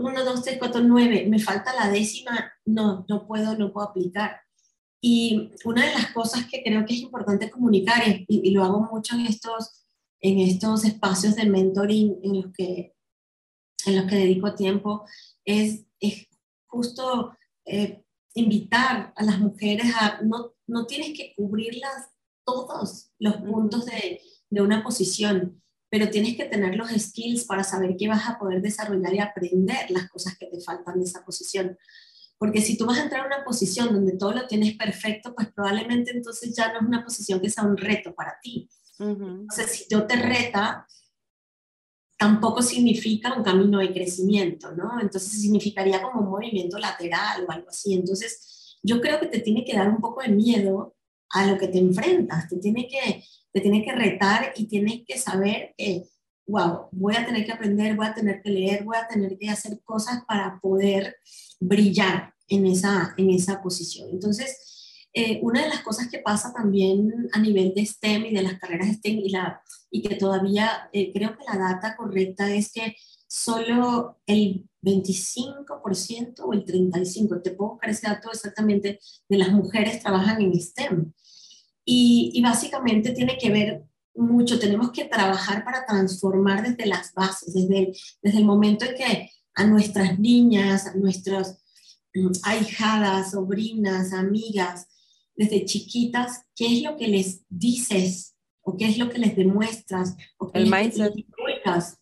1, 0.00 0.24
2, 0.24 0.42
3, 0.42 0.58
4, 0.58 0.80
9, 0.82 1.26
me 1.28 1.38
falta 1.38 1.74
la 1.74 1.88
décima, 1.90 2.52
no, 2.64 3.04
no 3.08 3.26
puedo, 3.26 3.56
no 3.56 3.72
puedo 3.72 3.88
aplicar. 3.88 4.40
Y 5.00 5.52
una 5.64 5.86
de 5.86 5.94
las 5.94 6.12
cosas 6.12 6.46
que 6.46 6.62
creo 6.62 6.84
que 6.84 6.94
es 6.94 7.00
importante 7.00 7.50
comunicar, 7.50 8.02
y, 8.28 8.50
lo 8.50 8.64
hago 8.64 8.80
mucho 8.80 9.16
en 9.16 9.26
estos, 9.26 9.86
en 10.20 10.38
estos 10.40 10.84
espacios 10.84 11.36
de 11.36 11.46
mentoring 11.46 12.18
en 12.22 12.42
los 12.42 12.52
que, 12.52 12.94
en 13.86 13.96
los 13.96 14.06
que 14.06 14.16
dedico 14.16 14.54
tiempo, 14.54 15.06
es, 15.44 15.86
es 16.00 16.28
justo 16.66 17.36
eh, 17.64 18.04
invitar 18.34 19.12
a 19.16 19.24
las 19.24 19.38
mujeres 19.38 19.92
a, 19.98 20.20
no, 20.22 20.52
no 20.66 20.86
tienes 20.86 21.16
que 21.16 21.34
cubrirlas 21.34 22.10
todos 22.44 23.10
los 23.18 23.36
puntos 23.38 23.86
de, 23.86 24.20
de 24.50 24.62
una 24.62 24.82
posición, 24.82 25.62
pero 25.90 26.08
tienes 26.08 26.36
que 26.36 26.44
tener 26.44 26.76
los 26.76 26.90
skills 26.90 27.44
para 27.44 27.64
saber 27.64 27.96
qué 27.98 28.08
vas 28.08 28.28
a 28.28 28.38
poder 28.38 28.62
desarrollar 28.62 29.12
y 29.12 29.18
aprender 29.18 29.90
las 29.90 30.08
cosas 30.08 30.38
que 30.38 30.46
te 30.46 30.60
faltan 30.60 30.98
de 30.98 31.04
esa 31.04 31.24
posición. 31.24 31.76
Porque 32.38 32.62
si 32.62 32.78
tú 32.78 32.86
vas 32.86 32.98
a 32.98 33.02
entrar 33.02 33.24
a 33.24 33.26
una 33.26 33.44
posición 33.44 33.92
donde 33.92 34.16
todo 34.16 34.32
lo 34.32 34.46
tienes 34.46 34.76
perfecto, 34.76 35.34
pues 35.34 35.48
probablemente 35.52 36.12
entonces 36.12 36.54
ya 36.56 36.72
no 36.72 36.78
es 36.78 36.86
una 36.86 37.04
posición 37.04 37.40
que 37.40 37.50
sea 37.50 37.64
un 37.64 37.76
reto 37.76 38.14
para 38.14 38.38
ti. 38.40 38.70
Entonces, 38.98 39.70
si 39.70 39.86
yo 39.90 40.06
te 40.06 40.16
reta, 40.16 40.86
tampoco 42.18 42.62
significa 42.62 43.34
un 43.34 43.42
camino 43.42 43.78
de 43.78 43.92
crecimiento, 43.92 44.72
¿no? 44.72 45.00
Entonces 45.00 45.40
significaría 45.40 46.02
como 46.02 46.20
un 46.20 46.30
movimiento 46.30 46.78
lateral 46.78 47.44
o 47.46 47.50
algo 47.50 47.68
así. 47.68 47.94
Entonces, 47.94 48.78
yo 48.82 49.00
creo 49.00 49.18
que 49.18 49.26
te 49.26 49.40
tiene 49.40 49.64
que 49.64 49.74
dar 49.74 49.88
un 49.88 50.00
poco 50.00 50.22
de 50.22 50.28
miedo 50.28 50.94
a 51.30 51.46
lo 51.46 51.58
que 51.58 51.68
te 51.68 51.78
enfrentas, 51.78 52.48
te 52.48 52.56
tiene 52.56 52.88
que 52.88 53.24
te 53.52 53.60
tienes 53.60 53.84
que 53.84 53.92
retar 53.92 54.52
y 54.56 54.66
tienes 54.66 55.02
que 55.06 55.18
saber 55.18 55.74
que, 55.76 56.04
wow, 56.46 56.88
voy 56.92 57.16
a 57.16 57.26
tener 57.26 57.44
que 57.44 57.52
aprender, 57.52 57.96
voy 57.96 58.06
a 58.06 58.14
tener 58.14 58.42
que 58.42 58.50
leer, 58.50 58.84
voy 58.84 58.96
a 58.96 59.08
tener 59.08 59.36
que 59.38 59.48
hacer 59.48 59.80
cosas 59.84 60.24
para 60.26 60.58
poder 60.60 61.16
brillar 61.58 62.34
en 62.48 62.66
esa, 62.66 63.14
en 63.16 63.30
esa 63.30 63.60
posición. 63.62 64.08
Entonces, 64.10 65.08
eh, 65.12 65.40
una 65.42 65.62
de 65.62 65.68
las 65.68 65.80
cosas 65.80 66.08
que 66.08 66.18
pasa 66.18 66.52
también 66.52 67.28
a 67.32 67.40
nivel 67.40 67.74
de 67.74 67.84
STEM 67.84 68.26
y 68.26 68.34
de 68.34 68.42
las 68.42 68.58
carreras 68.58 68.88
STEM 68.96 69.18
y, 69.18 69.30
la, 69.30 69.60
y 69.90 70.02
que 70.02 70.14
todavía 70.14 70.88
eh, 70.92 71.12
creo 71.12 71.36
que 71.36 71.44
la 71.44 71.58
data 71.58 71.96
correcta 71.96 72.52
es 72.52 72.72
que 72.72 72.94
solo 73.30 74.18
el 74.26 74.68
25% 74.82 76.40
o 76.40 76.52
el 76.52 76.64
35%, 76.64 77.42
te 77.42 77.52
puedo 77.52 77.72
buscar 77.72 77.90
ese 77.90 78.08
dato 78.08 78.30
exactamente, 78.32 78.98
de 79.28 79.38
las 79.38 79.52
mujeres 79.52 80.02
trabajan 80.02 80.42
en 80.42 80.60
STEM. 80.60 81.12
Y, 81.84 82.40
básicamente 82.42 83.12
tiene 83.12 83.38
que 83.38 83.50
ver 83.50 83.84
mucho, 84.14 84.58
tenemos 84.58 84.90
que 84.90 85.04
trabajar 85.04 85.64
para 85.64 85.86
transformar 85.86 86.68
desde 86.68 86.86
las 86.86 87.14
bases, 87.14 87.54
desde 87.54 87.78
el, 87.78 87.96
desde 88.20 88.38
el 88.38 88.44
momento 88.44 88.84
en 88.84 88.94
que 88.96 89.30
a 89.54 89.64
nuestras 89.64 90.18
niñas, 90.18 90.86
a 90.88 90.94
nuestras 90.94 91.58
mm, 92.14 92.32
ahijadas, 92.42 93.30
sobrinas, 93.30 94.12
amigas, 94.12 94.88
desde 95.36 95.64
chiquitas, 95.64 96.42
qué 96.56 96.66
es 96.78 96.82
lo 96.82 96.96
que 96.96 97.06
les 97.06 97.42
dices 97.48 98.29
o 98.62 98.76
qué 98.76 98.86
es 98.86 98.98
lo 98.98 99.08
que 99.08 99.18
les 99.18 99.36
demuestras 99.36 100.16
o 100.38 100.50
qué 100.50 100.60
el 100.60 100.70
mindset 100.70 101.14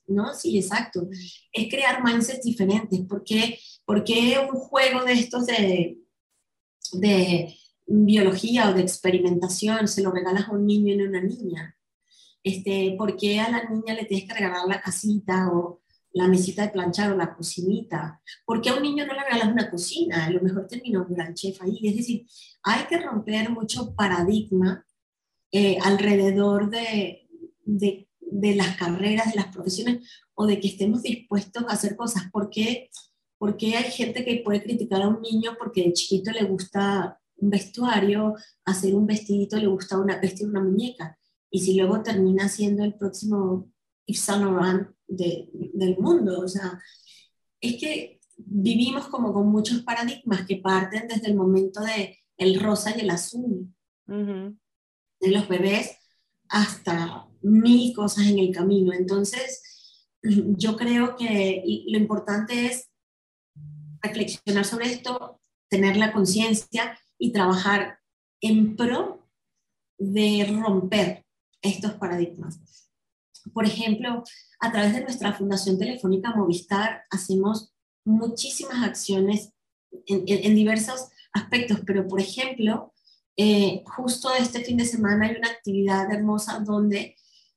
¿no? 0.06 0.34
Sí, 0.34 0.58
exacto. 0.58 1.08
Es 1.52 1.68
crear 1.68 2.02
mindsets 2.02 2.44
diferentes. 2.44 3.00
¿Por 3.00 3.24
qué, 3.24 3.58
porque 3.84 4.38
un 4.50 4.58
juego 4.58 5.04
de 5.04 5.12
estos 5.12 5.46
de, 5.46 5.98
de 6.92 7.54
biología 7.86 8.70
o 8.70 8.74
de 8.74 8.82
experimentación 8.82 9.88
se 9.88 10.02
lo 10.02 10.10
regalas 10.10 10.48
a 10.48 10.52
un 10.52 10.66
niño 10.66 10.94
y 10.94 10.96
no 10.96 11.04
a 11.04 11.08
una 11.08 11.22
niña? 11.22 11.76
Este, 12.42 12.94
¿Por 12.96 13.16
qué 13.16 13.40
a 13.40 13.50
la 13.50 13.64
niña 13.68 13.94
le 13.94 14.04
tienes 14.04 14.28
que 14.28 14.34
regalar 14.34 14.66
la 14.66 14.80
casita 14.80 15.50
o 15.52 15.82
la 16.12 16.28
mesita 16.28 16.62
de 16.62 16.70
planchar 16.70 17.12
o 17.12 17.16
la 17.16 17.34
cocinita? 17.34 18.20
¿Por 18.44 18.60
qué 18.60 18.70
a 18.70 18.74
un 18.74 18.82
niño 18.82 19.06
no 19.06 19.14
le 19.14 19.24
regalas 19.24 19.52
una 19.52 19.70
cocina? 19.70 20.24
A 20.26 20.30
lo 20.30 20.40
mejor 20.40 20.66
terminó 20.66 21.04
un 21.06 21.14
gran 21.14 21.34
chef 21.34 21.60
ahí. 21.62 21.78
Es 21.82 21.96
decir, 21.96 22.26
hay 22.62 22.84
que 22.86 22.98
romper 22.98 23.50
mucho 23.50 23.94
paradigma 23.94 24.84
eh, 25.52 25.78
alrededor 25.82 26.70
de, 26.70 27.28
de, 27.64 28.54
las 28.54 28.76
carreras, 28.76 29.30
de 29.30 29.40
las 29.40 29.54
profesiones 29.54 30.08
o 30.34 30.46
de 30.46 30.60
que 30.60 30.68
estemos 30.68 31.02
dispuestos 31.02 31.64
a 31.64 31.72
hacer 31.72 31.96
cosas. 31.96 32.30
¿Por 32.30 32.50
qué, 32.50 32.90
porque 33.38 33.76
hay 33.76 33.90
gente 33.90 34.24
que 34.24 34.42
puede 34.44 34.62
criticar 34.62 35.02
a 35.02 35.08
un 35.08 35.20
niño 35.22 35.56
porque 35.58 35.84
de 35.84 35.92
chiquito 35.92 36.30
le 36.32 36.44
gusta 36.44 37.20
un 37.36 37.50
vestuario, 37.50 38.34
hacer 38.64 38.94
un 38.94 39.06
vestidito, 39.06 39.56
le 39.56 39.68
gusta 39.68 39.98
una, 39.98 40.20
vestir 40.20 40.48
una 40.48 40.62
muñeca. 40.62 41.18
Y 41.50 41.60
si 41.60 41.74
luego 41.74 42.02
termina 42.02 42.48
siendo 42.48 42.84
el 42.84 42.94
próximo 42.94 43.70
Yves 44.06 44.20
Saint 44.20 44.44
Laurent 44.44 44.88
del 45.06 45.96
mundo, 45.98 46.40
o 46.40 46.48
sea, 46.48 46.78
es 47.60 47.76
que 47.80 48.20
vivimos 48.36 49.08
como 49.08 49.32
con 49.32 49.48
muchos 49.48 49.82
paradigmas 49.82 50.46
que 50.46 50.56
parten 50.56 51.08
desde 51.08 51.28
el 51.28 51.36
momento 51.36 51.80
de 51.80 52.18
el 52.36 52.60
rosa 52.60 52.96
y 52.96 53.00
el 53.00 53.10
azul, 53.10 53.74
de 55.20 55.30
los 55.30 55.48
bebés 55.48 55.96
hasta 56.48 57.26
mil 57.42 57.94
cosas 57.94 58.26
en 58.26 58.38
el 58.38 58.52
camino. 58.52 58.92
Entonces, 58.92 59.62
yo 60.22 60.76
creo 60.76 61.16
que 61.16 61.62
lo 61.88 61.98
importante 61.98 62.66
es 62.66 62.88
reflexionar 64.02 64.64
sobre 64.64 64.92
esto, 64.92 65.40
tener 65.68 65.96
la 65.96 66.12
conciencia 66.12 66.98
y 67.18 67.32
trabajar 67.32 67.98
en 68.40 68.76
pro 68.76 69.28
de 69.98 70.46
romper 70.62 71.26
estos 71.60 71.94
paradigmas. 71.94 72.60
Por 73.52 73.66
ejemplo, 73.66 74.22
a 74.60 74.72
través 74.72 74.94
de 74.94 75.02
nuestra 75.02 75.32
Fundación 75.32 75.78
Telefónica 75.78 76.34
Movistar 76.34 77.02
hacemos 77.10 77.72
muchísimas 78.04 78.82
acciones 78.84 79.52
en, 80.06 80.54
diversos 80.54 81.08
aspectos, 81.32 81.80
pero 81.86 82.06
por 82.06 82.20
ejemplo, 82.20 82.92
Eh, 83.40 83.84
justo 83.86 84.30
este 84.34 84.64
fin 84.64 84.76
de 84.76 84.84
semana 84.84 85.26
hay 85.26 85.36
una 85.36 85.48
actividad 85.48 86.12
hermosa 86.12 86.58
donde 86.58 87.14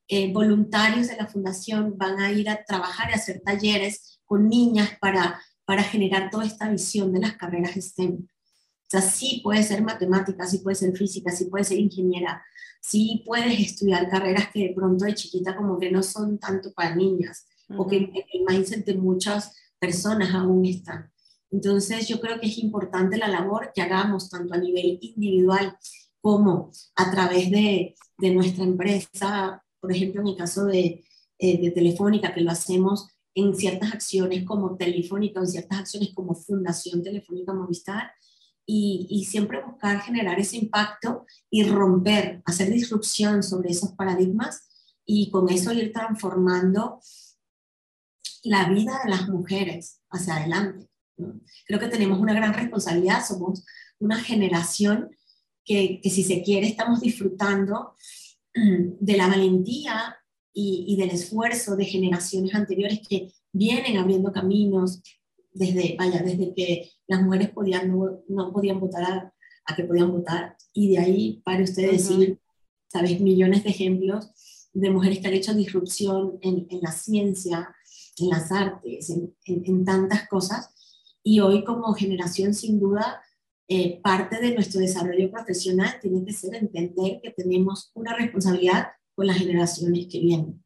eh, 0.07 0.31
voluntarios 0.31 1.07
de 1.07 1.17
la 1.17 1.25
fundación 1.25 1.97
van 1.97 2.19
a 2.19 2.31
ir 2.31 2.51
a 2.51 2.63
trabajar 2.63 3.09
y 3.09 3.13
hacer 3.13 3.41
talleres 3.43 4.19
con 4.23 4.47
niñas 4.47 4.91
para, 5.01 5.41
para 5.65 5.81
generar 5.81 6.29
toda 6.29 6.45
esta 6.45 6.69
visión 6.69 7.11
de 7.11 7.21
las 7.21 7.35
carreras 7.35 7.73
STEM. 7.73 8.13
O 8.13 8.89
sea, 8.91 9.01
sí 9.01 9.41
puede 9.43 9.63
ser 9.63 9.81
matemática, 9.81 10.45
sí 10.45 10.59
puede 10.59 10.75
ser 10.75 10.95
física, 10.95 11.31
sí 11.31 11.45
puede 11.45 11.63
ser 11.63 11.79
ingeniera, 11.79 12.45
sí 12.79 13.23
puedes 13.25 13.59
estudiar 13.59 14.07
carreras 14.07 14.49
que 14.53 14.67
de 14.67 14.73
pronto 14.75 15.05
de 15.05 15.15
chiquita 15.15 15.55
como 15.55 15.79
que 15.79 15.89
no 15.89 16.03
son 16.03 16.37
tanto 16.37 16.71
para 16.73 16.95
niñas, 16.95 17.47
o 17.75 17.87
que 17.87 17.97
en 17.97 18.11
el 18.13 18.45
mindset 18.47 18.85
de 18.85 18.95
muchas 18.95 19.55
personas 19.79 20.35
aún 20.35 20.63
están. 20.63 21.11
Entonces 21.51 22.07
yo 22.07 22.19
creo 22.19 22.39
que 22.39 22.47
es 22.47 22.57
importante 22.57 23.17
la 23.17 23.27
labor 23.27 23.71
que 23.73 23.81
hagamos 23.81 24.29
tanto 24.29 24.53
a 24.53 24.57
nivel 24.57 24.97
individual 25.01 25.77
como 26.21 26.71
a 26.95 27.11
través 27.11 27.51
de, 27.51 27.95
nuestra 28.17 28.63
empresa, 28.63 29.63
por 29.79 29.91
ejemplo 29.91 30.21
en 30.21 30.27
el 30.27 30.37
caso 30.37 30.65
de, 30.65 31.03
eh, 31.39 31.61
de 31.61 31.71
Telefónica, 31.71 32.33
que 32.33 32.41
lo 32.41 32.51
hacemos 32.51 33.07
en 33.33 33.55
ciertas 33.55 33.93
acciones 33.93 34.45
como 34.45 34.77
Telefónica 34.77 35.39
o 35.39 35.43
en 35.43 35.49
ciertas 35.49 35.79
acciones 35.79 36.13
como 36.13 36.35
Fundación 36.35 37.01
Telefónica 37.01 37.53
Movistar, 37.53 38.11
y, 38.65 39.25
siempre 39.25 39.63
buscar 39.63 40.01
generar 40.01 40.39
ese 40.39 40.57
impacto 40.57 41.25
y 41.49 41.63
romper, 41.63 42.41
hacer 42.45 42.69
disrupción 42.69 43.43
sobre 43.43 43.71
esos 43.71 43.91
paradigmas 43.93 44.67
y 45.05 45.29
con 45.31 45.49
eso 45.49 45.73
ir 45.73 45.91
transformando 45.91 46.99
la 48.43 48.69
vida 48.69 49.01
de 49.03 49.09
las 49.09 49.27
mujeres 49.27 49.99
hacia 50.09 50.37
adelante. 50.37 50.90
Creo 51.67 51.79
que 51.79 51.87
tenemos 51.87 52.19
una 52.19 52.33
gran 52.33 52.53
responsabilidad, 52.53 53.25
somos 53.25 53.65
una 53.99 54.19
generación 54.19 55.09
que, 55.63 55.99
que 56.01 56.09
si 56.09 56.23
se 56.23 56.43
quiere 56.43 56.67
estamos 56.67 57.01
disfrutando 57.01 57.95
mm, 58.55 58.97
de 58.99 59.17
la 59.17 59.27
valentía 59.27 60.17
y, 60.53 60.85
y, 60.87 60.97
del 60.97 61.11
esfuerzo 61.11 61.75
de 61.75 61.85
generaciones 61.85 62.53
anteriores 62.55 62.99
que 63.07 63.31
vienen 63.53 63.97
abriendo 63.97 64.31
caminos 64.31 65.01
desde, 65.53 65.95
vaya, 65.97 66.21
desde 66.21 66.53
que 66.53 66.91
las 67.07 67.21
mujeres 67.21 67.49
podían, 67.49 67.93
no, 68.27 68.53
podían 68.53 68.79
votar 68.79 69.03
a, 69.03 69.33
a, 69.65 69.75
que 69.75 69.83
podían 69.83 70.11
votar. 70.11 70.57
Y 70.73 70.89
de 70.89 70.99
ahí, 70.99 71.41
para 71.43 71.63
ustedes 71.63 72.09
decir, 72.09 72.39
sabes, 72.87 73.19
millones 73.21 73.63
de 73.63 73.69
ejemplos 73.69 74.31
de 74.73 74.89
mujeres 74.89 75.19
que 75.19 75.27
han 75.27 75.33
hecho 75.33 75.53
disrupción 75.53 76.39
en, 76.41 76.67
en 76.69 76.81
la 76.81 76.91
ciencia, 76.91 77.75
en 78.17 78.29
las 78.29 78.51
artes, 78.51 79.09
en, 79.09 79.35
en, 79.45 79.85
tantas 79.85 80.27
cosas. 80.27 80.70
Y 81.23 81.39
hoy 81.39 81.63
como 81.63 81.93
generación, 81.93 82.53
sin 82.53 82.79
duda, 82.79 83.21
eh, 83.67 84.01
parte 84.01 84.39
de 84.39 84.53
nuestro 84.53 84.81
desarrollo 84.81 85.31
profesional 85.31 85.99
tiene 86.01 86.25
que 86.25 86.33
ser 86.33 86.55
entender 86.55 87.21
que 87.21 87.31
tenemos 87.31 87.91
una 87.93 88.15
responsabilidad 88.15 88.87
con 89.15 89.27
las 89.27 89.37
generaciones 89.37 90.07
que 90.07 90.19
vienen. 90.19 90.63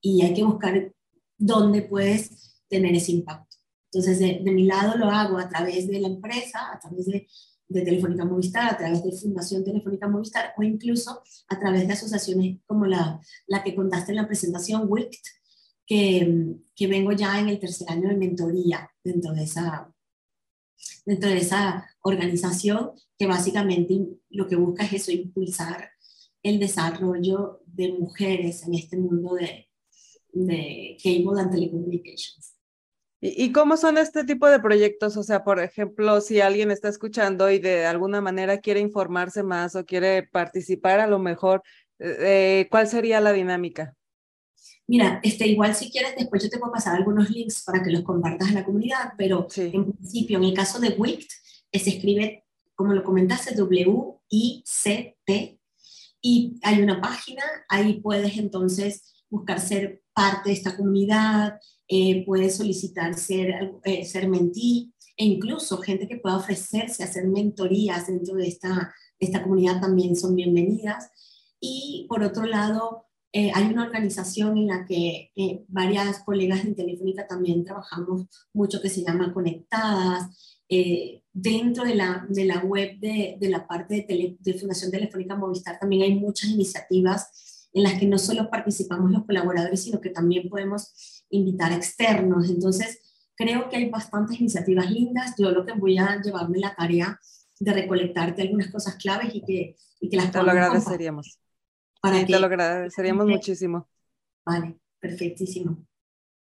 Y 0.00 0.22
hay 0.22 0.34
que 0.34 0.44
buscar 0.44 0.92
dónde 1.36 1.82
puedes 1.82 2.62
tener 2.68 2.94
ese 2.94 3.12
impacto. 3.12 3.56
Entonces, 3.92 4.18
de, 4.18 4.40
de 4.42 4.50
mi 4.52 4.64
lado 4.64 4.96
lo 4.96 5.06
hago 5.06 5.38
a 5.38 5.48
través 5.48 5.88
de 5.88 6.00
la 6.00 6.08
empresa, 6.08 6.72
a 6.72 6.78
través 6.78 7.06
de, 7.06 7.26
de 7.70 7.82
Telefónica 7.82 8.24
Movistar, 8.24 8.74
a 8.74 8.76
través 8.76 9.02
de 9.02 9.12
Fundación 9.12 9.64
Telefónica 9.64 10.08
Movistar 10.08 10.52
o 10.56 10.62
incluso 10.62 11.22
a 11.48 11.58
través 11.58 11.86
de 11.86 11.92
asociaciones 11.92 12.58
como 12.66 12.84
la, 12.84 13.20
la 13.46 13.62
que 13.62 13.76
contaste 13.76 14.10
en 14.10 14.16
la 14.16 14.26
presentación, 14.26 14.86
WICT, 14.88 15.26
que, 15.86 16.56
que, 16.74 16.86
vengo 16.88 17.12
ya 17.12 17.40
en 17.40 17.48
el 17.48 17.58
tercer 17.58 17.88
año 17.90 18.08
de 18.08 18.16
mentoría 18.16 18.90
dentro 19.02 19.32
de 19.32 19.44
esa, 19.44 19.89
dentro 21.04 21.30
de 21.30 21.38
esa 21.38 21.86
organización 22.02 22.92
que 23.18 23.26
básicamente 23.26 24.06
lo 24.30 24.46
que 24.46 24.56
busca 24.56 24.84
es 24.84 24.94
eso, 24.94 25.12
impulsar 25.12 25.90
el 26.42 26.58
desarrollo 26.58 27.60
de 27.66 27.92
mujeres 27.92 28.66
en 28.66 28.74
este 28.74 28.96
mundo 28.96 29.34
de, 29.34 29.68
de 30.32 30.96
cable 31.02 31.40
and 31.40 31.52
telecommunications. 31.52 32.54
¿Y 33.22 33.52
cómo 33.52 33.76
son 33.76 33.98
este 33.98 34.24
tipo 34.24 34.48
de 34.48 34.60
proyectos? 34.60 35.18
O 35.18 35.22
sea, 35.22 35.44
por 35.44 35.60
ejemplo, 35.60 36.22
si 36.22 36.40
alguien 36.40 36.70
está 36.70 36.88
escuchando 36.88 37.50
y 37.50 37.58
de 37.58 37.84
alguna 37.84 38.22
manera 38.22 38.60
quiere 38.60 38.80
informarse 38.80 39.42
más 39.42 39.76
o 39.76 39.84
quiere 39.84 40.22
participar, 40.22 41.00
a 41.00 41.06
lo 41.06 41.18
mejor, 41.18 41.62
eh, 41.98 42.66
¿cuál 42.70 42.88
sería 42.88 43.20
la 43.20 43.32
dinámica? 43.32 43.94
Mira, 44.90 45.20
este, 45.22 45.46
igual 45.46 45.72
si 45.76 45.88
quieres, 45.88 46.16
después 46.18 46.42
yo 46.42 46.50
te 46.50 46.58
puedo 46.58 46.72
pasar 46.72 46.96
algunos 46.96 47.30
links 47.30 47.62
para 47.62 47.80
que 47.80 47.92
los 47.92 48.02
compartas 48.02 48.48
en 48.48 48.56
la 48.56 48.64
comunidad, 48.64 49.12
pero 49.16 49.46
en 49.54 49.92
principio, 49.92 50.38
en 50.38 50.44
el 50.46 50.52
caso 50.52 50.80
de 50.80 50.88
WICT, 50.88 51.30
se 51.72 51.90
escribe, 51.90 52.44
como 52.74 52.92
lo 52.92 53.04
comentaste, 53.04 53.54
W-I-C-T, 53.54 55.60
y 56.20 56.58
hay 56.64 56.82
una 56.82 57.00
página, 57.00 57.44
ahí 57.68 58.00
puedes 58.00 58.36
entonces 58.36 59.04
buscar 59.28 59.60
ser 59.60 60.02
parte 60.12 60.48
de 60.48 60.56
esta 60.56 60.76
comunidad, 60.76 61.60
eh, 61.86 62.24
puedes 62.26 62.56
solicitar 62.56 63.14
ser, 63.14 63.74
eh, 63.84 64.04
ser 64.04 64.28
mentí, 64.28 64.92
e 65.16 65.24
incluso 65.24 65.78
gente 65.78 66.08
que 66.08 66.16
pueda 66.16 66.36
ofrecerse 66.36 67.04
a 67.04 67.06
hacer 67.06 67.28
mentorías 67.28 68.08
dentro 68.08 68.34
de 68.34 68.48
esta, 68.48 68.92
de 69.20 69.26
esta 69.26 69.40
comunidad 69.40 69.80
también 69.80 70.16
son 70.16 70.34
bienvenidas. 70.34 71.12
Y 71.60 72.06
por 72.08 72.24
otro 72.24 72.44
lado, 72.44 73.06
eh, 73.32 73.52
hay 73.54 73.64
una 73.72 73.84
organización 73.84 74.58
en 74.58 74.66
la 74.66 74.84
que 74.84 75.30
eh, 75.36 75.64
varias 75.68 76.20
colegas 76.24 76.64
de 76.64 76.74
Telefónica 76.74 77.28
también 77.28 77.64
trabajamos 77.64 78.26
mucho 78.52 78.82
que 78.82 78.88
se 78.88 79.02
llama 79.04 79.32
Conectadas. 79.32 80.64
Eh, 80.68 81.22
dentro 81.32 81.84
de 81.84 81.94
la, 81.94 82.26
de 82.28 82.44
la 82.44 82.58
web 82.60 82.98
de, 82.98 83.36
de 83.38 83.48
la 83.48 83.66
parte 83.66 84.06
de, 84.08 84.36
de, 84.38 84.54
Fundación 84.54 84.90
Telefónica 84.90 85.36
Movistar 85.36 85.78
también 85.78 86.02
hay 86.02 86.14
muchas 86.14 86.50
iniciativas 86.50 87.68
en 87.72 87.84
las 87.84 87.94
que 87.94 88.06
no 88.06 88.18
solo 88.18 88.50
participamos 88.50 89.10
los 89.10 89.24
colaboradores, 89.24 89.82
sino 89.82 90.00
que 90.00 90.10
también 90.10 90.48
podemos 90.48 91.24
invitar 91.30 91.72
externos. 91.72 92.50
Entonces, 92.50 92.98
creo 93.36 93.68
que 93.68 93.76
hay 93.76 93.88
bastantes 93.90 94.40
iniciativas 94.40 94.90
lindas. 94.90 95.34
Yo 95.38 95.50
lo 95.52 95.64
que 95.64 95.72
voy 95.72 95.98
a 95.98 96.20
llevarme 96.20 96.58
la 96.58 96.74
tarea 96.74 97.18
de 97.60 97.72
recolectarte 97.72 98.42
algunas 98.42 98.70
cosas 98.70 98.96
claves 98.96 99.34
y 99.34 99.42
que, 99.42 99.76
y 100.00 100.08
que 100.08 100.16
las 100.16 100.32
Te 100.32 100.42
lo 100.42 100.50
agradeceríamos. 100.50 101.38
Para 102.00 102.20
que... 102.20 102.32
Te 102.32 102.38
lo 102.38 102.46
agradeceríamos 102.46 103.26
muchísimo. 103.26 103.88
Vale, 104.44 104.76
perfectísimo. 104.98 105.84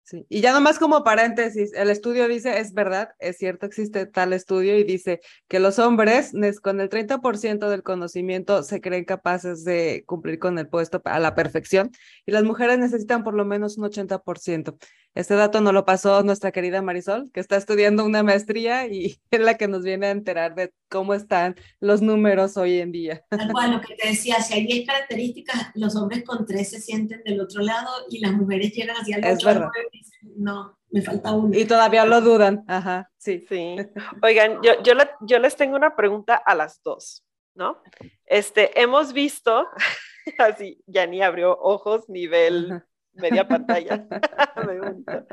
Sí. 0.05 0.25
Y 0.31 0.41
ya 0.41 0.55
nomás 0.55 0.79
como 0.79 1.05
paréntesis, 1.05 1.75
el 1.75 1.91
estudio 1.91 2.29
dice, 2.29 2.61
es 2.61 2.73
verdad, 2.73 3.11
es 3.19 3.37
cierto, 3.37 3.67
existe 3.67 4.07
tal 4.07 4.33
estudio 4.33 4.79
y 4.79 4.83
dice 4.83 5.21
que 5.49 5.61
los 5.61 5.79
hombres 5.79 6.33
con 6.63 6.81
el 6.81 6.89
30% 6.89 7.69
del 7.69 7.83
conocimiento 7.83 8.63
se 8.63 8.81
creen 8.81 9.05
capaces 9.05 9.65
de 9.65 10.05
cumplir 10.07 10.39
con 10.39 10.59
el 10.59 10.67
puesto 10.67 11.03
a 11.05 11.19
la 11.19 11.35
perfección 11.35 11.91
y 12.25 12.33
las 12.33 12.43
mujeres 12.43 12.79
necesitan 12.79 13.23
por 13.23 13.35
lo 13.35 13.45
menos 13.45 13.77
un 13.77 13.85
80%. 13.85 14.79
Este 15.19 15.35
dato 15.35 15.61
nos 15.61 15.73
lo 15.73 15.85
pasó 15.85 16.23
nuestra 16.23 16.53
querida 16.53 16.81
Marisol, 16.81 17.33
que 17.33 17.41
está 17.41 17.57
estudiando 17.57 18.05
una 18.05 18.23
maestría 18.23 18.87
y 18.87 19.19
es 19.33 19.41
la 19.41 19.57
que 19.57 19.67
nos 19.67 19.83
viene 19.83 20.07
a 20.07 20.11
enterar 20.11 20.55
de 20.55 20.73
cómo 20.89 21.13
están 21.13 21.57
los 21.81 22.01
números 22.01 22.57
hoy 22.57 22.79
en 22.79 22.93
día. 22.93 23.25
Tal 23.29 23.51
cual, 23.51 23.73
lo 23.73 23.81
que 23.81 23.97
te 23.97 24.11
decía, 24.11 24.41
si 24.41 24.55
hay 24.55 24.65
10 24.65 24.87
características, 24.87 25.73
los 25.75 25.97
hombres 25.97 26.23
con 26.23 26.47
3 26.47 26.71
se 26.71 26.81
sienten 26.81 27.25
del 27.25 27.41
otro 27.41 27.63
lado 27.63 27.91
y 28.09 28.21
las 28.21 28.31
mujeres 28.31 28.73
llegan 28.73 28.95
hacia 28.95 29.17
el 29.17 29.25
otro 29.25 29.55
lado 29.55 29.71
y 29.91 29.99
dicen, 29.99 30.35
no, 30.37 30.79
me 30.89 31.03
falta 31.03 31.33
uno. 31.33 31.51
Y 31.53 31.65
todavía 31.65 32.05
lo 32.05 32.21
dudan, 32.21 32.63
ajá, 32.69 33.11
sí. 33.17 33.45
Sí. 33.49 33.75
Oigan, 34.23 34.61
yo, 34.63 34.81
yo, 34.85 34.93
yo 35.23 35.39
les 35.41 35.57
tengo 35.57 35.75
una 35.75 35.97
pregunta 35.97 36.37
a 36.37 36.55
las 36.55 36.81
dos, 36.85 37.25
¿no? 37.57 37.83
Este, 38.25 38.81
hemos 38.81 39.13
visto, 39.13 39.67
así, 40.39 40.81
ya 40.87 41.09
ni 41.09 41.23
abrió 41.23 41.59
ojos, 41.59 42.09
nivel 42.09 42.85
media 43.19 43.47
pantalla. 43.47 44.07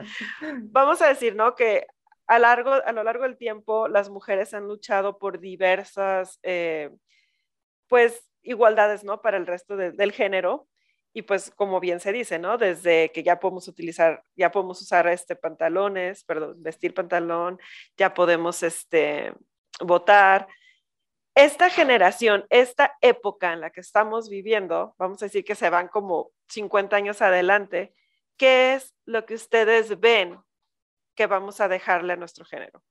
Vamos 0.63 1.01
a 1.01 1.07
decir, 1.07 1.35
¿no? 1.35 1.55
Que 1.55 1.87
a, 2.27 2.39
largo, 2.39 2.73
a 2.73 2.91
lo 2.91 3.03
largo 3.03 3.23
del 3.23 3.37
tiempo 3.37 3.87
las 3.87 4.09
mujeres 4.09 4.53
han 4.53 4.67
luchado 4.67 5.17
por 5.17 5.39
diversas, 5.39 6.39
eh, 6.43 6.91
pues, 7.87 8.29
igualdades, 8.41 9.03
¿no? 9.03 9.21
Para 9.21 9.37
el 9.37 9.47
resto 9.47 9.77
de, 9.77 9.91
del 9.91 10.11
género. 10.11 10.67
Y 11.13 11.21
pues, 11.21 11.51
como 11.51 11.79
bien 11.79 12.01
se 12.01 12.11
dice, 12.11 12.39
¿no? 12.39 12.57
Desde 12.57 13.11
que 13.11 13.23
ya 13.23 13.39
podemos 13.39 13.67
utilizar, 13.67 14.23
ya 14.35 14.51
podemos 14.51 14.81
usar 14.81 15.07
este 15.07 15.35
pantalones, 15.35 16.25
perdón, 16.25 16.61
vestir 16.61 16.93
pantalón, 16.93 17.57
ya 17.95 18.13
podemos, 18.13 18.63
este, 18.63 19.33
votar, 19.79 20.47
esta 21.35 21.69
generación, 21.69 22.45
esta 22.49 22.93
época 23.01 23.53
en 23.53 23.59
la 23.59 23.69
que 23.69 23.81
estamos 23.81 24.29
viviendo, 24.29 24.95
vamos 24.97 25.21
a 25.21 25.25
decir 25.25 25.43
que 25.43 25.55
se 25.55 25.69
van 25.69 25.89
como 25.89 26.31
50 26.47 26.95
años 26.95 27.21
adelante, 27.21 27.93
¿qué 28.37 28.73
es 28.75 28.95
lo 29.05 29.25
que 29.25 29.35
ustedes 29.35 29.99
ven 29.99 30.37
que 31.13 31.27
vamos 31.27 31.59
a 31.59 31.67
dejarle 31.67 32.13
a 32.13 32.17
nuestro 32.17 32.45
género? 32.45 32.81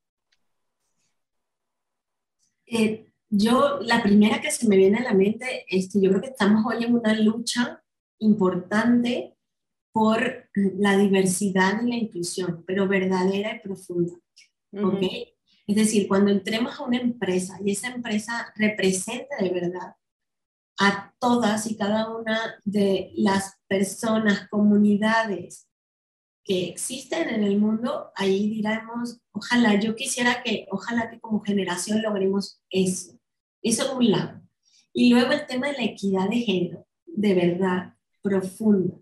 Eh, 2.67 3.07
yo, 3.31 3.79
la 3.81 4.03
primera 4.03 4.41
que 4.41 4.51
se 4.51 4.69
me 4.69 4.77
viene 4.77 4.99
a 4.99 5.03
la 5.05 5.15
mente 5.15 5.65
es 5.69 5.93
que 5.93 6.01
yo 6.01 6.11
creo 6.11 6.21
que 6.21 6.29
estamos 6.29 6.65
hoy 6.67 6.85
en 6.85 6.95
una 6.95 7.15
lucha 7.15 7.83
importante 8.19 9.37
por 9.93 10.49
la 10.55 10.97
diversidad 10.99 11.83
y 11.83 11.89
la 11.89 11.97
inclusión, 11.97 12.63
pero 12.67 12.89
verdadera 12.89 13.57
y 13.57 13.61
profunda. 13.61 14.15
Es 15.67 15.77
decir, 15.77 16.09
cuando 16.09 16.31
entremos 16.31 16.79
a 16.79 16.85
una 16.85 16.99
empresa 16.99 17.59
y 17.65 17.73
esa 17.73 17.89
empresa 17.89 18.53
represente 18.57 19.35
de 19.41 19.51
verdad 19.51 19.97
a 20.79 21.15
todas 21.19 21.71
y 21.71 21.77
cada 21.77 22.15
una 22.15 22.57
de 22.65 23.13
las 23.15 23.59
personas, 23.69 24.49
comunidades 24.49 25.69
que 26.45 26.69
existen 26.69 27.31
en 27.31 27.43
el 27.45 27.59
mundo, 27.59 28.11
ahí 28.15 28.51
diremos, 28.51 29.21
ojalá, 29.33 29.81
yo 29.81 29.97
quisiera 29.97 30.43
que, 30.43 30.67
ojalá 30.71 31.11
que 31.11 31.21
como 31.21 31.41
generación 31.41 32.03
logremos 32.03 32.61
eso. 32.71 33.19
Eso 33.63 33.89
por 33.89 33.99
un 33.99 34.11
lado. 34.11 34.43
Y 34.93 35.11
luego 35.11 35.33
el 35.33 35.47
tema 35.47 35.69
de 35.69 35.73
la 35.75 35.85
equidad 35.85 36.29
de 36.29 36.41
género, 36.41 36.87
de 37.07 37.35
verdad, 37.35 37.95
profunda, 38.21 38.97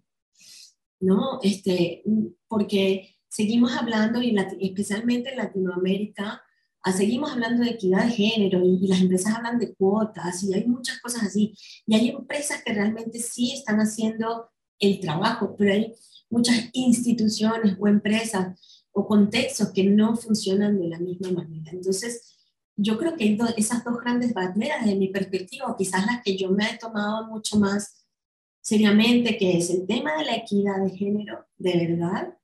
¿no? 1.00 1.40
Este, 1.42 2.04
porque 2.46 3.16
seguimos 3.28 3.76
hablando, 3.76 4.22
y 4.22 4.36
especialmente 4.60 5.30
en 5.30 5.38
Latinoamérica, 5.38 6.42
seguimos 6.90 7.30
hablando 7.30 7.62
de 7.62 7.70
equidad 7.70 8.04
de 8.04 8.10
género 8.10 8.64
y, 8.64 8.86
las 8.88 9.00
empresas 9.00 9.34
hablan 9.36 9.58
de 9.58 9.72
cuotas 9.74 10.42
y 10.42 10.52
hay 10.52 10.66
muchas 10.66 11.00
cosas 11.00 11.22
así. 11.22 11.54
Y 11.86 11.94
hay 11.94 12.08
empresas 12.08 12.62
que 12.64 12.72
realmente 12.72 13.20
sí 13.20 13.52
están 13.52 13.78
haciendo 13.78 14.50
el 14.80 14.98
trabajo, 14.98 15.54
pero 15.56 15.72
hay 15.72 15.94
muchas 16.28 16.70
instituciones 16.72 17.76
o 17.78 17.86
empresas 17.86 18.58
o 18.90 19.06
contextos 19.06 19.70
que 19.72 19.84
no 19.84 20.16
funcionan 20.16 20.80
de 20.80 20.88
la 20.88 20.98
misma 20.98 21.30
manera. 21.30 21.70
Entonces, 21.70 22.36
yo 22.76 22.98
creo 22.98 23.16
que 23.16 23.38
esas 23.56 23.84
dos 23.84 23.98
grandes 24.00 24.34
barreras 24.34 24.84
de 24.84 24.96
mi 24.96 25.08
perspectiva, 25.08 25.74
quizás 25.78 26.04
las 26.06 26.22
que 26.22 26.36
yo 26.36 26.50
me 26.50 26.64
he 26.64 26.78
tomado 26.78 27.28
mucho 27.28 27.58
más 27.58 28.06
seriamente, 28.60 29.36
que 29.36 29.58
es 29.58 29.70
el 29.70 29.86
tema 29.86 30.16
de 30.16 30.24
la 30.24 30.36
equidad 30.36 30.82
de 30.82 30.96
género, 30.96 31.46
de 31.58 31.86
verdad, 31.86 32.38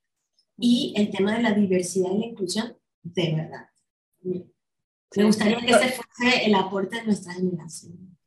y 0.58 0.92
el 0.96 1.10
tema 1.10 1.36
de 1.36 1.42
la 1.42 1.52
diversidad 1.52 2.10
y 2.12 2.18
la 2.18 2.26
inclusión, 2.26 2.76
de 3.02 3.34
verdad. 3.34 3.68
Me 4.22 5.24
gustaría 5.24 5.58
que 5.58 5.70
ese 5.72 5.90
fuese 5.90 6.46
el 6.46 6.54
aporte 6.54 6.96
de 6.96 7.04
nuestra 7.04 7.32
generación. 7.32 8.18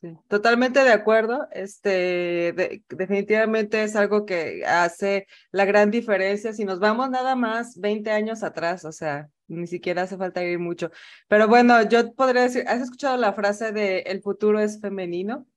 Sí, 0.00 0.16
totalmente 0.28 0.84
de 0.84 0.92
acuerdo. 0.92 1.48
Este, 1.50 2.82
definitivamente 2.88 3.82
es 3.82 3.96
algo 3.96 4.24
que 4.26 4.64
hace 4.64 5.26
la 5.50 5.64
gran 5.64 5.90
diferencia 5.90 6.52
si 6.52 6.64
nos 6.64 6.78
vamos 6.78 7.10
nada 7.10 7.34
más 7.34 7.76
20 7.80 8.10
años 8.12 8.44
atrás, 8.44 8.84
o 8.84 8.92
sea, 8.92 9.28
ni 9.48 9.66
siquiera 9.66 10.02
hace 10.02 10.16
falta 10.16 10.44
ir 10.44 10.60
mucho. 10.60 10.92
Pero 11.26 11.48
bueno, 11.48 11.82
yo 11.88 12.14
podría 12.14 12.42
decir, 12.42 12.64
¿has 12.68 12.80
escuchado 12.80 13.16
la 13.16 13.32
frase 13.32 13.72
de 13.72 14.00
el 14.00 14.22
futuro 14.22 14.60
es 14.60 14.80
femenino? 14.80 15.48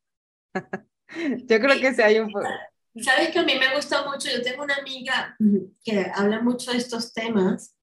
yo 1.46 1.60
creo 1.60 1.80
que 1.80 1.94
sí 1.94 2.02
hay 2.02 2.20
un... 2.20 2.34
Sabes 3.00 3.30
que 3.30 3.40
a 3.40 3.44
mí 3.44 3.54
me 3.60 3.76
gusta 3.76 4.06
mucho, 4.10 4.28
yo 4.30 4.42
tengo 4.42 4.64
una 4.64 4.76
amiga 4.76 5.38
que 5.84 6.12
habla 6.16 6.42
mucho 6.42 6.72
de 6.72 6.78
estos 6.78 7.14
temas, 7.14 7.76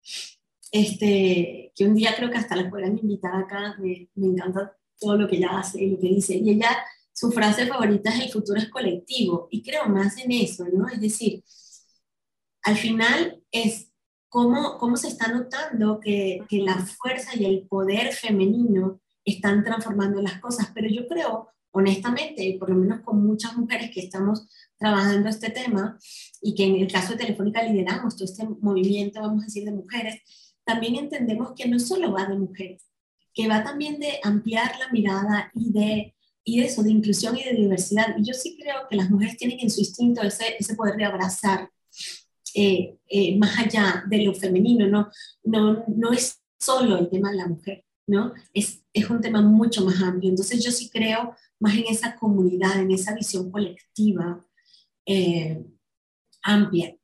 este, 0.70 1.72
que 1.74 1.84
un 1.84 1.94
día 1.94 2.14
creo 2.16 2.30
que 2.30 2.38
hasta 2.38 2.56
la 2.56 2.68
podrán 2.68 2.98
invitar 2.98 3.34
acá, 3.34 3.76
me, 3.78 4.08
me 4.14 4.26
encanta 4.26 4.76
todo 4.98 5.16
lo 5.16 5.28
que 5.28 5.36
ella 5.36 5.58
hace 5.58 5.82
y 5.82 5.90
lo 5.90 5.98
que 5.98 6.08
dice, 6.08 6.36
y 6.36 6.50
ella, 6.50 6.76
su 7.12 7.30
frase 7.32 7.66
favorita 7.66 8.10
es 8.10 8.24
el 8.24 8.30
futuro 8.30 8.58
es 8.58 8.68
colectivo, 8.68 9.48
y 9.50 9.62
creo 9.62 9.88
más 9.88 10.18
en 10.18 10.32
eso, 10.32 10.64
¿no? 10.72 10.88
Es 10.88 11.00
decir, 11.00 11.42
al 12.62 12.76
final 12.76 13.42
es 13.50 13.90
cómo, 14.28 14.78
cómo 14.78 14.96
se 14.96 15.08
está 15.08 15.32
notando 15.32 16.00
que, 16.00 16.40
que 16.48 16.58
la 16.58 16.76
fuerza 16.78 17.30
y 17.36 17.44
el 17.44 17.66
poder 17.66 18.12
femenino 18.12 19.00
están 19.24 19.64
transformando 19.64 20.20
las 20.22 20.40
cosas, 20.40 20.70
pero 20.74 20.88
yo 20.88 21.06
creo 21.06 21.48
honestamente, 21.70 22.56
por 22.58 22.70
lo 22.70 22.76
menos 22.76 23.00
con 23.00 23.24
muchas 23.24 23.56
mujeres 23.56 23.90
que 23.92 24.00
estamos 24.00 24.48
trabajando 24.78 25.28
este 25.28 25.50
tema 25.50 25.98
y 26.40 26.54
que 26.54 26.64
en 26.64 26.76
el 26.76 26.90
caso 26.90 27.12
de 27.12 27.18
Telefónica 27.18 27.62
lideramos 27.62 28.16
todo 28.16 28.24
este 28.24 28.46
movimiento, 28.60 29.20
vamos 29.20 29.42
a 29.42 29.46
decir, 29.46 29.64
de 29.64 29.72
mujeres, 29.72 30.22
también 30.68 30.96
entendemos 30.96 31.52
que 31.56 31.66
no 31.66 31.78
solo 31.78 32.12
va 32.12 32.26
de 32.26 32.36
mujeres, 32.36 32.82
que 33.32 33.48
va 33.48 33.64
también 33.64 33.98
de 33.98 34.20
ampliar 34.22 34.78
la 34.78 34.92
mirada 34.92 35.50
y 35.54 35.72
de, 35.72 36.14
y 36.44 36.60
eso, 36.60 36.82
de 36.82 36.90
inclusión 36.90 37.38
y 37.38 37.42
de 37.42 37.54
diversidad. 37.54 38.14
Y 38.18 38.22
yo 38.22 38.34
sí 38.34 38.58
creo 38.60 38.86
que 38.86 38.96
las 38.96 39.08
mujeres 39.08 39.38
tienen 39.38 39.60
en 39.60 39.70
su 39.70 39.80
instinto 39.80 40.20
ese, 40.20 40.56
ese 40.58 40.74
poder 40.74 40.96
de 40.96 41.06
abrazar 41.06 41.70
eh, 42.54 42.98
eh, 43.08 43.38
más 43.38 43.58
allá 43.58 44.04
de 44.06 44.18
lo 44.18 44.34
femenino, 44.34 44.86
no, 44.86 45.08
no, 45.42 45.84
no 45.88 46.12
es 46.12 46.42
solo 46.60 46.98
el 46.98 47.08
tema 47.08 47.30
de 47.30 47.38
la 47.38 47.48
mujer, 47.48 47.86
¿no? 48.06 48.34
Es, 48.52 48.84
es 48.92 49.08
un 49.08 49.22
tema 49.22 49.40
mucho 49.40 49.82
más 49.86 50.02
amplio. 50.02 50.28
Entonces 50.28 50.62
yo 50.62 50.70
sí 50.70 50.90
creo 50.90 51.34
más 51.60 51.76
en 51.76 51.86
esa 51.86 52.14
comunidad, 52.14 52.78
en 52.78 52.90
esa 52.90 53.14
visión 53.14 53.50
colectiva 53.50 54.44
eh, 55.06 55.64
amplia. 56.42 56.94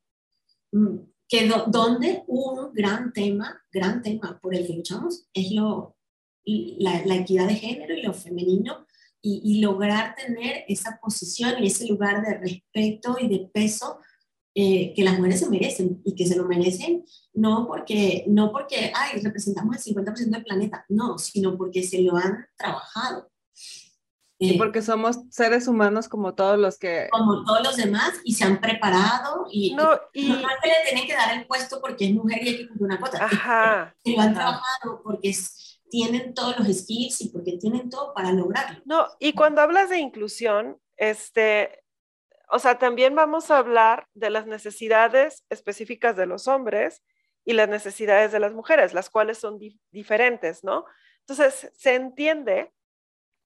Que 1.29 1.49
donde 1.68 2.22
un 2.27 2.72
gran 2.72 3.12
tema, 3.12 3.62
gran 3.72 4.03
tema 4.03 4.39
por 4.41 4.55
el 4.55 4.66
que 4.66 4.75
luchamos 4.75 5.27
es 5.33 5.53
lo, 5.53 5.97
la, 6.45 7.14
equidad 7.14 7.49
de 7.49 7.55
género 7.55 7.95
y 7.95 8.03
lo 8.03 8.12
femenino 8.12 8.87
y, 9.22 9.61
lograr 9.61 10.14
tener 10.14 10.64
esa 10.68 10.99
posición 11.01 11.62
y 11.62 11.68
ese 11.68 11.87
lugar 11.87 12.22
de 12.22 12.39
respeto 12.39 13.16
y 13.18 13.29
de 13.29 13.49
peso 13.53 13.99
eh, 14.55 14.93
que 14.95 15.03
las 15.03 15.16
mujeres 15.16 15.41
se 15.41 15.49
merecen 15.49 16.03
y 16.05 16.14
que 16.14 16.27
se 16.27 16.37
lo 16.37 16.47
merecen 16.47 17.05
no 17.33 17.66
porque, 17.66 18.25
no 18.29 18.53
porque 18.53 18.93
ay, 18.95 19.20
representamos 19.20 19.77
el 19.77 19.95
50% 19.95 20.31
del 20.31 20.45
planeta, 20.45 20.85
no, 20.91 21.18
sino 21.18 21.57
porque 21.57 21.83
se 21.83 22.03
lo 22.03 22.16
han 22.16 22.47
trabajado 22.57 23.33
y 24.39 24.59
porque 24.59 24.82
somos 24.82 25.20
seres 25.30 25.68
humanos 25.68 26.09
como 26.09 26.35
todos 26.35 26.59
los 26.59 26.78
que... 26.78 27.09
Como 27.11 27.45
todos 27.45 27.62
los 27.62 27.76
demás 27.76 28.20
y 28.24 28.35
se 28.35 28.45
han 28.45 28.61
preparado 28.61 29.47
y 29.51 29.74
no, 29.74 29.91
y... 30.12 30.28
no 30.28 30.39
es 30.39 30.57
que 30.62 30.68
le 30.68 30.74
tienen 30.89 31.07
que 31.07 31.14
dar 31.14 31.37
el 31.37 31.47
puesto 31.47 31.80
porque 31.80 32.07
es 32.07 32.14
mujer 32.14 32.43
y 32.43 32.49
hay 32.49 32.57
que 32.57 32.68
cumplir 32.68 32.87
una 32.87 32.99
cuota. 32.99 33.24
Ajá. 33.24 33.97
Se 34.05 34.12
lo 34.12 34.20
han 34.20 34.35
trabajado 34.35 35.03
porque 35.05 35.32
tienen 35.89 36.35
todos 36.35 36.59
los 36.59 36.66
skills 36.66 37.20
y 37.20 37.28
porque 37.28 37.59
tienen 37.59 37.89
todo 37.89 38.12
para 38.12 38.32
lograrlo. 38.32 38.82
No, 38.85 39.07
y 39.20 39.32
cuando 39.32 39.61
hablas 39.61 39.91
de 39.91 39.99
inclusión, 39.99 40.78
este, 40.97 41.85
o 42.51 42.59
sea, 42.59 42.78
también 42.78 43.14
vamos 43.14 43.51
a 43.51 43.59
hablar 43.59 44.09
de 44.14 44.30
las 44.30 44.47
necesidades 44.47 45.45
específicas 45.49 46.16
de 46.16 46.26
los 46.26 46.49
hombres 46.49 47.03
y 47.45 47.53
las 47.53 47.68
necesidades 47.68 48.32
de 48.32 48.41
las 48.41 48.53
mujeres, 48.53 48.95
las 48.95 49.11
cuales 49.11 49.39
son 49.39 49.59
diferentes, 49.93 50.64
¿no? 50.64 50.85
Entonces, 51.20 51.70
se 51.76 51.95
entiende 51.95 52.72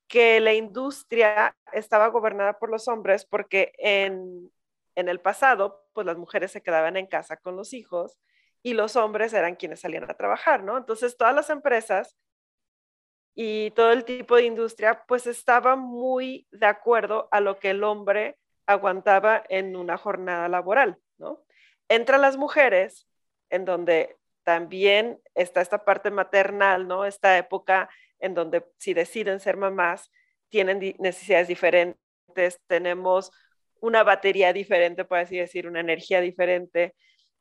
que 0.09 0.40
la 0.40 0.54
industria 0.54 1.54
estaba 1.72 2.09
gobernada 2.09 2.59
por 2.59 2.70
los 2.70 2.88
hombres 2.88 3.24
porque 3.26 3.72
en, 3.78 4.50
el 4.96 5.20
pasado, 5.20 5.84
pues 5.92 6.06
las 6.06 6.16
mujeres 6.16 6.50
se 6.50 6.62
quedaban 6.62 6.96
en 6.96 7.06
casa 7.06 7.36
con 7.36 7.54
los 7.54 7.72
hijos 7.72 8.18
y 8.62 8.72
los 8.74 8.96
hombres 8.96 9.32
eran 9.32 9.54
quienes 9.54 9.80
salían 9.80 10.11
a 10.11 10.14
trabajar, 10.14 10.64
¿no? 10.64 10.76
Entonces 10.76 11.16
todas 11.16 11.34
las 11.34 11.50
empresas 11.50 12.16
y 13.34 13.70
todo 13.72 13.92
el 13.92 14.04
tipo 14.04 14.34
de 14.34 14.46
industria, 14.46 15.04
pues 15.06 15.28
estaba 15.28 15.76
muy 15.76 16.48
de 16.50 16.66
acuerdo 16.66 17.28
a 17.30 17.40
lo 17.40 17.61
que 17.61 17.70
el 17.70 17.84
hombre 17.84 18.36
aguantaba 18.66 19.44
en 19.48 19.76
una 19.76 19.96
jornada 19.96 20.48
laboral, 20.48 20.98
¿no? 21.18 21.44
Entran 21.88 22.20
las 22.20 22.36
mujeres, 22.36 23.06
en 23.50 23.64
donde 23.64 24.18
también 24.42 25.20
está 25.34 25.61
esta 25.61 25.84
parte 25.84 26.11
maternal, 26.11 26.88
¿no? 26.88 27.04
Esta 27.04 27.38
época 27.38 27.88
en 28.20 28.34
donde 28.34 28.64
si 28.78 28.94
deciden 28.94 29.40
ser 29.40 29.56
mamás, 29.56 30.10
tienen 30.48 30.94
necesidades 30.98 31.48
diferentes, 31.48 32.60
tenemos 32.66 33.30
una 33.80 34.02
batería 34.02 34.52
diferente, 34.52 35.04
por 35.04 35.18
así 35.18 35.38
decir, 35.38 35.66
una 35.66 35.80
energía 35.80 36.20
diferente. 36.20 36.94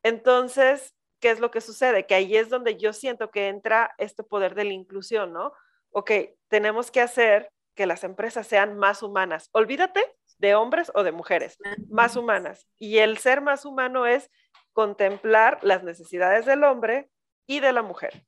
Entonces, 0.04 0.94
¿qué 1.20 1.32
es 1.32 1.40
lo 1.40 1.52
que 1.52 1.62
sucede? 1.62 2.06
Que 2.06 2.16
ahí 2.16 2.36
es 2.36 2.50
donde 2.50 2.78
yo 2.78 2.94
siento 2.94 3.32
que 3.32 3.48
entra 3.48 3.94
este 3.98 4.24
poder 4.24 4.56
de 4.56 4.66
la 4.66 4.74
inclusión, 4.74 5.34
¿no? 5.34 5.54
Ok, 5.92 6.12
tenemos 6.48 6.92
que 6.92 7.02
hacer 7.02 7.50
que 7.76 7.86
las 7.86 8.04
empresas 8.04 8.48
sean 8.48 8.78
más 8.78 9.02
humanas. 9.04 9.50
Olvídate 9.52 10.04
de 10.38 10.56
hombres 10.56 10.92
o 10.94 11.04
de 11.04 11.12
mujeres, 11.12 11.58
más 11.90 12.16
humanas. 12.16 12.68
Y 12.78 12.98
el 13.00 13.18
ser 13.18 13.42
más 13.42 13.66
humano 13.66 14.06
es 14.06 14.30
contemplar 14.74 15.60
las 15.64 15.84
necesidades 15.84 16.46
del 16.46 16.64
hombre 16.64 17.10
y 17.48 17.60
de 17.62 17.74
la 17.74 17.82
mujer 17.82 18.27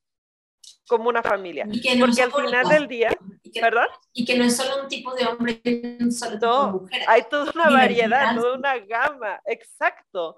como 0.89 1.07
una 1.07 1.21
familia. 1.21 1.65
Porque 1.99 2.21
al 2.21 2.31
final 2.33 2.67
del 2.67 2.87
día, 2.87 3.09
¿verdad? 3.61 3.87
Y 4.11 4.25
que 4.25 4.37
no 4.37 4.43
es 4.43 4.57
solo 4.57 4.83
un 4.83 4.89
tipo 4.89 5.13
de 5.13 5.25
hombre, 5.25 5.61
un 6.01 6.11
solo 6.11 6.39
tipo 6.39 6.65
de 6.65 6.71
mujer. 6.71 7.01
Hay 7.07 7.23
toda 7.29 7.51
una 7.53 7.69
variedad, 7.69 8.35
toda 8.35 8.57
una 8.57 8.77
gama, 8.79 9.39
exacto. 9.45 10.35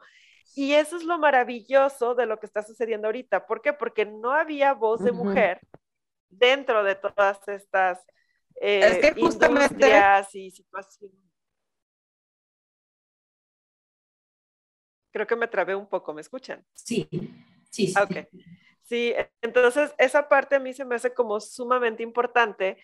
Y 0.54 0.74
eso 0.74 0.97
es 0.97 1.04
lo 1.04 1.18
maravilloso 1.18 2.14
de 2.14 2.26
lo 2.26 2.38
que 2.38 2.45
está 2.45 2.62
sucediendo 2.62 3.08
ahorita. 3.08 3.47
¿Por 3.47 3.62
qué? 3.62 3.72
Porque 3.72 4.06
no 4.06 4.32
había 4.32 4.74
voz 4.74 5.02
de 5.02 5.14
mujer 5.14 5.62
dentro 6.30 6.84
de 6.84 6.95
todas 6.95 7.47
estas 7.47 7.99
eh, 8.60 8.80
es 8.84 8.97
que 9.14 9.20
justamente... 9.20 9.91
y 10.34 10.52
situaciones. 10.52 11.18
Creo 15.12 15.26
que 15.26 15.36
me 15.36 15.47
trabé 15.47 15.76
un 15.76 15.88
poco, 15.88 16.14
¿me 16.14 16.22
escuchan? 16.22 16.64
Sí, 16.74 17.08
sí, 17.70 17.88
sí. 17.88 17.93
Ok. 17.99 18.28
Sí, 18.32 18.45
entonces 19.42 19.94
esa 19.98 20.28
parte 20.28 20.56
a 20.56 20.60
mí 20.60 20.74
se 20.74 20.86
me 20.86 20.96
hace 20.96 21.14
como 21.14 21.39
sumamente 21.39 22.04
importante 22.04 22.78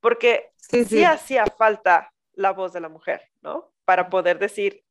porque 0.00 0.50
sí, 0.56 1.04
hacía 1.04 1.46
falta 1.46 2.12
la 2.34 2.52
voz 2.52 2.72
de 2.72 2.80
la 2.80 2.88
mujer, 2.88 3.22
¿no? 3.40 3.72
Para 3.84 4.10
poder 4.10 4.38
decir, 4.38 4.84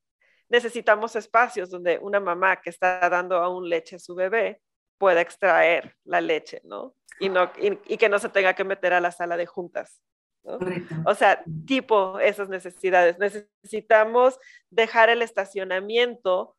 necesitamos 0.48 1.16
espacios 1.16 1.70
donde 1.70 2.00
una 2.00 2.20
mamá 2.20 2.62
que 2.62 2.70
está 2.70 3.10
dando 3.10 3.38
aún 3.38 3.68
leche 3.68 3.98
a 3.98 4.00
su 4.00 4.16
bebé 4.16 4.62
pueda 4.98 5.22
extraer 5.22 5.96
la 6.06 6.22
leche, 6.22 6.62
¿no? 6.64 6.96
Y, 7.20 7.30
no, 7.30 7.52
y, 7.58 7.98
que 7.98 8.10
no 8.10 8.20
se 8.20 8.30
tenga 8.30 8.54
que 8.54 8.64
meter 8.64 8.94
a 8.94 9.02
la 9.02 9.12
sala 9.12 9.36
de 9.36 9.46
juntas. 9.46 10.02
¿no? 10.44 10.58
O 11.06 11.14
sea, 11.14 11.44
tipo 11.68 12.20
esas 12.20 12.50
necesidades. 12.50 13.20
Necesitamos 13.20 14.40
dejar 14.70 15.10
el 15.10 15.22
estacionamiento. 15.22 16.56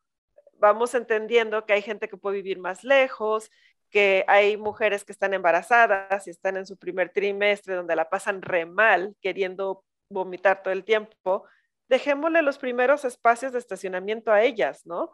Vamos 0.58 0.94
entendiendo 0.94 1.64
que 1.64 1.72
hay 1.72 1.82
gente 1.82 2.08
que 2.08 2.16
puede 2.16 2.36
vivir 2.36 2.58
más 2.58 2.84
lejos, 2.84 3.50
que 3.93 4.24
hay 4.26 4.57
mujeres 4.57 5.05
que 5.05 5.12
están 5.12 5.34
embarazadas 5.34 6.26
y 6.26 6.30
están 6.30 6.57
en 6.57 6.66
su 6.66 6.78
primer 6.78 7.11
trimestre 7.11 7.74
donde 7.74 7.95
la 7.95 8.09
pasan 8.09 8.40
re 8.40 8.64
mal, 8.64 9.14
queriendo 9.20 9.84
vomitar 10.09 10.62
todo 10.62 10.72
el 10.72 10.82
tiempo. 10.82 11.45
Dejémosle 11.88 12.40
los 12.40 12.59
primeros 12.59 13.05
espacios 13.05 13.53
de 13.53 13.59
estacionamiento 13.59 14.32
a 14.32 14.43
ellas, 14.43 14.86
¿no? 14.86 15.12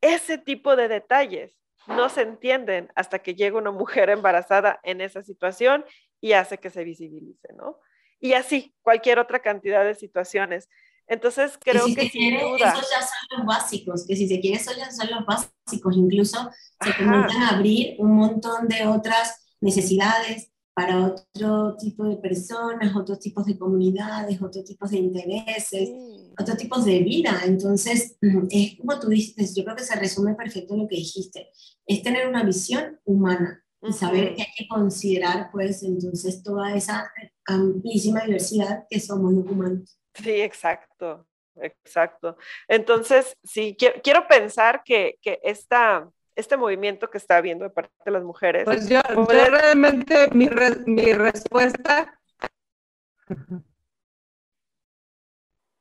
Ese 0.00 0.38
tipo 0.38 0.74
de 0.74 0.88
detalles 0.88 1.54
no 1.86 2.08
se 2.08 2.22
entienden 2.22 2.90
hasta 2.94 3.18
que 3.18 3.34
llega 3.34 3.58
una 3.58 3.70
mujer 3.70 4.08
embarazada 4.08 4.80
en 4.82 5.02
esa 5.02 5.22
situación 5.22 5.84
y 6.20 6.32
hace 6.32 6.56
que 6.56 6.70
se 6.70 6.82
visibilice, 6.82 7.52
¿no? 7.54 7.78
Y 8.20 8.32
así, 8.32 8.74
cualquier 8.80 9.18
otra 9.18 9.40
cantidad 9.40 9.84
de 9.84 9.94
situaciones. 9.94 10.70
Entonces, 11.06 11.58
creo 11.60 11.86
que 11.86 12.08
sin 12.08 12.38
duda... 12.38 12.72
Esos 12.72 12.90
ya 12.90 13.00
son 13.00 13.38
los 13.38 13.46
básicos, 13.46 14.06
que 14.06 14.16
si 14.16 14.26
se 14.26 14.40
quiere, 14.40 14.56
esos 14.56 14.76
ya 14.76 14.90
son 14.90 15.08
los 15.10 15.26
básicos. 15.26 15.96
Incluso 15.96 16.50
se 16.80 16.96
comienzan 16.96 17.42
a 17.42 17.50
abrir 17.50 17.96
un 17.98 18.12
montón 18.16 18.68
de 18.68 18.86
otras 18.86 19.44
necesidades 19.60 20.50
para 20.74 21.06
otro 21.06 21.76
tipo 21.76 22.04
de 22.04 22.16
personas, 22.16 22.96
otros 22.96 23.20
tipos 23.20 23.46
de 23.46 23.56
comunidades, 23.56 24.42
otros 24.42 24.64
tipos 24.64 24.90
de 24.90 24.98
intereses, 24.98 25.88
otros 26.38 26.56
tipos 26.56 26.84
de 26.84 26.98
vida. 26.98 27.42
Entonces, 27.44 28.16
es 28.50 28.76
como 28.78 28.98
tú 28.98 29.08
dices, 29.08 29.54
yo 29.54 29.64
creo 29.64 29.76
que 29.76 29.84
se 29.84 29.94
resume 29.94 30.34
perfecto 30.34 30.76
lo 30.76 30.88
que 30.88 30.96
dijiste, 30.96 31.48
es 31.86 32.02
tener 32.02 32.26
una 32.26 32.42
visión 32.42 32.98
humana 33.04 33.62
y 33.82 33.92
saber 33.92 34.34
que 34.34 34.42
hay 34.42 34.48
que 34.56 34.66
considerar, 34.66 35.50
pues, 35.52 35.82
entonces 35.82 36.42
toda 36.42 36.74
esa 36.74 37.08
amplísima 37.46 38.22
diversidad 38.22 38.84
que 38.90 38.98
somos 38.98 39.32
los 39.32 39.46
humanos. 39.46 39.96
Sí, 40.14 40.40
exacto, 40.40 41.26
exacto. 41.56 42.36
Entonces, 42.68 43.36
sí, 43.42 43.76
quiero, 43.78 44.26
pensar 44.28 44.82
que, 44.84 45.18
que 45.20 45.40
esta, 45.42 46.08
este 46.36 46.56
movimiento 46.56 47.10
que 47.10 47.18
está 47.18 47.36
habiendo 47.36 47.64
de 47.64 47.70
parte 47.70 47.92
de 48.04 48.10
las 48.10 48.22
mujeres. 48.22 48.64
Pues 48.64 48.88
yo, 48.88 49.00
realmente 49.28 50.28
mi, 50.32 50.48
mi 50.86 51.12
respuesta. 51.12 52.18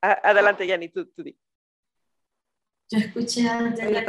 Adelante, 0.01 0.67
Yanni, 0.67 0.89
tú, 0.89 1.05
tú 1.11 1.23
di. 1.23 1.37
Yo 2.89 2.99
escuché 2.99 3.47
antes 3.47 3.89
la 3.89 4.03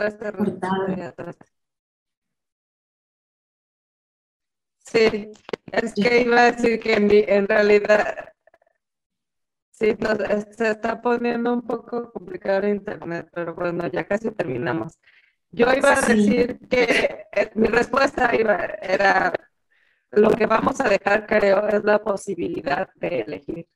Sí, 4.84 5.32
es 5.72 5.94
que 5.94 6.20
iba 6.20 6.42
a 6.42 6.52
decir 6.52 6.78
que 6.80 6.94
en 6.94 7.48
realidad 7.48 8.33
Sí, 9.74 9.96
se 10.56 10.70
está 10.70 11.02
poniendo 11.02 11.52
un 11.52 11.62
poco 11.62 12.12
complicado 12.12 12.60
el 12.60 12.76
internet, 12.76 13.28
pero 13.34 13.54
bueno, 13.56 13.88
ya 13.88 14.04
casi 14.04 14.30
terminamos. 14.30 15.00
Yo 15.50 15.66
iba 15.74 15.94
a 15.94 16.00
decir 16.00 16.60
que 16.68 17.26
eh, 17.32 17.50
mi 17.56 17.66
respuesta 17.66 18.30
era 18.30 19.32
lo 20.12 20.30
que 20.30 20.46
vamos 20.46 20.80
a 20.80 20.88
dejar, 20.88 21.26
creo, 21.26 21.66
es 21.66 21.82
la 21.82 22.00
posibilidad 22.02 22.88
de 22.94 23.20
elegir. 23.22 23.66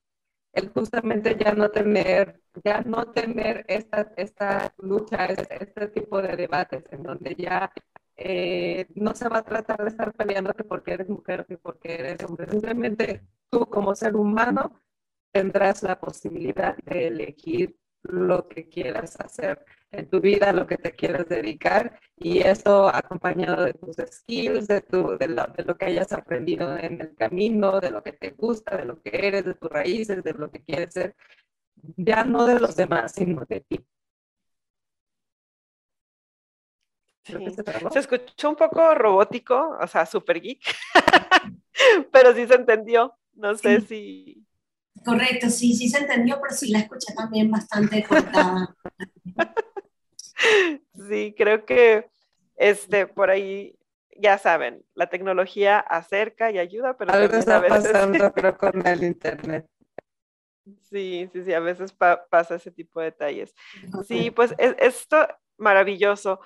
El 0.52 0.70
justamente 0.70 1.36
ya 1.36 1.52
no 1.52 1.70
tener, 1.70 2.40
ya 2.64 2.82
no 2.82 3.10
tener 3.10 3.64
esta, 3.68 4.12
esta 4.16 4.72
lucha, 4.78 5.26
este, 5.26 5.88
tipo 5.88 6.22
de 6.22 6.36
debates 6.36 6.84
en 6.92 7.02
donde 7.02 7.34
ya 7.34 7.72
eh, 8.16 8.86
no 8.94 9.14
se 9.16 9.28
va 9.28 9.38
a 9.38 9.44
tratar 9.44 9.82
de 9.82 9.88
estar 9.88 10.12
peleándote 10.14 10.62
porque 10.62 10.92
eres 10.92 11.08
mujer 11.08 11.44
o 11.50 11.58
porque 11.58 11.94
eres 11.94 12.22
hombre. 12.24 12.48
Simplemente 12.48 13.22
tú 13.50 13.66
como 13.66 13.96
ser 13.96 14.14
humano 14.14 14.80
tendrás 15.32 15.82
la 15.82 15.98
posibilidad 15.98 16.76
de 16.78 17.08
elegir 17.08 17.76
lo 18.02 18.48
que 18.48 18.68
quieras 18.68 19.18
hacer 19.20 19.64
en 19.90 20.08
tu 20.08 20.20
vida, 20.20 20.52
lo 20.52 20.66
que 20.66 20.76
te 20.76 20.92
quieras 20.92 21.28
dedicar 21.28 21.98
y 22.16 22.38
eso 22.38 22.88
acompañado 22.88 23.64
de 23.64 23.74
tus 23.74 23.96
skills, 23.96 24.68
de, 24.68 24.80
tu, 24.82 25.16
de, 25.18 25.28
lo, 25.28 25.46
de 25.46 25.64
lo 25.64 25.76
que 25.76 25.86
hayas 25.86 26.12
aprendido 26.12 26.76
en 26.76 27.00
el 27.00 27.14
camino, 27.16 27.80
de 27.80 27.90
lo 27.90 28.02
que 28.02 28.12
te 28.12 28.30
gusta, 28.30 28.76
de 28.76 28.84
lo 28.84 29.00
que 29.02 29.10
eres, 29.12 29.44
de 29.44 29.54
tus 29.54 29.70
raíces, 29.70 30.22
de 30.22 30.32
lo 30.34 30.50
que 30.50 30.62
quieres 30.62 30.94
ser, 30.94 31.16
ya 31.96 32.24
no 32.24 32.46
de 32.46 32.60
los 32.60 32.76
demás, 32.76 33.12
sino 33.12 33.44
de 33.46 33.60
ti. 33.60 33.86
Se, 37.90 37.98
escuchó 37.98 38.48
un 38.48 38.56
poco 38.56 38.94
robótico, 38.94 39.76
o 39.78 39.86
sea, 39.86 40.06
super 40.06 40.40
geek, 40.40 40.62
pero 42.12 42.34
sí 42.34 42.46
se 42.46 42.54
entendió. 42.54 43.14
No 43.34 43.54
sé 43.54 43.82
si, 43.82 44.47
Correcto, 45.04 45.50
sí, 45.50 45.74
sí 45.74 45.88
se 45.88 45.98
entendió, 45.98 46.40
pero 46.40 46.54
sí 46.54 46.70
la 46.70 46.80
escuché 46.80 47.14
también 47.14 47.50
bastante 47.50 48.02
cortada. 48.04 48.74
Sí, 51.08 51.34
creo 51.36 51.64
que 51.64 52.08
este, 52.58 53.06
por 53.06 53.30
ahí, 53.30 53.78
ya 54.16 54.36
saben, 54.36 54.84
la 54.94 55.08
tecnología 55.08 55.78
acerca 55.78 56.50
y 56.50 56.58
ayuda, 56.58 56.96
pero 56.96 57.12
Algo 57.12 57.36
está 57.36 57.56
a 57.56 57.60
veces... 57.60 57.92
pasando, 57.92 58.32
creo, 58.34 58.58
con 58.58 58.86
el 58.86 59.04
internet. 59.04 59.66
Sí, 60.82 61.28
sí, 61.32 61.44
sí, 61.44 61.52
a 61.52 61.60
veces 61.60 61.92
pasa 61.92 62.56
ese 62.56 62.70
tipo 62.70 63.00
de 63.00 63.06
detalles. 63.06 63.54
Sí, 64.06 64.30
pues 64.30 64.54
es, 64.58 64.74
esto 64.78 65.26
maravilloso. 65.56 66.40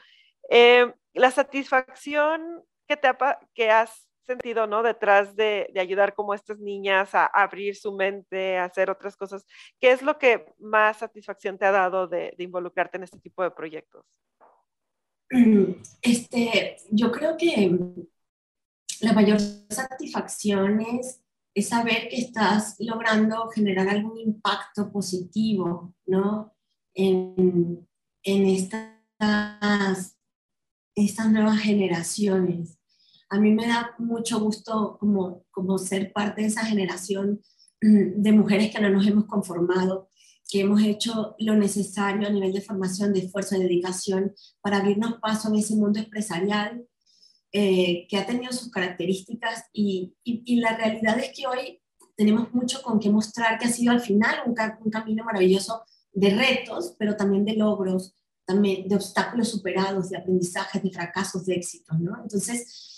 Eh, 0.48 0.92
la 1.14 1.30
satisfacción 1.30 2.62
que, 2.86 2.96
te 2.96 3.10
que 3.54 3.70
has 3.70 4.06
sentido, 4.24 4.66
¿no? 4.66 4.82
Detrás 4.82 5.34
de, 5.36 5.72
ayudar 5.78 6.14
como 6.14 6.34
estas 6.34 6.58
niñas 6.58 7.14
a, 7.14 7.26
abrir 7.26 7.76
su 7.76 7.92
mente, 7.92 8.56
a 8.56 8.64
hacer 8.64 8.90
otras 8.90 9.16
cosas. 9.16 9.44
¿Qué 9.80 9.92
es 9.92 10.02
lo 10.02 10.18
que 10.18 10.46
más 10.58 10.98
satisfacción 10.98 11.58
te 11.58 11.66
ha 11.66 11.72
dado 11.72 12.06
de, 12.06 12.34
involucrarte 12.38 12.96
en 12.96 13.04
este 13.04 13.18
tipo 13.18 13.42
de 13.42 13.50
proyectos? 13.50 14.04
Este, 16.02 16.76
yo 16.90 17.10
creo 17.10 17.36
que 17.36 17.78
la 19.00 19.12
mayor 19.12 19.40
satisfacción 19.40 20.80
es, 20.80 21.18
saber 21.66 22.08
que 22.08 22.16
estás 22.16 22.76
logrando 22.78 23.48
generar 23.48 23.86
algún 23.88 24.18
impacto 24.18 24.90
positivo, 24.90 25.94
¿no? 26.06 26.54
En, 26.94 27.86
en 28.22 28.46
estas, 28.46 30.16
estas 30.94 31.30
nuevas 31.30 31.58
generaciones 31.58 32.81
a 33.32 33.40
mí 33.40 33.50
me 33.50 33.66
da 33.66 33.94
mucho 33.98 34.38
gusto 34.40 34.98
como, 35.00 35.46
como 35.50 35.78
ser 35.78 36.12
parte 36.12 36.42
de 36.42 36.48
esa 36.48 36.66
generación 36.66 37.40
mm, 37.80 38.20
de 38.20 38.32
mujeres 38.32 38.70
que 38.70 38.80
no 38.80 38.90
nos 38.90 39.06
hemos 39.06 39.24
conformado, 39.24 40.10
que 40.50 40.60
hemos 40.60 40.82
hecho 40.82 41.34
lo 41.38 41.56
necesario 41.56 42.28
a 42.28 42.30
nivel 42.30 42.52
de 42.52 42.60
formación, 42.60 43.14
de 43.14 43.20
esfuerzo, 43.20 43.54
de 43.54 43.62
dedicación 43.62 44.34
para 44.60 44.76
abrirnos 44.76 45.14
paso 45.14 45.48
en 45.48 45.56
ese 45.56 45.74
mundo 45.76 45.98
empresarial 45.98 46.84
eh, 47.52 48.06
que 48.06 48.18
ha 48.18 48.26
tenido 48.26 48.52
sus 48.52 48.70
características 48.70 49.64
y, 49.72 50.14
y, 50.24 50.56
la 50.56 50.76
realidad 50.76 51.18
es 51.18 51.32
que 51.34 51.46
hoy 51.46 51.80
tenemos 52.14 52.52
mucho 52.52 52.82
con 52.82 53.00
qué 53.00 53.08
mostrar 53.08 53.58
que 53.58 53.64
ha 53.64 53.70
sido 53.70 53.92
al 53.92 54.00
final 54.00 54.42
un, 54.44 54.54
un 54.84 54.90
camino 54.90 55.24
maravilloso 55.24 55.82
de 56.12 56.34
retos, 56.34 56.96
pero 56.98 57.16
también 57.16 57.46
de 57.46 57.56
logros, 57.56 58.14
también 58.44 58.86
de 58.88 58.94
obstáculos 58.94 59.48
superados, 59.48 60.10
de 60.10 60.18
aprendizajes, 60.18 60.82
de 60.82 60.90
fracasos, 60.90 61.46
de 61.46 61.54
éxitos, 61.54 61.98
¿no? 61.98 62.22
Entonces, 62.22 62.91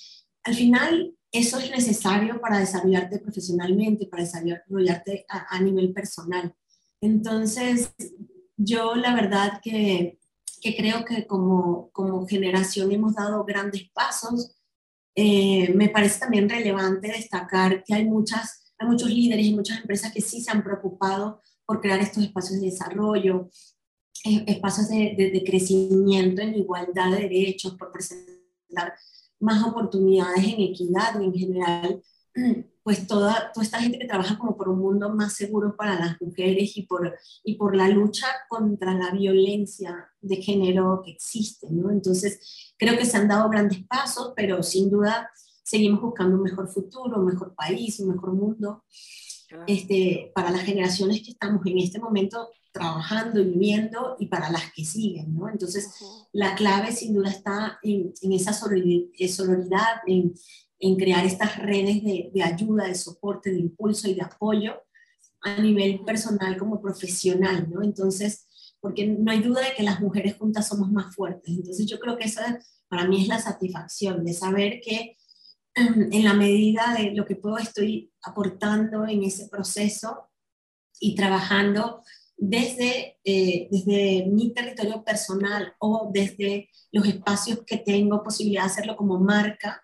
al 0.45 0.55
final 0.55 1.15
eso 1.33 1.59
es 1.59 1.71
necesario 1.71 2.41
para 2.41 2.59
desarrollarte 2.59 3.19
profesionalmente, 3.19 4.07
para 4.07 4.23
desarrollarte 4.23 5.27
a, 5.29 5.61
nivel 5.61 5.93
personal. 5.93 6.55
Entonces, 7.01 7.93
yo 8.57 8.95
la 8.95 9.15
verdad 9.15 9.61
que, 9.61 10.21
creo 10.63 11.05
que 11.05 11.27
como, 11.27 11.91
como 11.91 12.25
generación 12.27 12.93
hemos 12.93 13.15
dado 13.15 13.45
grandes 13.45 13.91
pasos. 13.91 14.57
Eh, 15.17 15.73
me 15.75 15.89
parece 15.89 16.21
también 16.21 16.49
relevante 16.49 17.09
destacar 17.09 17.83
que 17.83 17.95
hay, 17.95 18.05
muchas, 18.05 18.73
hay 18.79 18.87
muchos 18.89 19.11
líderes 19.11 19.47
y 19.47 19.55
muchas 19.55 19.81
empresas 19.81 20.13
que 20.13 20.21
sí 20.21 20.41
se 20.41 20.53
han 20.53 20.63
preocupado 20.63 21.41
por 21.67 21.81
crear 21.81 22.01
estos 22.01 22.23
espacios 22.23 22.61
de 22.61 22.67
desarrollo, 22.67 23.49
eh, 24.25 24.45
espacios 24.47 24.89
de, 24.89 25.15
de, 25.17 25.31
de, 25.31 25.45
crecimiento 25.45 26.43
en 26.43 26.55
igualdad 26.55 27.11
de 27.11 27.23
derechos, 27.23 27.75
por 27.77 27.91
presentar 27.93 28.95
más 29.45 29.63
oportunidades 29.65 30.45
en 30.45 30.61
equidad 30.61 31.21
y 31.21 31.25
en 31.25 31.35
general, 31.35 32.03
pues 32.83 33.07
toda, 33.07 33.53
toda 33.53 33.65
esta 33.65 33.81
gente 33.81 33.99
que 33.99 34.07
trabaja 34.07 34.39
como 34.39 34.57
por 34.57 34.69
un 34.69 34.81
mundo 34.81 35.11
más 35.11 35.35
seguro 35.35 35.77
para 35.77 35.99
las 35.99 36.21
mujeres 36.21 36.77
y 36.77 36.83
por, 36.83 37.15
y 37.45 37.55
por 37.55 37.77
la 37.77 37.89
lucha 37.89 38.27
contra 38.49 38.95
la 38.95 39.11
violencia 39.11 40.11
de 40.21 40.37
género 40.37 41.03
que 41.05 41.13
existe, 41.13 41.69
¿no? 41.71 41.91
Entonces, 41.91 42.75
creo 42.77 42.99
que 42.99 43.05
se 43.05 43.17
han 43.17 43.29
dado 43.29 43.49
grandes 43.49 43.87
pasos, 43.87 44.33
pero 44.35 44.63
sin 44.63 44.91
duda 44.91 45.31
seguimos 45.63 46.01
buscando 46.01 46.37
un 46.37 46.43
mejor 46.43 46.69
futuro, 46.69 47.21
un 47.21 47.27
mejor 47.27 47.55
país, 47.55 48.01
un 48.01 48.09
mejor 48.09 48.33
mundo. 48.35 48.85
Este, 49.67 50.33
para 50.35 50.51
las 50.51 50.63
generaciones 50.63 51.23
que 51.23 51.31
estamos 51.31 51.65
en 51.67 51.79
este 51.79 52.01
momento, 52.01 52.49
trabajando 52.75 53.41
y 53.41 53.45
viviendo 53.45 54.17
y 54.19 54.27
para 54.27 54.51
las 54.51 54.73
que 54.73 54.85
siguen, 54.85 55.33
¿no? 55.33 55.49
Entonces, 55.49 55.95
la 56.33 56.57
clave 56.57 56.91
sin 56.91 57.15
duda 57.15 57.31
está 57.31 57.79
en, 57.85 58.13
en 58.21 58.33
esa 58.33 58.53
sororidad, 58.53 60.03
en, 60.09 60.35
en, 60.81 60.97
crear 60.97 61.25
estas 61.25 61.57
redes 61.59 62.03
de, 62.03 62.33
de, 62.35 62.43
ayuda, 62.43 62.89
de 62.89 62.97
soporte, 62.97 63.53
de 63.53 63.61
impulso 63.61 64.09
y 64.09 64.15
de 64.15 64.23
apoyo 64.23 64.75
a 65.43 65.63
nivel 65.63 66.01
personal 66.05 66.59
como 66.59 66.83
profesional, 66.83 67.69
¿no? 67.71 67.81
Entonces, 67.81 68.49
porque 68.81 69.07
no 69.07 69.31
hay 69.31 69.41
duda 69.41 69.61
de 69.61 69.75
que 69.77 69.85
las 69.85 70.01
mujeres 70.01 70.35
juntas 70.37 70.67
somos 70.67 70.91
más 70.91 71.15
fuertes. 71.15 71.55
Entonces, 71.57 71.87
yo 71.87 72.01
creo 72.01 72.19
que 72.19 72.25
esa 72.25 72.59
para 72.89 73.07
mí 73.07 73.23
es 73.23 73.29
la 73.29 73.39
satisfacción 73.39 74.25
de 74.25 74.35
saber 74.35 74.81
que 74.81 75.17
en 75.77 76.25
la 76.25 76.35
medida 76.35 76.93
de 76.99 77.13
lo 77.13 77.25
que 77.25 77.37
puedo 77.37 77.59
estoy 77.59 78.13
aportando 78.23 79.07
en 79.07 79.23
ese 79.23 79.49
proceso 79.49 80.29
y 80.99 81.15
trabajando 81.15 82.03
desde, 82.47 83.19
eh, 83.25 83.69
desde 83.71 84.27
mi 84.27 84.53
territorio 84.53 85.03
personal 85.03 85.75
o 85.79 86.11
desde 86.13 86.69
los 86.93 87.07
espacios 87.07 87.61
que 87.67 87.79
tengo 87.79 88.23
posibilidad 88.23 88.65
de 88.65 88.71
hacerlo 88.71 88.97
como 88.97 89.19
marca, 89.19 89.83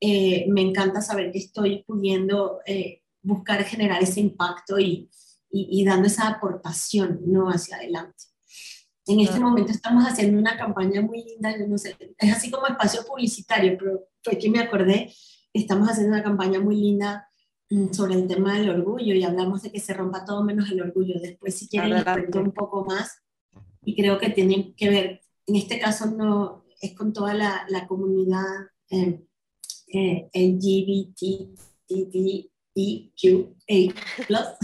eh, 0.00 0.46
me 0.48 0.62
encanta 0.62 1.02
saber 1.02 1.32
que 1.32 1.38
estoy 1.38 1.82
pudiendo 1.82 2.60
eh, 2.64 3.02
buscar 3.22 3.64
generar 3.64 4.02
ese 4.02 4.20
impacto 4.20 4.78
y, 4.78 5.10
y, 5.50 5.84
dando 5.84 6.06
esa 6.06 6.28
aportación 6.28 7.20
¿no? 7.26 7.48
hacia 7.48 7.76
adelante. 7.76 8.24
En 9.06 9.18
este 9.18 9.40
momento 9.40 9.72
estamos 9.72 10.04
haciendo 10.04 10.38
una 10.38 10.56
campaña 10.56 11.02
muy 11.02 11.24
linda, 11.24 11.56
no 11.66 11.76
sé, 11.76 11.96
es 12.16 12.32
así 12.32 12.50
como 12.50 12.68
espacio 12.68 13.04
publicitario, 13.04 13.76
pero 13.76 14.04
fue 14.22 14.38
que 14.38 14.48
me 14.48 14.60
acordé, 14.60 15.12
estamos 15.52 15.88
haciendo 15.88 16.14
una 16.14 16.22
campaña 16.22 16.60
muy 16.60 16.76
linda 16.76 17.29
sobre 17.92 18.14
el 18.14 18.26
tema 18.26 18.58
del 18.58 18.70
orgullo 18.70 19.14
y 19.14 19.22
hablamos 19.22 19.62
de 19.62 19.70
que 19.70 19.78
se 19.78 19.94
rompa 19.94 20.24
todo 20.24 20.42
menos 20.42 20.68
el 20.70 20.82
orgullo. 20.82 21.20
Después, 21.20 21.56
si 21.56 21.68
quieren, 21.68 21.92
les 21.92 22.04
un 22.34 22.52
poco 22.52 22.84
más 22.84 23.22
y 23.84 23.94
creo 23.94 24.18
que 24.18 24.30
tienen 24.30 24.74
que 24.74 24.88
ver, 24.88 25.20
en 25.46 25.56
este 25.56 25.78
caso 25.78 26.06
no 26.06 26.64
es 26.80 26.94
con 26.94 27.12
toda 27.12 27.34
la, 27.34 27.64
la 27.68 27.86
comunidad 27.86 28.44
eh, 28.90 29.20
eh, 29.92 30.28
LGBTQA+. 30.34 31.68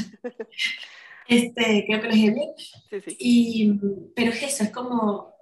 este, 1.29 1.85
creo 1.87 2.01
que 2.01 2.09
lo 2.09 2.15
dije 2.15 2.31
bien. 2.31 2.51
Sí, 2.91 3.01
sí. 3.01 3.17
Y, 3.21 3.73
pero 4.15 4.33
es 4.33 4.43
eso, 4.43 4.65
es 4.65 4.71
como 4.71 5.36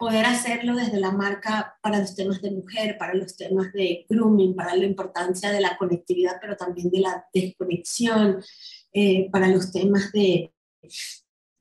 poder 0.00 0.24
hacerlo 0.24 0.74
desde 0.76 0.98
la 0.98 1.12
marca 1.12 1.78
para 1.82 1.98
los 1.98 2.14
temas 2.14 2.40
de 2.40 2.50
mujer, 2.50 2.96
para 2.96 3.12
los 3.12 3.36
temas 3.36 3.70
de 3.74 4.06
grooming, 4.08 4.56
para 4.56 4.74
la 4.74 4.86
importancia 4.86 5.52
de 5.52 5.60
la 5.60 5.76
conectividad, 5.76 6.38
pero 6.40 6.56
también 6.56 6.88
de 6.88 7.00
la 7.00 7.26
desconexión, 7.34 8.42
eh, 8.94 9.28
para 9.30 9.48
los 9.48 9.70
temas 9.70 10.10
de, 10.12 10.54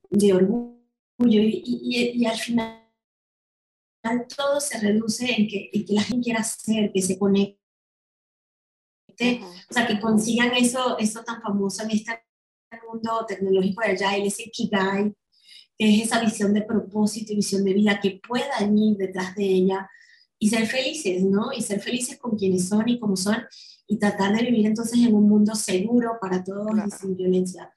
de 0.10 0.34
orgullo. 0.34 0.80
Y, 1.20 2.14
y, 2.16 2.26
al 2.26 2.38
final 2.38 2.82
todo 4.38 4.62
se 4.62 4.80
reduce 4.80 5.30
en 5.30 5.46
que, 5.50 5.70
que 5.70 5.94
la 5.94 6.02
gente 6.02 6.24
quiera 6.24 6.40
hacer, 6.40 6.94
que 6.94 7.02
se 7.02 7.20
conecte, 7.20 7.60
o 9.70 9.74
sea, 9.74 9.86
que 9.86 10.00
consigan 10.00 10.54
eso, 10.54 10.98
eso 10.98 11.26
tan 11.26 11.42
famoso 11.42 11.84
en 11.84 11.92
este 11.92 12.24
mundo 12.90 13.26
tecnológico 13.28 13.82
de 13.82 13.90
allá, 13.90 14.16
ese 14.16 14.50
Kigai, 14.50 15.14
es 15.80 16.04
esa 16.04 16.20
visión 16.20 16.54
de 16.54 16.62
propósito 16.62 17.32
y 17.32 17.38
visión 17.38 17.64
de 17.64 17.74
vida 17.74 18.00
que 18.02 18.20
pueda 18.28 18.62
ir 18.62 18.98
detrás 18.98 19.34
de 19.36 19.46
ella 19.46 19.90
y 20.38 20.50
ser 20.50 20.68
felices, 20.68 21.24
¿no? 21.24 21.54
Y 21.54 21.62
ser 21.62 21.80
felices 21.80 22.20
con 22.20 22.38
quienes 22.38 22.68
son 22.68 22.88
y 22.90 23.00
como 23.00 23.16
son 23.16 23.38
y 23.88 23.98
tratar 23.98 24.36
de 24.36 24.44
vivir 24.44 24.68
entonces 24.68 25.00
en 25.00 25.16
un 25.16 25.28
mundo 25.28 25.56
seguro 25.56 26.18
para 26.20 26.44
todos 26.44 26.68
y 26.86 26.92
sin 26.92 27.16
violencia. 27.16 27.74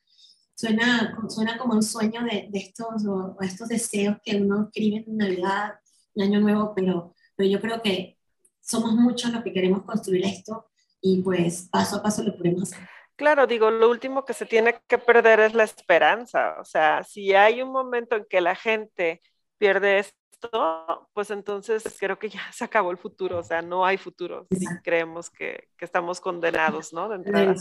Suena, 0.55 1.17
suena 1.29 1.57
como 1.57 1.75
un 1.75 1.83
sueño 1.83 2.23
de, 2.25 2.49
de 2.51 2.59
estos, 2.59 3.07
o, 3.07 3.37
estos 3.41 3.69
deseos 3.69 4.19
que 4.25 4.37
uno 4.37 4.65
escribe 4.65 5.05
en 5.07 5.17
Navidad, 5.17 5.75
en 6.15 6.25
Año 6.25 6.41
Nuevo, 6.41 6.73
pero, 6.75 7.15
pero 7.37 7.49
yo 7.49 7.61
creo 7.61 7.81
que 7.81 8.19
somos 8.61 8.95
muchos 8.95 9.33
los 9.33 9.43
que 9.43 9.53
queremos 9.53 9.85
construir 9.85 10.25
esto 10.25 10.67
y 11.01 11.23
pues 11.23 11.69
paso 11.71 11.97
a 11.97 12.03
paso 12.03 12.23
lo 12.23 12.37
podemos 12.37 12.73
hacer. 12.73 12.87
Claro, 13.23 13.47
digo, 13.47 13.71
lo 13.71 13.89
último 13.89 14.25
que 14.25 14.35
se 14.35 14.47
tiene 14.47 14.81
que 14.89 14.99
perder 14.99 15.39
es 15.39 15.55
la 15.55 15.63
esperanza. 15.63 16.57
O 16.59 16.65
sea, 16.65 17.05
si 17.05 17.33
hay 17.35 17.63
un 17.63 17.71
momento 17.71 18.17
en 18.17 18.25
que 18.29 18.41
la 18.41 18.57
gente 18.57 19.23
pierde 19.59 20.01
esto, 20.01 21.09
pues 21.13 21.31
entonces 21.31 21.85
creo 22.01 22.19
que 22.19 22.31
ya 22.31 22.41
se 22.53 22.65
acabó 22.65 22.91
el 22.91 22.99
futuro. 22.99 23.39
O 23.39 23.45
sea, 23.45 23.63
no 23.63 23.87
hay 23.87 23.97
futuro 23.97 24.49
si 24.51 24.67
creemos 24.83 25.31
que, 25.31 25.69
estamos 25.79 26.21
condenados, 26.21 26.93
¿no? 26.93 27.09
De 27.09 27.15
entrada. 27.15 27.55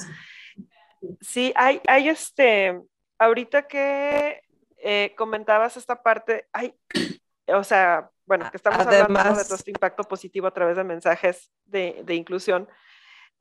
Sí, 1.20 1.54
hay, 1.56 1.80
hay 1.88 2.10
este, 2.10 2.82
ahorita 3.20 3.68
que 3.68 4.42
eh, 4.78 5.14
comentabas 5.16 5.78
esta 5.78 6.02
parte, 6.02 6.48
hay, 6.52 6.74
o 7.50 7.64
sea, 7.64 8.10
bueno, 8.26 8.50
que 8.50 8.58
estamos 8.58 8.80
hablando 8.80 9.38
de 9.38 9.46
todo 9.46 9.56
este 9.58 9.70
impacto 9.70 10.02
positivo 10.06 10.48
a 10.48 10.54
través 10.56 10.76
de 10.76 10.84
mensajes 10.84 11.52
de, 11.66 12.02
de 12.04 12.16
inclusión. 12.16 12.68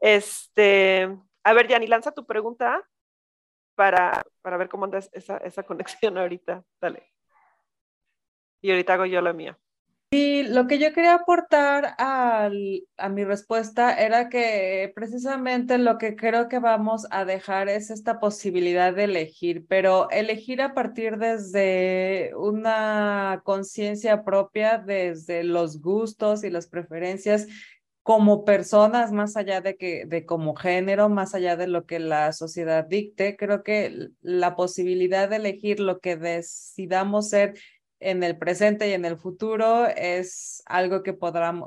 Este, 0.00 1.08
a 1.44 1.52
ver, 1.52 1.68
Yanni, 1.68 1.86
lanza 1.86 2.12
tu 2.12 2.26
pregunta 2.26 2.88
para, 3.74 4.22
para 4.42 4.56
ver 4.56 4.68
cómo 4.68 4.84
anda 4.84 4.98
esa, 4.98 5.38
esa 5.38 5.62
conexión 5.64 6.18
ahorita. 6.18 6.64
Dale. 6.80 7.12
Y 8.60 8.70
ahorita 8.70 8.94
hago 8.94 9.06
yo 9.06 9.20
la 9.20 9.32
mía. 9.32 9.58
Y 10.12 10.42
lo 10.42 10.66
que 10.66 10.80
yo 10.80 10.92
quería 10.92 11.14
aportar 11.14 11.94
al, 11.96 12.82
a 12.96 13.08
mi 13.08 13.22
respuesta 13.24 13.94
era 13.94 14.28
que 14.28 14.90
precisamente 14.92 15.78
lo 15.78 15.98
que 15.98 16.16
creo 16.16 16.48
que 16.48 16.58
vamos 16.58 17.06
a 17.12 17.24
dejar 17.24 17.68
es 17.68 17.90
esta 17.90 18.18
posibilidad 18.18 18.92
de 18.92 19.04
elegir, 19.04 19.66
pero 19.68 20.10
elegir 20.10 20.62
a 20.62 20.74
partir 20.74 21.16
desde 21.18 22.32
una 22.36 23.40
conciencia 23.44 24.24
propia, 24.24 24.78
desde 24.78 25.44
los 25.44 25.80
gustos 25.80 26.42
y 26.42 26.50
las 26.50 26.66
preferencias 26.66 27.46
como 28.10 28.44
personas, 28.44 29.12
más 29.12 29.36
allá 29.36 29.60
de 29.60 29.76
que 29.76 30.04
de 30.04 30.26
género, 30.60 31.08
más 31.08 31.32
allá 31.36 31.54
de 31.54 31.68
lo 31.68 31.86
que 31.86 32.00
la 32.00 32.32
sociedad 32.32 32.84
dicte, 32.84 33.36
creo 33.36 33.62
que 33.62 34.08
la 34.20 34.56
posibilidad 34.56 35.28
de 35.28 35.36
elegir 35.36 35.78
lo 35.78 36.00
que 36.00 36.16
decidamos 36.16 37.28
ser 37.28 37.56
en 38.00 38.24
el 38.24 38.36
presente 38.36 38.88
y 38.88 38.94
en 38.94 39.04
el 39.04 39.16
futuro 39.16 39.86
es 39.86 40.60
algo 40.66 41.04
que, 41.04 41.16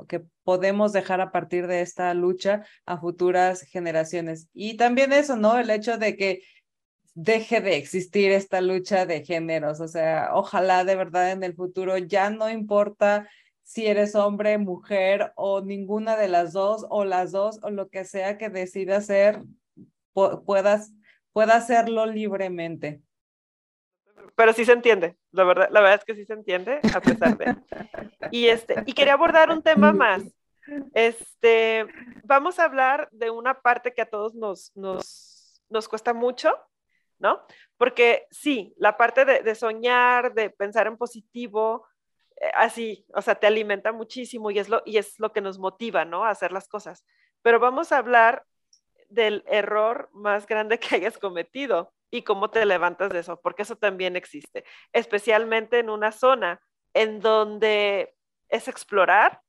que 0.06 0.22
podemos 0.42 0.92
dejar 0.92 1.22
a 1.22 1.32
partir 1.32 1.66
de 1.66 1.80
esta 1.80 2.12
lucha 2.12 2.66
a 2.84 2.98
futuras 2.98 3.62
generaciones. 3.62 4.50
Y 4.52 4.76
también 4.76 5.14
eso, 5.14 5.36
¿no? 5.36 5.58
El 5.58 5.70
hecho 5.70 5.96
de 5.96 6.14
que 6.14 6.42
deje 7.14 7.62
de 7.62 7.78
existir 7.78 8.32
esta 8.32 8.60
lucha 8.60 9.06
de 9.06 9.24
géneros, 9.24 9.80
o 9.80 9.88
sea, 9.88 10.28
ojalá 10.34 10.84
de 10.84 10.94
verdad 10.94 11.32
en 11.32 11.42
el 11.42 11.54
futuro 11.54 11.96
ya 11.96 12.28
no 12.28 12.50
importa 12.50 13.30
si 13.64 13.86
eres 13.86 14.14
hombre, 14.14 14.58
mujer 14.58 15.32
o 15.36 15.62
ninguna 15.62 16.16
de 16.16 16.28
las 16.28 16.52
dos 16.52 16.86
o 16.90 17.04
las 17.04 17.32
dos 17.32 17.58
o 17.62 17.70
lo 17.70 17.88
que 17.88 18.04
sea 18.04 18.36
que 18.36 18.50
decida 18.50 18.98
hacer, 18.98 19.42
puedas, 20.12 20.92
pueda 21.32 21.56
hacerlo 21.56 22.06
libremente. 22.06 23.02
Pero 24.36 24.52
sí 24.52 24.64
se 24.64 24.72
entiende, 24.72 25.16
la 25.32 25.44
verdad, 25.44 25.68
la 25.70 25.80
verdad 25.80 25.98
es 25.98 26.04
que 26.04 26.14
sí 26.14 26.24
se 26.24 26.34
entiende, 26.34 26.80
a 26.94 27.00
pesar 27.00 27.36
de. 27.36 27.56
Y, 28.30 28.46
este, 28.46 28.82
y 28.86 28.94
quería 28.94 29.12
abordar 29.12 29.50
un 29.50 29.62
tema 29.62 29.92
más. 29.92 30.22
Este, 30.94 31.86
vamos 32.24 32.58
a 32.58 32.64
hablar 32.64 33.08
de 33.12 33.28
una 33.28 33.60
parte 33.60 33.92
que 33.92 34.00
a 34.00 34.08
todos 34.08 34.34
nos, 34.34 34.72
nos, 34.74 35.62
nos 35.68 35.88
cuesta 35.88 36.14
mucho, 36.14 36.50
¿no? 37.18 37.42
Porque 37.76 38.26
sí, 38.30 38.74
la 38.78 38.96
parte 38.96 39.26
de, 39.26 39.42
de 39.42 39.54
soñar, 39.54 40.32
de 40.32 40.48
pensar 40.48 40.86
en 40.86 40.96
positivo, 40.96 41.86
así, 42.54 43.06
o 43.14 43.22
sea, 43.22 43.34
te 43.36 43.46
alimenta 43.46 43.92
muchísimo 43.92 44.50
y 44.50 44.58
es, 44.58 44.68
lo, 44.68 44.82
y 44.84 44.98
es 44.98 45.18
lo 45.18 45.32
que 45.32 45.40
nos 45.40 45.58
motiva, 45.58 46.04
¿no? 46.04 46.24
A 46.24 46.30
hacer 46.30 46.52
las 46.52 46.68
cosas. 46.68 47.04
Pero 47.42 47.60
vamos 47.60 47.92
a 47.92 47.98
hablar 47.98 48.44
del 49.08 49.44
error 49.46 50.10
más 50.12 50.46
grande 50.46 50.78
que 50.80 50.96
hayas 50.96 51.18
cometido 51.18 51.92
y 52.10 52.22
cómo 52.22 52.50
te 52.50 52.64
levantas 52.64 53.10
de 53.10 53.20
eso, 53.20 53.40
porque 53.40 53.62
eso 53.62 53.76
también 53.76 54.14
existe, 54.16 54.64
especialmente 54.92 55.80
en 55.80 55.90
una 55.90 56.12
zona 56.12 56.60
en 56.92 57.20
donde 57.20 58.14
es 58.48 58.68
explorar, 58.68 59.40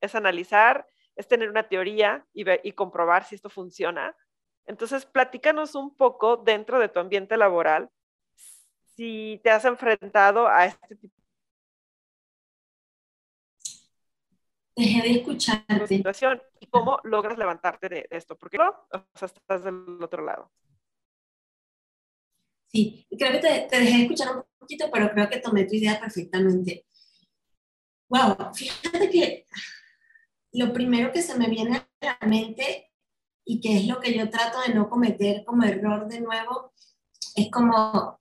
es 0.00 0.14
analizar, 0.14 0.86
es 1.16 1.28
tener 1.28 1.50
una 1.50 1.68
teoría 1.68 2.24
y, 2.32 2.44
y 2.66 2.72
comprobar 2.72 3.24
si 3.24 3.34
esto 3.34 3.50
funciona. 3.50 4.16
Entonces, 4.64 5.04
platícanos 5.04 5.74
un 5.74 5.94
poco 5.94 6.38
dentro 6.38 6.78
de 6.78 6.88
tu 6.88 6.98
ambiente 6.98 7.36
laboral, 7.36 7.90
si 8.96 9.40
te 9.42 9.50
has 9.50 9.64
enfrentado 9.66 10.48
a 10.48 10.66
este 10.66 10.96
Dejé 14.74 15.02
de 15.02 15.10
escucharte. 15.18 15.86
Situación, 15.86 16.40
¿Y 16.60 16.66
cómo 16.66 16.98
logras 17.04 17.36
levantarte 17.36 17.88
de, 17.88 18.06
esto? 18.10 18.36
Porque 18.36 18.56
no, 18.56 18.70
o 18.70 19.18
sea, 19.18 19.26
estás 19.26 19.64
del 19.64 20.02
otro 20.02 20.24
lado. 20.24 20.50
Sí, 22.68 23.06
creo 23.18 23.32
que 23.32 23.38
te, 23.38 23.66
te, 23.68 23.80
dejé 23.80 23.96
de 23.96 24.02
escuchar 24.04 24.36
un 24.36 24.44
poquito, 24.58 24.90
pero 24.90 25.10
creo 25.10 25.28
que 25.28 25.40
tomé 25.40 25.64
tu 25.64 25.74
idea 25.74 26.00
perfectamente. 26.00 26.86
Wow, 28.08 28.54
fíjate 28.54 29.10
que 29.10 29.46
lo 30.52 30.72
primero 30.72 31.12
que 31.12 31.22
se 31.22 31.36
me 31.36 31.48
viene 31.48 31.76
a 31.76 31.88
la 32.00 32.26
mente 32.26 32.90
y 33.44 33.60
que 33.60 33.76
es 33.78 33.86
lo 33.86 34.00
que 34.00 34.14
yo 34.14 34.30
trato 34.30 34.60
de 34.66 34.74
no 34.74 34.88
cometer 34.88 35.44
como 35.44 35.64
error 35.64 36.08
de 36.08 36.20
nuevo, 36.20 36.72
es 37.34 37.50
como 37.50 38.20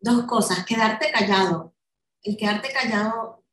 dos 0.00 0.24
cosas, 0.26 0.64
quedarte 0.66 1.10
callado, 1.10 1.74
el 2.22 2.36
quedarte 2.36 2.72
callado 2.72 3.44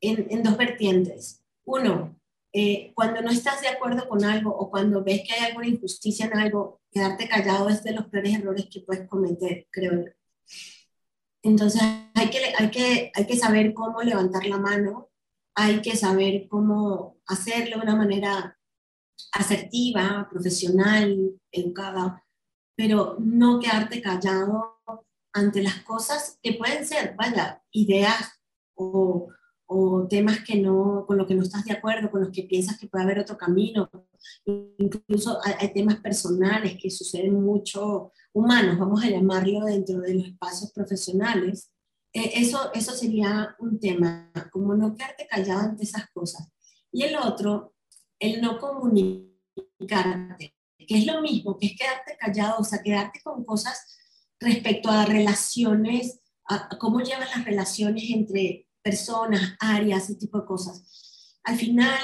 en, 0.00 0.26
en 0.30 0.42
dos 0.42 0.56
vertientes. 0.56 1.44
Uno, 1.68 2.18
eh, 2.50 2.92
cuando 2.94 3.20
no 3.20 3.30
estás 3.30 3.60
de 3.60 3.68
acuerdo 3.68 4.08
con 4.08 4.24
algo 4.24 4.50
o 4.56 4.70
cuando 4.70 5.04
ves 5.04 5.20
que 5.26 5.34
hay 5.34 5.50
alguna 5.50 5.66
injusticia 5.68 6.24
en 6.24 6.38
algo, 6.38 6.80
quedarte 6.90 7.28
callado 7.28 7.68
es 7.68 7.84
de 7.84 7.92
los 7.92 8.06
peores 8.06 8.34
errores 8.36 8.68
que 8.72 8.80
puedes 8.80 9.06
cometer, 9.06 9.66
creo 9.70 9.92
yo. 9.92 10.10
Entonces 11.42 11.82
hay 12.14 12.30
que, 12.30 12.38
hay, 12.58 12.70
que, 12.70 13.12
hay 13.14 13.26
que 13.26 13.36
saber 13.36 13.74
cómo 13.74 14.02
levantar 14.02 14.46
la 14.46 14.56
mano, 14.56 15.10
hay 15.54 15.82
que 15.82 15.94
saber 15.94 16.48
cómo 16.48 17.18
hacerlo 17.26 17.76
de 17.76 17.82
una 17.82 17.96
manera 17.96 18.58
asertiva, 19.32 20.26
profesional, 20.30 21.38
educada, 21.52 22.24
pero 22.74 23.18
no 23.20 23.60
quedarte 23.60 24.00
callado 24.00 24.80
ante 25.34 25.62
las 25.62 25.82
cosas 25.82 26.38
que 26.42 26.54
pueden 26.54 26.86
ser, 26.86 27.14
vaya, 27.14 27.62
ideas 27.72 28.40
o, 28.74 29.28
o 29.70 30.08
temas 30.08 30.40
que 30.44 30.56
no, 30.56 31.04
con 31.06 31.18
los 31.18 31.26
que 31.26 31.34
no 31.34 31.42
estás 31.42 31.62
de 31.66 31.74
acuerdo, 31.74 32.10
con 32.10 32.22
los 32.22 32.30
que 32.30 32.44
piensas 32.44 32.78
que 32.78 32.88
puede 32.88 33.04
haber 33.04 33.18
otro 33.18 33.36
camino. 33.36 33.90
Incluso 34.78 35.38
hay, 35.44 35.72
temas 35.74 35.96
personales 35.96 36.78
que 36.80 36.90
suceden 36.90 37.34
mucho, 37.34 38.12
humanos, 38.32 38.78
vamos 38.78 39.04
a 39.04 39.10
llamarlo 39.10 39.66
dentro 39.66 40.00
de 40.00 40.14
los 40.14 40.26
espacios 40.26 40.72
profesionales. 40.72 41.70
Eh, 42.14 42.32
eso, 42.36 42.72
eso 42.72 42.92
sería 42.92 43.54
un 43.58 43.78
tema, 43.78 44.32
como 44.50 44.74
no 44.74 44.94
quedarte 44.94 45.26
callado 45.26 45.60
ante 45.60 45.84
esas 45.84 46.08
cosas. 46.14 46.48
Y 46.90 47.02
el 47.02 47.16
otro, 47.16 47.74
el 48.18 48.40
no 48.40 48.58
comunicarte, 48.58 50.54
que 50.78 50.98
es 50.98 51.04
lo 51.04 51.20
mismo, 51.20 51.58
que 51.58 51.66
es 51.66 51.76
quedarte 51.78 52.16
callado, 52.18 52.60
o 52.60 52.64
sea, 52.64 52.82
quedarte 52.82 53.20
con 53.22 53.44
cosas 53.44 53.98
respecto 54.40 54.88
a 54.88 55.04
relaciones, 55.04 56.22
a 56.46 56.70
cómo 56.78 57.00
llevas 57.00 57.36
las 57.36 57.44
relaciones 57.44 58.04
entre 58.08 58.67
personas, 58.82 59.56
áreas, 59.60 60.04
ese 60.04 60.16
tipo 60.16 60.40
de 60.40 60.46
cosas. 60.46 61.38
Al 61.44 61.56
final, 61.56 62.00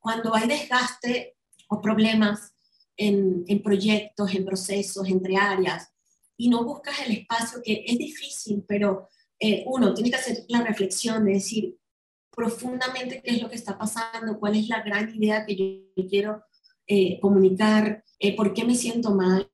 cuando 0.00 0.34
hay 0.34 0.48
desgaste 0.48 1.36
o 1.68 1.80
problemas 1.80 2.52
en, 2.96 3.44
proyectos, 3.62 4.34
en 4.34 4.44
procesos, 4.44 5.08
entre 5.08 5.36
áreas, 5.36 5.92
y 6.36 6.48
no 6.48 6.64
buscas 6.64 7.00
el 7.06 7.12
espacio, 7.12 7.60
que 7.62 7.84
es 7.86 7.98
difícil, 7.98 8.64
pero 8.66 9.08
eh, 9.38 9.64
uno 9.66 9.94
tiene 9.94 10.10
que 10.10 10.16
hacer 10.16 10.44
la 10.48 10.62
reflexión 10.62 11.24
de 11.24 11.32
decir 11.32 11.78
profundamente 12.30 13.22
qué 13.22 13.32
es 13.32 13.42
lo 13.42 13.48
que 13.48 13.56
está 13.56 13.78
pasando, 13.78 14.38
cuál 14.38 14.56
es 14.56 14.68
la 14.68 14.82
gran 14.82 15.14
idea 15.14 15.46
que 15.46 15.56
yo 15.56 16.08
quiero 16.08 16.44
eh, 16.86 17.18
comunicar, 17.20 18.04
eh, 18.18 18.36
por 18.36 18.52
qué 18.52 18.64
me 18.64 18.74
siento 18.74 19.14
mal, 19.14 19.48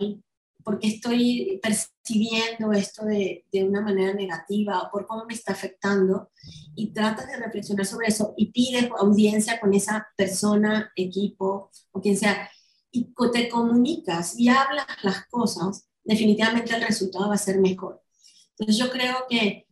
por 0.65 0.79
qué 0.79 0.89
estoy 0.89 1.61
percibiendo 1.63 2.73
esto 2.73 3.05
de, 3.05 3.45
de, 3.53 3.65
una 3.65 3.81
manera 3.81 4.15
negativa, 4.15 4.89
por 4.91 5.07
cómo 5.07 5.25
me 5.27 5.35
está 5.35 5.53
afectando, 5.53 6.31
y 6.75 6.93
tratas 6.93 7.27
de 7.29 7.37
reflexionar 7.37 7.87
sobre 7.87 8.09
eso 8.09 8.35
y 8.37 8.53
pides 8.53 8.89
audiencia 8.99 9.61
con 9.61 9.75
esa 9.75 10.07
persona, 10.17 10.93
equipo 10.97 11.71
o 11.91 12.01
quien 12.01 12.17
sea, 12.17 12.51
y 12.91 13.13
te 13.33 13.49
comunicas 13.49 14.39
y 14.39 14.49
hablas 14.49 14.87
las 15.03 15.27
cosas, 15.29 15.89
definitivamente 16.05 16.75
el 16.75 16.83
resultado 16.83 17.29
va 17.29 17.35
a 17.35 17.39
ser 17.39 17.59
mejor. 17.59 18.03
Entonces 18.51 18.77
yo 18.77 18.91
creo 18.91 19.27
que 19.29 19.67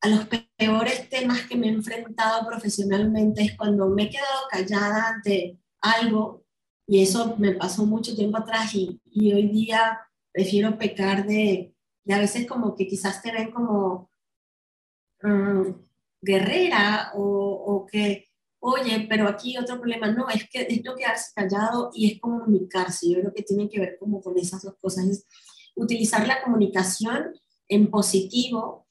a 0.00 0.08
los 0.08 0.26
peores 0.56 1.08
temas 1.08 1.42
que 1.46 1.56
me 1.56 1.68
he 1.68 1.70
enfrentado 1.70 2.46
profesionalmente 2.46 3.42
es 3.42 3.56
cuando 3.56 3.88
me 3.88 4.04
he 4.04 4.10
quedado 4.10 4.46
callada 4.50 5.08
ante 5.08 5.58
algo 5.80 6.44
y 6.90 7.02
eso 7.02 7.36
me 7.36 7.52
pasó 7.52 7.84
mucho 7.84 8.16
tiempo 8.16 8.38
atrás 8.38 8.74
y, 8.74 8.98
hoy 9.14 9.48
día 9.48 10.00
prefiero 10.32 10.78
pecar 10.78 11.26
de, 11.26 11.74
a 12.08 12.18
veces 12.18 12.46
como 12.46 12.74
que 12.74 12.86
quizás 12.86 13.20
te 13.20 13.30
ven 13.30 13.50
como 13.50 14.10
mm, 15.22 15.70
guerrera 16.22 17.12
o, 17.14 17.22
o, 17.22 17.86
que, 17.86 18.28
oye, 18.60 19.06
pero 19.06 19.28
aquí 19.28 19.58
otro 19.58 19.78
problema. 19.78 20.10
No, 20.10 20.30
es 20.30 20.48
que 20.48 20.62
es 20.62 20.82
no 20.82 20.94
quedarse 20.94 21.32
callado 21.34 21.90
y 21.92 22.12
es 22.12 22.20
comunicarse. 22.20 23.10
Yo 23.10 23.20
creo 23.20 23.34
que 23.34 23.42
tiene 23.42 23.68
que 23.68 23.80
ver 23.80 23.98
como 24.00 24.22
con 24.22 24.38
esas 24.38 24.62
dos 24.62 24.76
cosas. 24.80 25.04
Es 25.08 25.26
utilizar 25.76 26.26
la 26.26 26.42
comunicación 26.42 27.34
en 27.68 27.90
positivo 27.90 28.86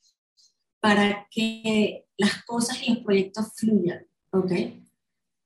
para 0.80 1.28
que 1.32 2.06
las 2.16 2.44
cosas 2.46 2.80
y 2.84 2.94
los 2.94 3.04
proyectos 3.04 3.54
fluyan, 3.56 4.06
¿ok? 4.32 4.52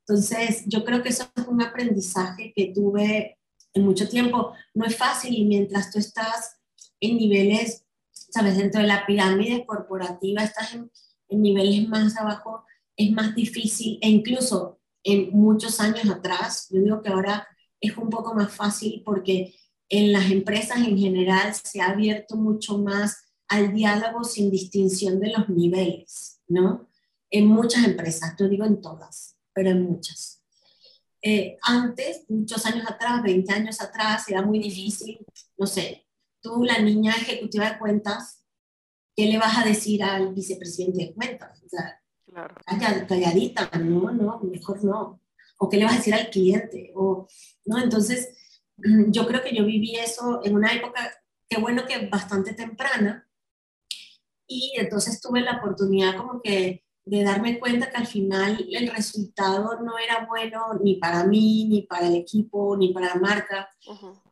Entonces, 0.08 0.64
yo 0.68 0.84
creo 0.84 1.02
que 1.04 1.10
eso 1.10 1.30
es 1.36 1.48
un 1.48 1.62
aprendizaje 1.62 2.54
que 2.56 2.72
tuve 2.74 3.38
en 3.74 3.84
mucho 3.84 4.10
tiempo. 4.10 4.54
No 4.74 4.86
es 4.86 4.96
fácil 4.96 5.34
y 5.34 5.46
mientras 5.46 5.92
tú 5.92 6.00
estás 6.00 6.58
en 7.00 7.18
niveles, 7.18 7.86
sabes, 8.12 8.58
dentro 8.58 8.82
de 8.82 8.88
la 8.88 9.06
pirámide 9.06 9.66
corporativa, 9.66 10.44
estás 10.44 10.74
en, 10.74 10.92
niveles 11.30 11.88
más 11.88 12.18
abajo, 12.18 12.66
es 12.98 13.10
más 13.12 13.34
difícil 13.34 13.98
e 14.02 14.10
incluso 14.10 14.82
en 15.02 15.32
muchos 15.32 15.80
años 15.80 16.10
atrás, 16.10 16.68
yo 16.70 16.82
digo 16.82 17.02
que 17.02 17.10
ahora 17.10 17.48
es 17.80 17.96
un 17.96 18.10
poco 18.10 18.36
más 18.36 18.54
fácil 18.54 19.02
porque 19.06 19.56
en 19.88 20.12
las 20.12 20.30
empresas 20.30 20.80
en 20.80 20.98
general 20.98 21.54
se 21.56 21.80
ha 21.80 21.92
abierto 21.92 22.36
mucho 22.36 22.78
más 22.78 23.30
al 23.48 23.74
diálogo 23.74 24.26
sin 24.26 24.52
distinción 24.52 25.22
de 25.22 25.32
los 25.32 25.48
niveles, 25.48 26.42
¿no? 26.50 26.90
En 27.30 27.48
muchas 27.48 27.86
empresas, 27.86 28.36
yo 28.38 28.50
digo 28.50 28.66
en 28.66 28.82
todas 28.82 29.38
pero 29.54 29.70
en 29.70 29.84
muchas. 29.84 30.42
Eh, 31.22 31.58
antes, 31.62 32.26
muchos 32.30 32.66
años 32.66 32.86
atrás, 32.90 33.22
20 33.22 33.54
años 33.54 33.80
atrás, 33.80 34.28
era 34.28 34.42
muy 34.42 34.60
difícil, 34.60 35.20
no 35.58 35.68
sé, 35.68 36.08
tú, 36.42 36.64
la 36.64 36.80
niña 36.80 37.14
ejecutiva 37.16 37.70
de 37.70 37.78
cuentas, 37.78 38.44
¿qué 39.16 39.28
le 39.28 39.38
vas 39.38 39.58
a 39.58 39.66
decir 39.66 40.04
al 40.04 40.34
vicepresidente 40.34 41.06
de 41.06 41.14
cuentas? 41.14 41.62
O 41.64 41.70
sea, 41.70 42.02
claro. 42.26 42.56
calladita, 43.08 43.70
no, 43.80 44.12
no, 44.12 44.40
mejor 44.40 44.84
no. 44.84 45.22
O 45.58 45.70
qué 45.70 45.78
le 45.78 45.84
vas 45.84 45.94
a 45.94 45.98
decir 45.98 46.16
al 46.16 46.30
cliente, 46.32 46.92
o, 46.96 47.28
¿no? 47.66 47.78
Entonces, 47.78 48.36
yo 49.10 49.28
creo 49.28 49.44
que 49.44 49.56
yo 49.56 49.64
viví 49.64 49.96
eso 49.96 50.42
en 50.44 50.56
una 50.56 50.74
época, 50.74 51.12
qué 51.48 51.60
bueno 51.60 51.86
que 51.86 52.08
bastante 52.08 52.54
temprana, 52.54 53.28
y 54.48 54.74
entonces 54.76 55.22
tuve 55.22 55.42
la 55.42 55.58
oportunidad 55.58 56.18
como 56.18 56.42
que 56.42 56.84
de 57.06 57.24
darme 57.24 57.60
cuenta 57.60 57.90
que 57.90 57.98
al 57.98 58.08
final 58.08 58.66
el 58.72 58.88
resultado 58.90 59.82
no 59.82 59.98
era 59.98 60.26
bueno 60.28 60.80
ni 60.84 60.96
para 60.96 61.26
mí, 61.26 61.66
ni 61.68 61.82
para 61.84 62.08
el 62.08 62.16
equipo, 62.16 62.78
ni 62.78 62.94
para 62.94 63.08
la 63.08 63.16
marca. 63.16 63.70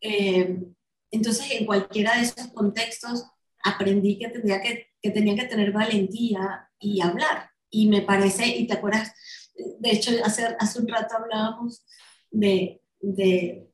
Eh, 0.00 0.62
entonces, 1.10 1.50
en 1.50 1.66
cualquiera 1.66 2.16
de 2.16 2.22
esos 2.22 2.48
contextos, 2.48 3.24
aprendí 3.62 4.18
que 4.18 4.28
tenía 4.28 4.60
que, 4.62 4.86
que 5.02 5.10
tenía 5.10 5.34
que 5.34 5.46
tener 5.46 5.72
valentía 5.72 6.68
y 6.78 7.00
hablar. 7.00 7.50
Y 7.68 7.88
me 7.88 8.02
parece, 8.02 8.46
y 8.46 8.66
te 8.66 8.74
acuerdas, 8.74 9.12
de 9.80 9.90
hecho, 9.90 10.12
hace, 10.24 10.56
hace 10.58 10.80
un 10.80 10.88
rato 10.88 11.16
hablábamos 11.16 11.84
de, 12.30 12.80
de 13.00 13.68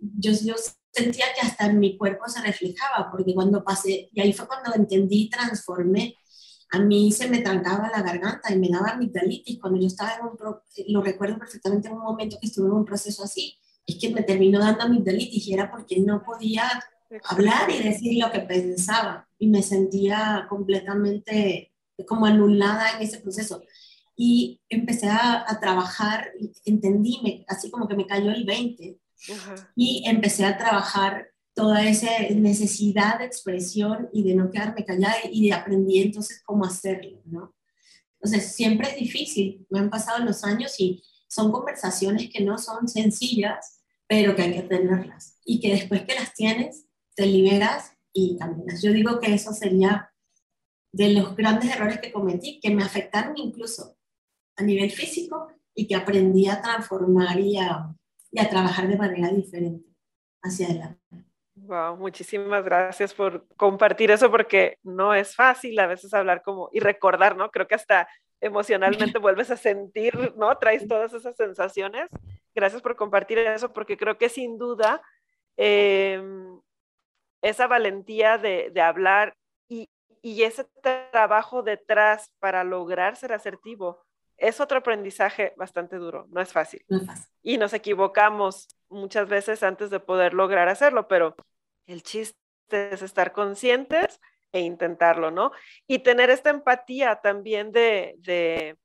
yo, 0.00 0.32
yo 0.32 0.54
sentía 0.92 1.26
que 1.34 1.46
hasta 1.46 1.66
en 1.66 1.78
mi 1.78 1.96
cuerpo 1.96 2.28
se 2.28 2.42
reflejaba, 2.42 3.10
porque 3.10 3.34
cuando 3.34 3.62
pasé, 3.62 4.08
y 4.12 4.20
ahí 4.20 4.32
fue 4.32 4.48
cuando 4.48 4.74
entendí, 4.74 5.30
transformé 5.30 6.16
a 6.72 6.78
mí 6.78 7.10
se 7.10 7.28
me 7.28 7.40
trancaba 7.40 7.90
la 7.90 8.02
garganta 8.02 8.52
y 8.52 8.58
me 8.58 8.68
daba 8.68 8.90
amigdalitis 8.90 9.58
cuando 9.60 9.80
yo 9.80 9.88
estaba 9.88 10.14
en 10.14 10.26
un, 10.26 10.36
lo 10.88 11.02
recuerdo 11.02 11.38
perfectamente 11.38 11.88
en 11.88 11.94
un 11.94 12.02
momento 12.02 12.38
que 12.40 12.46
estuve 12.46 12.66
en 12.66 12.72
un 12.72 12.84
proceso 12.84 13.24
así, 13.24 13.58
es 13.86 13.96
que 14.00 14.10
me 14.10 14.22
terminó 14.22 14.60
dando 14.60 14.84
amigdalitis 14.84 15.46
y 15.48 15.54
era 15.54 15.70
porque 15.70 15.98
no 16.00 16.22
podía 16.22 16.64
hablar 17.24 17.70
y 17.70 17.82
decir 17.82 18.22
lo 18.22 18.30
que 18.30 18.40
pensaba 18.40 19.28
y 19.38 19.48
me 19.48 19.62
sentía 19.62 20.46
completamente 20.48 21.72
como 22.06 22.26
anulada 22.26 22.92
en 22.92 23.02
ese 23.02 23.18
proceso. 23.18 23.62
Y 24.16 24.60
empecé 24.68 25.08
a, 25.08 25.44
a 25.50 25.60
trabajar, 25.60 26.30
entendí, 26.64 27.44
así 27.48 27.70
como 27.70 27.88
que 27.88 27.96
me 27.96 28.06
cayó 28.06 28.30
el 28.30 28.44
20 28.44 28.98
y 29.74 30.04
empecé 30.06 30.44
a 30.44 30.56
trabajar 30.56 31.28
toda 31.60 31.86
esa 31.86 32.10
necesidad 32.34 33.18
de 33.18 33.26
expresión 33.26 34.08
y 34.14 34.22
de 34.22 34.34
no 34.34 34.50
quedarme 34.50 34.84
callada 34.84 35.16
y 35.30 35.50
aprendí 35.50 36.00
entonces 36.00 36.42
cómo 36.44 36.64
hacerlo, 36.64 37.20
¿no? 37.26 37.54
Entonces, 38.14 38.54
siempre 38.54 38.88
es 38.88 38.96
difícil, 38.96 39.66
me 39.68 39.80
han 39.80 39.90
pasado 39.90 40.24
los 40.24 40.42
años 40.42 40.78
y 40.78 41.02
son 41.28 41.52
conversaciones 41.52 42.30
que 42.30 42.42
no 42.42 42.56
son 42.56 42.88
sencillas, 42.88 43.82
pero 44.06 44.34
que 44.34 44.42
hay 44.42 44.54
que 44.54 44.62
tenerlas 44.62 45.38
y 45.44 45.60
que 45.60 45.72
después 45.72 46.02
que 46.02 46.14
las 46.14 46.32
tienes, 46.32 46.86
te 47.14 47.26
liberas 47.26 47.92
y 48.12 48.38
caminas. 48.38 48.82
Yo 48.82 48.92
digo 48.92 49.20
que 49.20 49.34
eso 49.34 49.52
sería 49.52 50.10
de 50.92 51.12
los 51.12 51.36
grandes 51.36 51.74
errores 51.74 52.00
que 52.00 52.12
cometí, 52.12 52.58
que 52.60 52.74
me 52.74 52.82
afectaron 52.82 53.36
incluso 53.36 53.96
a 54.56 54.62
nivel 54.62 54.90
físico 54.90 55.48
y 55.74 55.86
que 55.86 55.94
aprendí 55.94 56.48
a 56.48 56.60
transformar 56.60 57.38
y 57.38 57.58
a, 57.58 57.94
y 58.30 58.40
a 58.40 58.48
trabajar 58.48 58.88
de 58.88 58.96
manera 58.96 59.28
diferente 59.28 59.88
hacia 60.42 60.66
adelante. 60.66 61.29
Wow, 61.70 61.96
muchísimas 61.96 62.64
gracias 62.64 63.14
por 63.14 63.46
compartir 63.56 64.10
eso 64.10 64.28
porque 64.28 64.78
no 64.82 65.14
es 65.14 65.36
fácil 65.36 65.78
a 65.78 65.86
veces 65.86 66.12
hablar 66.12 66.42
como 66.42 66.68
y 66.72 66.80
recordar, 66.80 67.36
¿no? 67.36 67.48
Creo 67.52 67.68
que 67.68 67.76
hasta 67.76 68.08
emocionalmente 68.40 69.18
vuelves 69.20 69.52
a 69.52 69.56
sentir, 69.56 70.34
¿no? 70.36 70.58
Traes 70.58 70.88
todas 70.88 71.12
esas 71.12 71.36
sensaciones. 71.36 72.08
Gracias 72.56 72.82
por 72.82 72.96
compartir 72.96 73.38
eso 73.38 73.72
porque 73.72 73.96
creo 73.96 74.18
que 74.18 74.28
sin 74.28 74.58
duda 74.58 75.00
em, 75.56 76.60
esa 77.40 77.68
valentía 77.68 78.36
de, 78.36 78.70
de 78.72 78.80
hablar 78.80 79.36
y, 79.68 79.88
y 80.22 80.42
ese 80.42 80.64
trabajo 81.12 81.62
detrás 81.62 82.32
para 82.40 82.64
lograr 82.64 83.14
ser 83.14 83.32
asertivo 83.32 84.02
es 84.38 84.58
otro 84.58 84.78
aprendizaje 84.78 85.54
bastante 85.56 85.98
duro, 85.98 86.26
no 86.30 86.40
es 86.40 86.52
fácil. 86.52 86.82
No 86.88 86.96
es 86.96 87.06
fácil. 87.06 87.30
Y 87.44 87.58
nos 87.58 87.74
equivocamos 87.74 88.66
muchas 88.88 89.28
veces 89.28 89.62
antes 89.62 89.88
de 89.90 90.00
poder 90.00 90.34
lograr 90.34 90.68
hacerlo, 90.68 91.06
pero 91.06 91.36
el 91.86 92.02
chiste 92.02 92.36
es 92.70 93.02
estar 93.02 93.32
conscientes 93.32 94.20
e 94.52 94.60
intentarlo, 94.60 95.30
¿no? 95.30 95.52
Y 95.86 96.00
tener 96.00 96.30
esta 96.30 96.50
empatía 96.50 97.16
también 97.16 97.72
de, 97.72 98.16
de, 98.18 98.76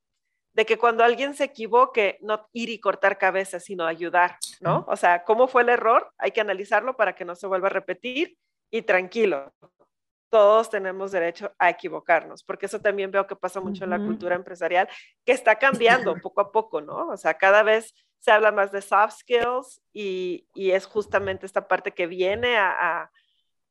de, 0.52 0.66
que 0.66 0.78
cuando 0.78 1.04
alguien 1.04 1.34
se 1.34 1.44
equivoque, 1.44 2.18
no 2.20 2.48
ir 2.52 2.70
y 2.70 2.78
cortar 2.78 3.18
cabezas, 3.18 3.64
sino 3.64 3.84
ayudar, 3.84 4.38
¿no? 4.60 4.84
O 4.88 4.96
sea, 4.96 5.24
¿cómo 5.24 5.48
fue 5.48 5.62
el 5.62 5.70
error? 5.70 6.12
Hay 6.18 6.30
que 6.30 6.40
analizarlo 6.40 6.96
para 6.96 7.14
que 7.14 7.24
no 7.24 7.34
se 7.34 7.46
vuelva 7.46 7.66
a 7.66 7.70
repetir 7.70 8.36
y 8.70 8.82
tranquilo, 8.82 9.52
todos 10.30 10.68
tenemos 10.70 11.12
derecho 11.12 11.52
a 11.58 11.70
equivocarnos, 11.70 12.42
porque 12.42 12.66
eso 12.66 12.80
también 12.80 13.10
veo 13.10 13.26
que 13.26 13.36
pasa 13.36 13.60
mucho 13.60 13.84
en 13.84 13.90
la 13.90 13.98
cultura 13.98 14.34
empresarial, 14.34 14.88
que 15.24 15.32
está 15.32 15.56
cambiando 15.56 16.16
poco 16.16 16.40
a 16.40 16.52
poco, 16.52 16.80
¿no? 16.80 17.08
O 17.08 17.16
sea, 17.16 17.34
cada 17.34 17.62
vez 17.62 17.94
se 18.18 18.30
habla 18.30 18.52
más 18.52 18.72
de 18.72 18.82
soft 18.82 19.18
skills 19.18 19.82
y, 19.92 20.48
y 20.54 20.72
es 20.72 20.86
justamente 20.86 21.46
esta 21.46 21.68
parte 21.68 21.92
que 21.92 22.06
viene 22.06 22.56
a, 22.56 23.10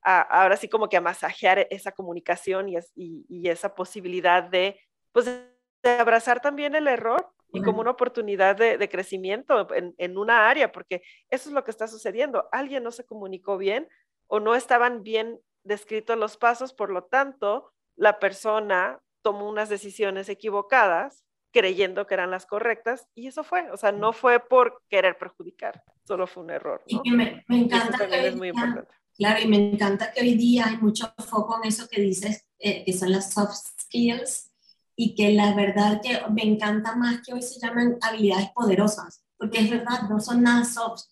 a, 0.01 0.21
ahora 0.21 0.55
sí 0.57 0.69
como 0.69 0.87
que 0.87 0.97
a 0.97 1.01
masajear 1.01 1.67
esa 1.69 1.91
comunicación 1.91 2.69
y, 2.69 2.77
es, 2.77 2.91
y, 2.95 3.25
y 3.27 3.49
esa 3.49 3.75
posibilidad 3.75 4.43
de, 4.43 4.79
pues, 5.11 5.25
de 5.25 5.89
abrazar 5.99 6.41
también 6.41 6.75
el 6.75 6.87
error 6.87 7.31
y 7.51 7.61
como 7.61 7.79
una 7.79 7.91
oportunidad 7.91 8.57
de, 8.57 8.77
de 8.77 8.89
crecimiento 8.89 9.73
en, 9.73 9.95
en, 9.97 10.17
una 10.17 10.49
área, 10.49 10.73
porque 10.73 11.01
eso 11.29 11.49
es 11.49 11.55
lo 11.55 11.63
que 11.63 11.71
está 11.71 11.87
sucediendo. 11.87 12.49
Alguien 12.51 12.83
no 12.83 12.91
se 12.91 13.05
comunicó 13.05 13.57
bien 13.57 13.87
o 14.27 14.41
no 14.41 14.55
estaban 14.55 15.03
bien 15.03 15.39
descritos 15.63 16.17
los 16.17 16.35
pasos, 16.37 16.73
por 16.73 16.89
lo 16.89 17.05
tanto, 17.05 17.71
la 17.95 18.19
persona 18.19 18.99
tomó 19.21 19.49
unas 19.49 19.69
decisiones 19.69 20.27
equivocadas 20.29 21.24
creyendo 21.55 22.05
que 22.05 22.15
eran 22.15 22.31
las 22.31 22.45
correctas 22.45 23.07
y 23.15 23.27
eso 23.27 23.45
fue, 23.45 23.71
o 23.71 23.77
sea, 23.77 23.93
no 23.93 24.11
fue 24.11 24.41
por 24.41 24.83
querer 24.89 25.17
perjudicar, 25.17 25.81
solo 26.03 26.27
fue 26.27 26.43
un 26.43 26.49
error. 26.49 26.83
¿no? 26.91 27.01
Y 27.05 27.11
me, 27.11 27.45
me 27.47 27.59
encanta 27.59 28.09
que 28.09 28.27
es 28.27 28.35
muy 28.35 28.51
día, 28.51 28.61
importante. 28.61 28.93
Claro, 29.17 29.39
y 29.41 29.47
me 29.47 29.71
encanta 29.71 30.11
que 30.11 30.19
hoy 30.19 30.35
día 30.35 30.65
hay 30.67 30.77
mucho 30.77 31.13
foco 31.29 31.57
en 31.63 31.69
eso 31.69 31.87
que 31.87 32.01
dices, 32.01 32.45
eh, 32.59 32.83
que 32.83 32.91
son 32.91 33.13
las 33.13 33.31
soft 33.31 33.55
skills 33.79 34.51
y 34.97 35.15
que 35.15 35.31
la 35.31 35.55
verdad 35.55 36.01
que 36.03 36.19
me 36.29 36.43
encanta 36.43 36.97
más 36.97 37.21
que 37.25 37.33
hoy 37.33 37.41
se 37.41 37.57
llaman 37.57 37.97
habilidades 38.01 38.49
poderosas, 38.49 39.23
porque 39.37 39.59
es 39.59 39.69
verdad, 39.69 40.09
no 40.09 40.19
son 40.19 40.43
nada 40.43 40.65
soft, 40.65 41.05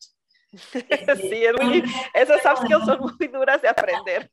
sí, 0.52 1.46
es 1.46 1.54
muy, 1.64 1.84
esas 2.14 2.42
soft 2.42 2.66
skills 2.66 2.86
son 2.86 3.00
muy 3.00 3.28
duras 3.30 3.62
de 3.62 3.70
aprender. 3.70 4.30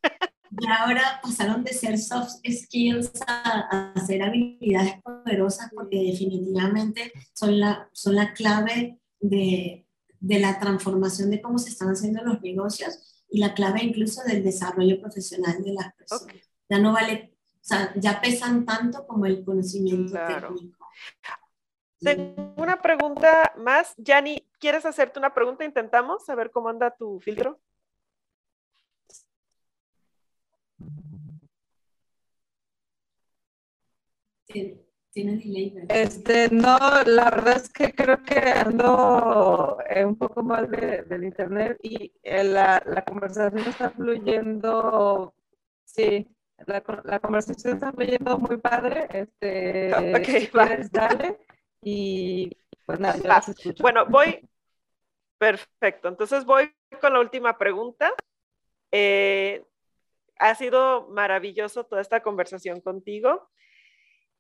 Y 0.59 0.67
ahora 0.67 1.21
pasaron 1.23 1.63
de 1.63 1.73
ser 1.73 1.99
soft 1.99 2.41
skills 2.49 3.13
a, 3.27 3.93
a 3.95 4.01
ser 4.05 4.23
habilidades 4.23 5.01
poderosas 5.03 5.71
porque 5.73 6.03
definitivamente 6.03 7.13
son 7.33 7.61
la, 7.61 7.89
son 7.93 8.17
la 8.17 8.33
clave 8.33 8.99
de, 9.21 9.87
de 10.19 10.39
la 10.39 10.59
transformación 10.59 11.31
de 11.31 11.41
cómo 11.41 11.59
se 11.59 11.71
están 11.71 11.89
haciendo 11.89 12.23
los 12.25 12.41
negocios 12.43 13.25
y 13.31 13.39
la 13.39 13.55
clave 13.55 13.85
incluso 13.85 14.23
del 14.25 14.43
desarrollo 14.43 15.01
profesional 15.01 15.63
de 15.63 15.73
las 15.73 15.95
personas. 15.95 16.25
Okay. 16.25 16.43
Ya 16.69 16.79
no 16.79 16.93
vale, 16.93 17.37
o 17.55 17.59
sea, 17.61 17.93
ya 17.95 18.21
pesan 18.21 18.65
tanto 18.65 19.07
como 19.07 19.27
el 19.27 19.45
conocimiento 19.45 20.13
claro. 20.13 20.49
técnico. 20.49 20.87
Tengo 22.01 22.55
una 22.57 22.81
pregunta 22.81 23.53
más. 23.59 23.95
Yani, 23.99 24.47
¿quieres 24.59 24.87
hacerte 24.87 25.19
una 25.19 25.35
pregunta? 25.35 25.65
Intentamos 25.65 26.29
a 26.29 26.35
ver 26.35 26.51
cómo 26.51 26.69
anda 26.69 26.91
tu 26.91 27.21
filtro. 27.21 27.61
Este, 35.89 36.49
no, 36.51 36.79
la 37.05 37.31
verdad 37.31 37.57
es 37.57 37.69
que 37.69 37.93
creo 37.93 38.23
que 38.23 38.39
ando 38.39 39.79
eh, 39.89 40.05
un 40.05 40.17
poco 40.17 40.43
mal 40.43 40.71
de, 40.71 41.03
del 41.03 41.25
internet 41.25 41.79
y 41.83 42.13
eh, 42.23 42.45
la, 42.45 42.83
la, 42.87 43.05
conversación 43.05 43.67
está 43.67 43.91
fluyendo, 43.91 45.35
sí, 45.85 46.29
la, 46.67 46.83
la, 47.05 47.19
conversación 47.19 47.75
está 47.75 47.93
fluyendo 47.93 48.39
muy 48.39 48.57
padre. 48.59 49.09
Este, 49.11 49.93
okay, 50.15 50.47
va. 50.57 50.69
dale. 50.91 51.39
Y 51.83 52.57
pues 52.87 53.01
nada, 53.01 53.17
yo 53.17 53.31
ah, 53.31 53.39
escucho. 53.39 53.83
Bueno, 53.83 54.07
voy. 54.07 54.49
Perfecto. 55.39 56.09
Entonces 56.09 56.45
voy 56.45 56.73
con 57.01 57.13
la 57.15 57.21
última 57.21 57.57
pregunta. 57.57 58.13
Eh, 58.93 59.65
ha 60.41 60.55
sido 60.55 61.07
maravilloso 61.09 61.85
toda 61.85 62.01
esta 62.01 62.23
conversación 62.23 62.81
contigo 62.81 63.47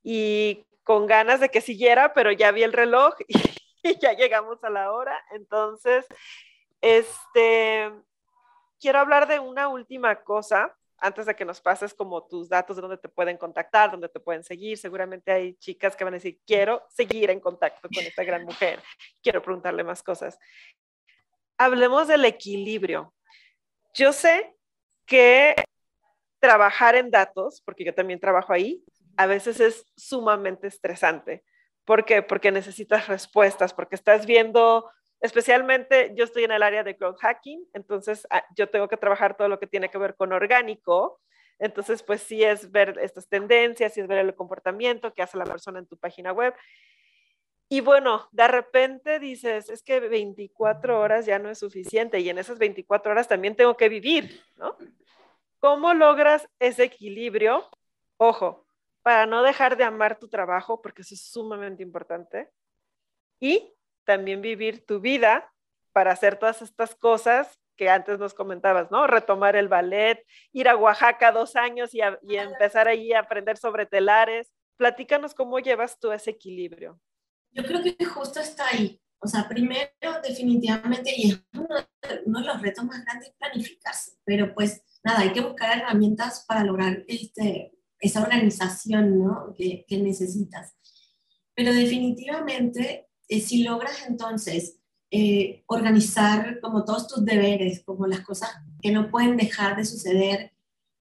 y 0.03 0.65
con 0.83 1.07
ganas 1.07 1.41
de 1.41 1.51
que 1.51 1.61
siguiera, 1.61 2.15
pero 2.15 2.33
ya 2.33 2.51
vi 2.53 2.63
el 2.63 2.73
reloj 2.73 3.15
y, 3.29 3.99
ya 4.01 4.15
llegamos 4.15 4.65
a 4.65 4.71
la 4.71 4.93
hora. 4.93 5.23
Entonces, 5.31 6.07
este, 6.81 7.93
quiero 8.81 8.99
hablar 8.99 9.29
de 9.29 9.41
una 9.41 9.69
última 9.69 10.23
cosa 10.23 10.75
antes 10.97 11.27
de 11.27 11.37
que 11.37 11.45
nos 11.45 11.61
pases 11.61 11.93
como 11.93 12.27
tus 12.27 12.49
datos 12.49 12.77
de 12.77 12.83
dónde 12.83 12.97
te 12.97 13.09
pueden 13.11 13.37
contactar, 13.37 13.91
dónde 13.91 14.09
te 14.09 14.21
pueden 14.21 14.43
seguir. 14.43 14.79
Seguramente 14.79 15.31
hay 15.31 15.55
chicas 15.57 15.95
que 15.95 16.05
van 16.05 16.15
a 16.15 16.17
decir, 16.17 16.41
quiero 16.47 16.83
seguir 16.89 17.29
en 17.31 17.41
contacto 17.41 17.89
con 17.95 18.05
esta 18.05 18.25
gran 18.25 18.45
mujer, 18.45 18.83
quiero 19.23 19.43
preguntarle 19.43 19.85
más 19.85 20.03
cosas. 20.03 20.39
Hablemos 21.59 22.09
del 22.09 22.25
equilibrio. 22.25 23.13
Yo 23.93 24.15
sé 24.15 24.55
que 25.05 25.55
trabajar 26.41 26.97
en 26.97 27.11
datos, 27.11 27.63
porque 27.65 27.85
yo 27.85 27.95
también 27.95 28.21
trabajo 28.21 28.53
ahí, 28.53 28.83
a 29.17 29.27
veces 29.27 29.61
es 29.61 29.87
sumamente 29.97 30.67
estresante. 30.67 31.45
¿Por 31.85 32.05
qué? 32.05 32.23
Porque 32.23 32.51
necesitas 32.51 33.07
respuestas, 33.09 33.75
porque 33.75 33.95
estás 33.95 34.27
viendo 34.27 34.91
especialmente 35.21 36.13
yo 36.17 36.25
estoy 36.25 36.45
en 36.45 36.53
el 36.53 36.63
área 36.63 36.83
de 36.83 36.95
growth 36.95 37.19
hacking, 37.21 37.67
entonces 37.75 38.27
ah, 38.31 38.45
yo 38.57 38.69
tengo 38.69 38.89
que 38.89 38.97
trabajar 38.97 39.37
todo 39.37 39.49
lo 39.49 39.59
que 39.59 39.67
tiene 39.67 39.91
que 39.91 39.99
ver 39.99 40.17
con 40.17 40.33
orgánico. 40.33 41.21
Entonces, 41.59 42.03
pues 42.03 42.23
sí 42.23 42.43
es 42.43 42.71
ver 42.71 42.99
estas 43.03 43.29
tendencias, 43.29 43.93
sí 43.93 44.01
es 44.01 44.07
ver 44.07 44.19
el 44.19 44.35
comportamiento 44.35 45.13
que 45.13 45.21
hace 45.21 45.37
la 45.37 45.45
persona 45.45 45.79
en 45.79 45.87
tu 45.87 45.99
página 45.99 46.33
web. 46.33 46.55
Y 47.69 47.83
bueno, 47.83 48.29
de 48.33 48.49
repente 48.49 49.19
dices, 49.19 49.69
es 49.69 49.83
que 49.83 50.01
24 50.01 50.99
horas 50.99 51.27
ya 51.27 51.39
no 51.39 51.51
es 51.51 51.59
suficiente 51.59 52.19
y 52.19 52.31
en 52.31 52.39
esas 52.39 52.59
24 52.59 53.13
horas 53.13 53.29
también 53.29 53.57
tengo 53.57 53.77
que 53.77 53.91
vivir, 53.91 54.43
¿no? 54.57 54.75
¿Cómo 55.61 55.95
logras 55.95 56.49
ese 56.59 56.85
equilibrio? 56.85 57.69
Ojo, 58.17 58.67
para 59.03 59.27
no 59.27 59.43
dejar 59.43 59.77
de 59.77 59.85
amar 59.85 60.19
tu 60.19 60.29
trabajo, 60.29 60.81
porque 60.81 61.03
eso 61.03 61.15
es 61.15 61.23
sumamente 61.23 61.83
importante. 61.83 62.51
Y 63.39 63.73
también 64.05 64.41
vivir 64.41 64.85
tu 64.85 65.01
vida 65.01 65.53
para 65.93 66.13
hacer 66.13 66.39
todas 66.39 66.63
estas 66.63 66.95
cosas 66.95 67.59
que 67.77 67.89
antes 67.89 68.19
nos 68.19 68.35
comentabas, 68.35 68.91
¿no? 68.91 69.07
Retomar 69.07 69.57
el 69.57 69.69
ballet, 69.69 70.27
ir 70.53 70.69
a 70.69 70.77
Oaxaca 70.77 71.33
dos 71.33 71.57
años 71.57 71.95
y, 71.95 72.01
a, 72.01 72.19
y 72.23 72.37
empezar 72.37 72.89
ahí 72.89 73.13
a 73.13 73.21
aprender 73.21 73.57
sobre 73.57 73.87
telares. 73.87 74.53
Platícanos 74.77 75.35
cómo 75.35 75.59
llevas 75.59 75.99
tú 75.99 76.13
ese 76.13 76.31
equilibrio. 76.31 77.01
Yo 77.53 77.65
creo 77.65 77.83
que 77.83 78.05
justo 78.05 78.41
está 78.41 78.67
ahí. 78.69 79.01
O 79.23 79.29
sea, 79.29 79.49
primero, 79.49 79.91
definitivamente, 80.27 81.13
y 81.15 81.31
es 81.31 81.43
uno 81.53 81.69
de, 81.75 82.21
uno 82.25 82.41
de 82.41 82.47
los 82.47 82.63
retos 82.63 82.85
más 82.85 83.05
grandes, 83.05 83.33
planificarse. 83.39 84.13
Pero 84.25 84.55
pues 84.55 84.83
nada, 85.05 85.21
hay 85.21 85.33
que 85.33 85.43
buscar 85.43 85.77
herramientas 85.77 86.45
para 86.49 86.65
lograr 86.65 87.05
este, 87.07 87.73
esa 87.99 88.23
organización 88.23 89.23
¿no? 89.23 89.55
que, 89.57 89.85
que 89.87 89.99
necesitas. 89.99 90.75
Pero 91.55 91.75
definitivamente 91.75 93.09
eh, 93.29 93.41
si 93.41 93.63
logras 93.63 94.07
entonces 94.09 94.79
eh, 95.11 95.65
organizar 95.67 96.59
como 96.61 96.85
todos 96.85 97.07
tus 97.07 97.25
deberes, 97.25 97.83
como 97.85 98.07
las 98.07 98.21
cosas 98.21 98.51
que 98.81 98.91
no 98.91 99.11
pueden 99.11 99.37
dejar 99.37 99.77
de 99.77 99.85
suceder 99.85 100.53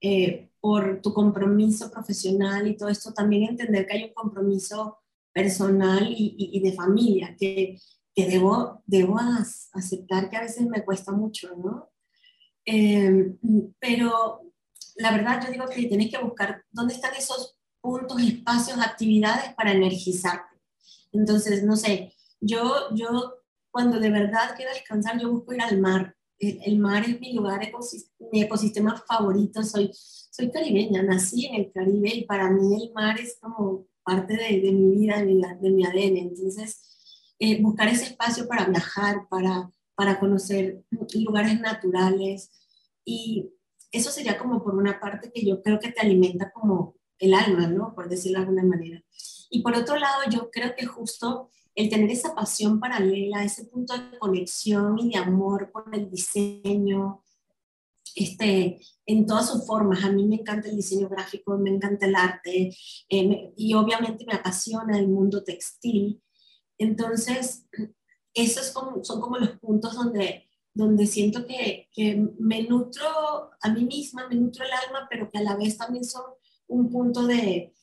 eh, 0.02 0.50
por 0.60 1.02
tu 1.02 1.14
compromiso 1.14 1.90
profesional 1.90 2.68
y 2.68 2.76
todo 2.76 2.90
esto, 2.90 3.14
también 3.14 3.44
entender 3.44 3.88
que 3.88 3.98
hay 3.98 4.04
un 4.06 4.14
compromiso 4.14 4.98
personal 5.32 6.08
y, 6.08 6.36
y, 6.38 6.58
y 6.58 6.60
de 6.60 6.74
familia, 6.74 7.36
que, 7.40 7.78
que 8.14 8.28
debo, 8.28 8.84
debo 8.86 9.18
aceptar 9.74 10.30
que 10.30 10.38
a 10.38 10.42
veces 10.42 10.68
me 10.68 10.84
cuesta 10.84 11.12
mucho, 11.12 11.56
¿no? 11.56 11.90
Eh, 12.66 13.36
pero 13.80 14.42
la 14.96 15.12
verdad 15.12 15.42
yo 15.44 15.52
digo 15.52 15.66
que 15.68 15.86
tienes 15.86 16.12
que 16.12 16.22
buscar 16.22 16.64
dónde 16.72 16.94
están 16.94 17.14
esos 17.16 17.58
puntos, 17.82 18.22
espacios, 18.22 18.80
actividades 18.80 19.54
para 19.54 19.72
energizarte. 19.72 20.58
Entonces, 21.12 21.64
no 21.64 21.76
sé, 21.76 22.14
yo, 22.40 22.94
yo 22.94 23.36
cuando 23.72 24.00
de 24.00 24.10
verdad 24.10 24.56
quiero 24.56 24.74
descansar, 24.74 25.20
yo 25.20 25.32
busco 25.32 25.54
ir 25.54 25.62
al 25.62 25.80
mar. 25.80 26.16
El, 26.38 26.60
el 26.66 26.80
mar 26.80 27.04
es 27.04 27.20
mi 27.20 27.34
lugar, 27.34 27.62
mi 28.32 28.42
ecosistema 28.42 29.02
favorito. 29.08 29.64
Soy, 29.64 29.92
soy 29.94 30.52
caribeña, 30.52 31.04
nací 31.04 31.46
en 31.46 31.56
el 31.56 31.72
Caribe 31.72 32.10
y 32.10 32.26
para 32.26 32.50
mí 32.50 32.84
el 32.84 32.94
mar 32.94 33.20
es 33.20 33.38
como 33.42 33.88
parte 34.04 34.36
de, 34.36 34.62
de 34.62 34.72
mi 34.72 34.96
vida, 34.96 35.18
de 35.20 35.26
mi, 35.26 35.42
de 35.42 35.70
mi 35.72 35.86
ADN. 35.86 36.18
Entonces, 36.18 36.89
eh, 37.40 37.62
buscar 37.62 37.88
ese 37.88 38.06
espacio 38.06 38.48
para 38.48 38.66
viajar, 38.66 39.28
para, 39.30 39.72
para 39.96 40.20
conocer 40.20 40.84
lugares 41.14 41.60
naturales 41.60 42.52
y, 43.06 43.52
eso 43.92 44.12
sería 44.12 44.38
como 44.38 44.64
por 44.64 44.76
una 44.76 45.00
parte 45.00 45.32
que 45.32 45.46
yo 45.46 45.62
creo 45.62 45.80
que 45.80 45.92
te 45.92 46.02
alimenta 46.02 46.52
como 46.52 46.96
el 47.18 47.34
alma, 47.34 47.68
¿no? 47.68 47.94
Por 47.96 48.08
decirlo 48.08 48.40
de 48.40 48.46
alguna 48.46 48.64
manera. 48.64 49.04
Y 49.50 49.62
por 49.62 49.76
otro 49.76 49.98
lado, 49.98 50.22
yo 50.30 50.50
creo 50.52 50.76
que 50.76 50.86
justo 50.86 51.50
el 51.76 51.90
tener 51.90 52.10
esa 52.12 52.36
pasión 52.36 52.80
paralela, 52.80 53.44
ese 53.44 53.66
punto 53.66 53.98
de 53.98 54.18
conexión 54.20 54.98
y 55.00 55.10
de 55.10 55.18
amor 55.18 55.72
con 55.72 55.94
el 55.94 56.10
diseño, 56.10 57.24
este, 58.16 58.80
en 59.06 59.26
todas 59.26 59.50
sus 59.50 59.66
formas. 59.66 60.04
A 60.04 60.12
mí 60.12 60.26
me 60.26 60.36
encanta 60.36 60.70
el 60.70 60.76
diseño 60.76 61.10
gráfico, 61.10 61.58
me 61.58 61.72
encanta 61.72 62.06
el 62.06 62.16
arte 62.16 62.76
eh, 63.10 63.54
y 63.56 63.74
obviamente 63.74 64.26
me 64.26 64.34
apasiona 64.34 64.98
el 65.00 65.08
mundo 65.08 65.44
textil. 65.44 66.22
Entonces, 66.80 67.66
esos 68.34 68.74
son 69.04 69.22
como 69.22 69.38
los 69.38 69.60
puntos 69.60 69.94
donde, 69.94 70.50
donde 70.74 71.06
siento 71.06 71.46
que, 71.46 71.90
que 71.94 72.26
me 72.40 72.64
nutro 72.64 73.06
a 73.62 73.70
mí 73.70 73.86
misma, 73.86 74.28
me 74.28 74.36
nutro 74.36 74.66
el 74.66 74.72
alma, 74.72 75.08
pero 75.10 75.30
que 75.30 75.38
a 75.38 75.44
la 75.44 75.56
vez 75.56 75.78
también 75.78 76.06
son 76.06 76.24
un 76.68 76.90
punto 76.90 77.28
de, 77.28 77.74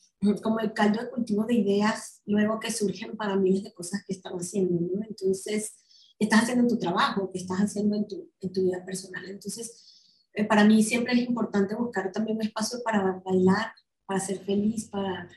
como 0.41 0.59
el 0.59 0.73
caldo 0.73 1.01
de 1.01 1.09
cultivo 1.09 1.45
de 1.45 1.53
ideas 1.53 2.21
luego 2.25 2.59
que 2.59 2.71
surgen 2.71 3.15
para 3.15 3.35
miles 3.35 3.63
de 3.63 3.73
cosas 3.73 4.03
que 4.05 4.13
están 4.13 4.33
haciendo. 4.33 4.79
Entonces, 5.07 5.75
estás 6.17 6.43
haciendo 6.43 6.67
tu 6.67 6.79
trabajo, 6.79 7.29
que 7.31 7.37
estás 7.37 7.59
haciendo 7.59 7.95
en 7.95 8.07
tu, 8.07 8.31
en 8.41 8.51
tu 8.51 8.63
vida 8.63 8.83
personal. 8.83 9.25
Entonces, 9.29 10.01
eh, 10.33 10.43
para 10.43 10.65
mí 10.65 10.81
siempre 10.81 11.13
es 11.13 11.19
importante 11.19 11.75
buscar 11.75 12.11
también 12.11 12.37
un 12.37 12.43
espacio 12.43 12.79
para 12.83 13.21
bailar, 13.23 13.73
para 14.07 14.19
ser 14.19 14.39
feliz, 14.39 14.85
para, 14.85 15.29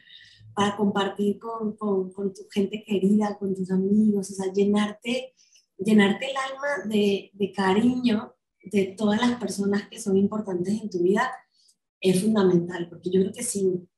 para 0.55 0.77
compartir 0.77 1.39
con, 1.39 1.77
con, 1.77 2.13
con, 2.13 2.33
tu 2.33 2.43
gente 2.51 2.85
querida, 2.85 3.37
con 3.39 3.55
tus 3.55 3.71
amigos, 3.71 4.31
o 4.31 4.35
sea, 4.35 4.53
llenarte, 4.53 5.35
llenarte 5.79 6.31
el 6.31 6.37
alma 6.37 6.89
de, 6.89 7.31
de 7.33 7.53
cariño 7.53 8.35
de 8.63 8.95
todas 8.97 9.21
las 9.21 9.39
personas 9.39 9.89
que 9.89 10.01
son 10.01 10.17
importantes 10.17 10.81
en 10.81 10.91
tu 10.91 11.03
vida 11.03 11.31
es 12.01 12.23
fundamental, 12.23 12.89
porque 12.89 13.11
yo 13.11 13.21
creo 13.21 13.33
que 13.33 13.43
sin, 13.43 13.89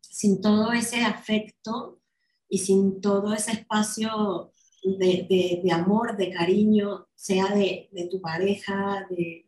sin 0.00 0.40
todo 0.40 0.72
ese 0.72 1.02
afecto 1.02 2.00
y 2.48 2.58
sin 2.58 3.00
todo 3.00 3.32
ese 3.32 3.52
espacio 3.52 4.52
de, 4.82 5.60
de, 5.62 5.72
amor, 5.72 6.16
de 6.16 6.30
cariño, 6.30 7.08
sea 7.14 7.54
de, 7.54 7.88
de 7.92 8.08
tu 8.08 8.20
pareja, 8.20 9.06
de, 9.10 9.44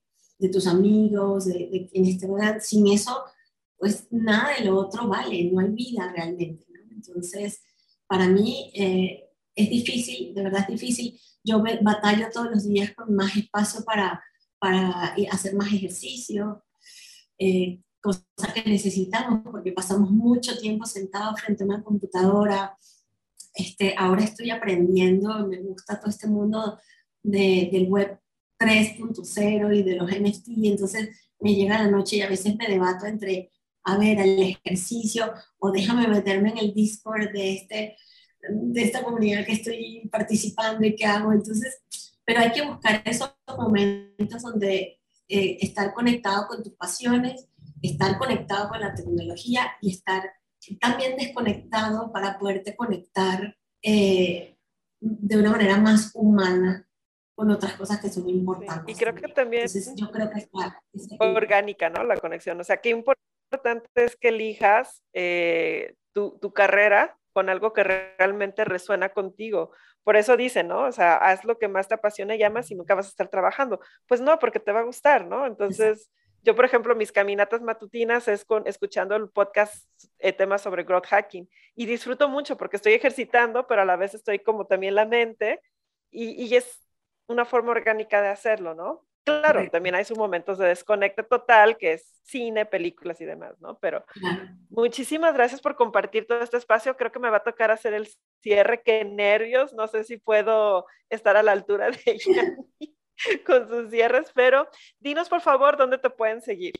tus 0.50 0.66
amigos, 0.66 1.46
de, 1.46 1.88
quienes 1.90 2.18
te 2.18 2.26
rodean, 2.26 2.60
sin 2.60 2.86
eso, 2.88 3.22
pues 3.80 4.06
nada 4.10 4.54
de 4.56 4.66
lo 4.66 4.76
otro 4.76 5.08
vale, 5.08 5.50
no 5.50 5.60
hay 5.60 5.70
vida 5.70 6.12
realmente. 6.14 6.66
Entonces, 6.90 7.62
para 8.06 8.28
mí 8.28 8.70
eh, 8.74 9.24
es 9.54 9.70
difícil, 9.70 10.34
de 10.34 10.42
verdad 10.42 10.66
es 10.68 10.80
difícil. 10.80 11.18
Yo 11.42 11.62
batallo 11.80 12.28
todos 12.30 12.50
los 12.50 12.68
días 12.68 12.92
con 12.94 13.14
más 13.14 13.34
espacio 13.34 13.82
para, 13.84 14.22
para 14.58 15.14
hacer 15.32 15.54
más 15.54 15.72
ejercicio, 15.72 16.62
eh, 17.38 17.80
cosas 18.02 18.52
que 18.54 18.68
necesitamos, 18.68 19.40
porque 19.50 19.72
pasamos 19.72 20.10
mucho 20.10 20.58
tiempo 20.58 20.84
sentados 20.84 21.40
frente 21.40 21.62
a 21.62 21.66
una 21.66 21.82
computadora. 21.82 22.76
Este, 23.54 23.94
ahora 23.96 24.24
estoy 24.24 24.50
aprendiendo, 24.50 25.46
me 25.48 25.58
gusta 25.62 25.98
todo 25.98 26.10
este 26.10 26.28
mundo 26.28 26.78
de, 27.22 27.70
del 27.72 27.88
web 27.88 28.20
3.0 28.58 29.74
y 29.74 29.82
de 29.82 29.96
los 29.96 30.10
NFT, 30.10 30.48
entonces 30.64 31.08
me 31.40 31.54
llega 31.54 31.82
la 31.82 31.90
noche 31.90 32.16
y 32.16 32.20
a 32.20 32.28
veces 32.28 32.56
me 32.56 32.68
debato 32.68 33.06
entre, 33.06 33.50
a 33.84 33.98
ver, 33.98 34.20
el 34.20 34.40
ejercicio 34.42 35.32
o 35.58 35.70
déjame 35.70 36.06
meterme 36.08 36.50
en 36.50 36.58
el 36.58 36.74
Discord 36.74 37.32
de, 37.32 37.54
este, 37.54 37.96
de 38.40 38.82
esta 38.82 39.02
comunidad 39.02 39.44
que 39.44 39.52
estoy 39.52 40.08
participando 40.10 40.86
y 40.86 40.94
qué 40.94 41.06
hago. 41.06 41.32
Entonces, 41.32 41.82
pero 42.24 42.40
hay 42.40 42.52
que 42.52 42.62
buscar 42.62 43.02
esos 43.04 43.34
momentos 43.56 44.42
donde 44.42 45.00
eh, 45.28 45.58
estar 45.60 45.92
conectado 45.94 46.46
con 46.48 46.62
tus 46.62 46.74
pasiones, 46.74 47.48
estar 47.82 48.18
conectado 48.18 48.68
con 48.68 48.80
la 48.80 48.94
tecnología 48.94 49.72
y 49.80 49.92
estar 49.92 50.30
también 50.80 51.16
desconectado 51.16 52.12
para 52.12 52.38
poderte 52.38 52.76
conectar 52.76 53.56
eh, 53.82 54.56
de 55.00 55.36
una 55.38 55.50
manera 55.50 55.78
más 55.78 56.10
humana 56.14 56.86
con 57.34 57.50
otras 57.50 57.72
cosas 57.74 58.00
que 58.00 58.10
son 58.10 58.28
importantes. 58.28 58.94
y 58.94 58.98
creo 58.98 59.14
que 59.14 59.28
también 59.28 59.66
yo 59.96 60.10
creo 60.10 60.28
que 60.30 60.46
orgánica, 61.18 61.88
¿no? 61.88 62.04
La 62.04 62.16
conexión. 62.18 62.60
O 62.60 62.64
sea, 62.64 62.76
qué 62.76 62.90
importante 62.90 63.29
es 63.94 64.16
que 64.16 64.28
elijas 64.28 65.04
eh, 65.12 65.94
tu, 66.12 66.38
tu, 66.38 66.52
carrera 66.52 67.16
con 67.32 67.48
algo 67.48 67.72
que 67.72 67.84
realmente 67.84 68.64
resuena 68.64 69.10
contigo. 69.10 69.72
Por 70.02 70.16
eso 70.16 70.36
dicen, 70.36 70.68
¿no? 70.68 70.86
O 70.86 70.92
sea, 70.92 71.16
haz 71.16 71.44
lo 71.44 71.58
que 71.58 71.68
más 71.68 71.88
te 71.88 71.94
apasiona 71.94 72.34
y 72.34 72.42
amas 72.42 72.70
y 72.70 72.74
nunca 72.74 72.94
vas 72.94 73.06
a 73.06 73.10
estar 73.10 73.28
trabajando. 73.28 73.80
Pues 74.06 74.20
no, 74.20 74.38
porque 74.38 74.60
te 74.60 74.72
va 74.72 74.80
a 74.80 74.84
gustar, 74.84 75.26
¿no? 75.26 75.46
Entonces, 75.46 76.10
yo, 76.42 76.56
por 76.56 76.64
ejemplo, 76.64 76.94
mis 76.96 77.12
caminatas 77.12 77.60
matutinas 77.60 78.26
es 78.28 78.44
con, 78.44 78.66
escuchando 78.66 79.14
el 79.14 79.28
podcast 79.28 79.86
eh, 80.18 80.32
temas 80.32 80.62
sobre 80.62 80.84
growth 80.84 81.06
hacking 81.06 81.48
y 81.74 81.86
disfruto 81.86 82.28
mucho 82.28 82.56
porque 82.56 82.76
estoy 82.76 82.94
ejercitando, 82.94 83.66
pero 83.66 83.82
a 83.82 83.84
la 83.84 83.96
vez 83.96 84.14
estoy 84.14 84.38
como 84.38 84.66
también 84.66 84.94
la 84.94 85.04
mente 85.04 85.60
y, 86.10 86.42
y 86.42 86.56
es 86.56 86.82
una 87.26 87.44
forma 87.44 87.72
orgánica 87.72 88.22
de 88.22 88.28
hacerlo, 88.28 88.74
¿no? 88.74 89.06
Claro, 89.24 89.68
también 89.70 89.94
hay 89.94 90.04
sus 90.04 90.18
momentos 90.18 90.58
de 90.58 90.68
desconecte 90.68 91.22
total, 91.22 91.76
que 91.76 91.92
es 91.94 92.20
cine, 92.24 92.64
películas 92.66 93.20
y 93.20 93.24
demás, 93.24 93.60
¿no? 93.60 93.78
Pero 93.78 94.04
muchísimas 94.70 95.34
gracias 95.34 95.60
por 95.60 95.76
compartir 95.76 96.26
todo 96.26 96.42
este 96.42 96.56
espacio. 96.56 96.96
Creo 96.96 97.12
que 97.12 97.18
me 97.18 97.30
va 97.30 97.38
a 97.38 97.42
tocar 97.42 97.70
hacer 97.70 97.94
el 97.94 98.08
cierre. 98.40 98.82
Qué 98.82 99.04
nervios. 99.04 99.72
No 99.74 99.86
sé 99.88 100.04
si 100.04 100.16
puedo 100.16 100.86
estar 101.08 101.36
a 101.36 101.42
la 101.42 101.52
altura 101.52 101.90
de 101.90 102.00
ella. 102.06 102.56
con 103.46 103.68
sus 103.68 103.90
cierres, 103.90 104.30
pero 104.34 104.68
dinos 104.98 105.28
por 105.28 105.40
favor 105.40 105.76
dónde 105.76 105.98
te 105.98 106.10
pueden 106.10 106.40
seguir. 106.40 106.74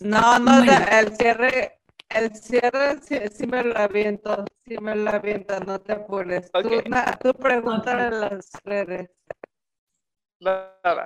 No, 0.00 0.38
no, 0.38 0.62
el 0.62 1.16
cierre, 1.16 1.78
el 2.08 2.34
cierre 2.34 3.00
sí, 3.02 3.46
me 3.46 3.62
lo 3.62 3.76
aviento, 3.76 4.44
sí 4.66 4.78
me 4.78 4.96
lo 4.96 5.10
aviento, 5.10 5.58
no 5.60 5.80
te 5.80 5.92
apures. 5.92 6.50
Tú, 6.50 6.82
tú 7.20 7.34
pregúntale 7.34 8.10
las 8.10 8.50
redes. 8.64 9.10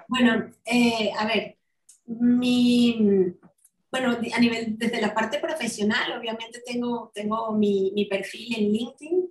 Bueno, 0.08 0.50
eh, 0.64 1.10
a 1.16 1.26
ver, 1.26 1.58
mi, 2.06 3.34
bueno, 3.90 4.18
a 4.34 4.40
nivel, 4.40 4.76
desde 4.78 5.00
la 5.00 5.14
parte 5.14 5.38
profesional, 5.38 6.18
obviamente 6.18 6.62
tengo, 6.66 7.10
tengo 7.14 7.52
mi, 7.52 8.06
perfil 8.10 8.54
en 8.56 8.72
LinkedIn, 8.72 9.30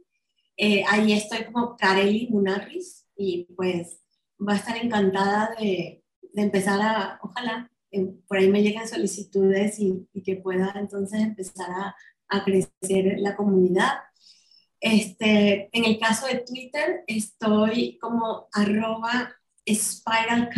eh, 0.57 0.83
ahí 0.87 1.13
estoy 1.13 1.43
como 1.45 1.75
Kareli 1.75 2.27
Munarris 2.29 3.05
y 3.15 3.45
pues 3.55 3.99
va 4.39 4.53
a 4.53 4.57
estar 4.57 4.77
encantada 4.77 5.55
de, 5.59 6.03
empezar 6.35 6.79
a, 6.81 7.19
ojalá, 7.21 7.69
eh, 7.91 8.13
por 8.27 8.37
ahí 8.37 8.49
me 8.49 8.61
lleguen 8.61 8.87
solicitudes 8.87 9.79
y, 9.79 10.07
y, 10.13 10.21
que 10.21 10.35
pueda 10.35 10.73
entonces 10.75 11.19
empezar 11.21 11.69
a, 11.69 11.95
a, 12.29 12.43
crecer 12.43 13.15
la 13.17 13.35
comunidad. 13.35 13.93
Este, 14.79 15.69
en 15.71 15.85
el 15.85 15.97
caso 15.99 16.27
de 16.27 16.43
Twitter, 16.45 17.03
estoy 17.07 17.97
como 17.99 18.47
arroba 18.53 19.36
spiralk. 19.67 20.53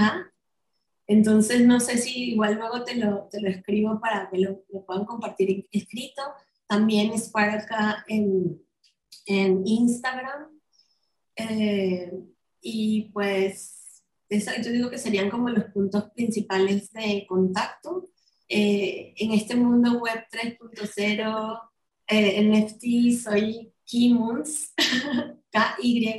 Entonces, 1.08 1.66
no 1.66 1.80
sé 1.80 1.98
si 1.98 2.32
igual 2.32 2.56
luego 2.56 2.84
te 2.84 2.96
lo, 2.96 3.28
te 3.32 3.42
lo 3.42 3.50
escribo 3.50 4.00
para 4.00 4.30
que 4.30 4.38
lo, 4.38 4.64
lo, 4.70 4.86
puedan 4.86 5.06
compartir 5.06 5.68
escrito. 5.72 6.22
También 6.68 7.18
spiralk 7.18 7.68
en, 8.08 8.62
en 9.26 9.66
Instagram. 9.66 10.50
Eh, 11.36 12.12
y 12.62 13.10
pues 13.14 14.04
eso, 14.30 14.52
yo 14.64 14.72
digo 14.72 14.90
que 14.90 14.98
serían 14.98 15.30
como 15.30 15.50
los 15.50 15.66
puntos 15.66 16.12
principales 16.12 16.92
de 16.92 17.26
contacto. 17.28 18.10
Eh, 18.48 19.14
en 19.18 19.32
este 19.32 19.56
mundo 19.56 20.00
web 20.00 20.26
3.0, 20.32 21.62
eh, 22.08 22.42
NFT, 22.44 23.12
soy 23.24 23.72
Kimuns, 23.86 24.74
K-Y-M-U-N-Z. 25.52 26.12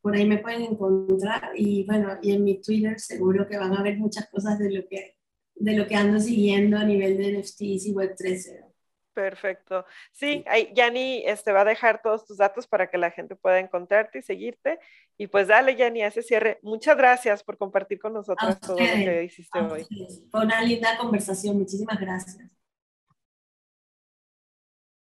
Por 0.00 0.14
ahí 0.14 0.26
me 0.26 0.38
pueden 0.38 0.62
encontrar 0.62 1.52
y 1.54 1.84
bueno, 1.84 2.18
y 2.22 2.32
en 2.32 2.44
mi 2.44 2.60
Twitter 2.60 2.98
seguro 2.98 3.46
que 3.46 3.58
van 3.58 3.76
a 3.76 3.82
ver 3.82 3.98
muchas 3.98 4.28
cosas 4.30 4.58
de 4.58 4.70
lo 4.70 4.88
que, 4.88 5.16
de 5.54 5.76
lo 5.76 5.86
que 5.86 5.94
ando 5.94 6.18
siguiendo 6.18 6.78
a 6.78 6.84
nivel 6.84 7.18
de 7.18 7.38
NFTs 7.38 7.86
y 7.86 7.92
web 7.92 8.14
3.0. 8.16 8.70
Perfecto. 9.12 9.84
Sí, 10.12 10.44
ahí 10.46 10.72
Yani 10.74 11.22
este, 11.26 11.52
va 11.52 11.62
a 11.62 11.64
dejar 11.64 12.00
todos 12.00 12.24
tus 12.24 12.38
datos 12.38 12.66
para 12.66 12.88
que 12.88 12.96
la 12.96 13.10
gente 13.10 13.36
pueda 13.36 13.58
encontrarte 13.58 14.20
y 14.20 14.22
seguirte. 14.22 14.78
Y 15.18 15.26
pues 15.26 15.48
dale, 15.48 15.76
Yani, 15.76 16.02
a 16.02 16.06
ese 16.06 16.22
cierre. 16.22 16.58
Muchas 16.62 16.96
gracias 16.96 17.42
por 17.42 17.58
compartir 17.58 17.98
con 17.98 18.12
nosotros 18.12 18.58
todo 18.60 18.78
lo 18.78 18.86
que 18.86 19.24
hiciste 19.24 19.58
hoy. 19.58 19.86
Fue 20.30 20.44
una 20.44 20.62
linda 20.62 20.96
conversación. 20.96 21.58
Muchísimas 21.58 22.00
gracias. 22.00 22.38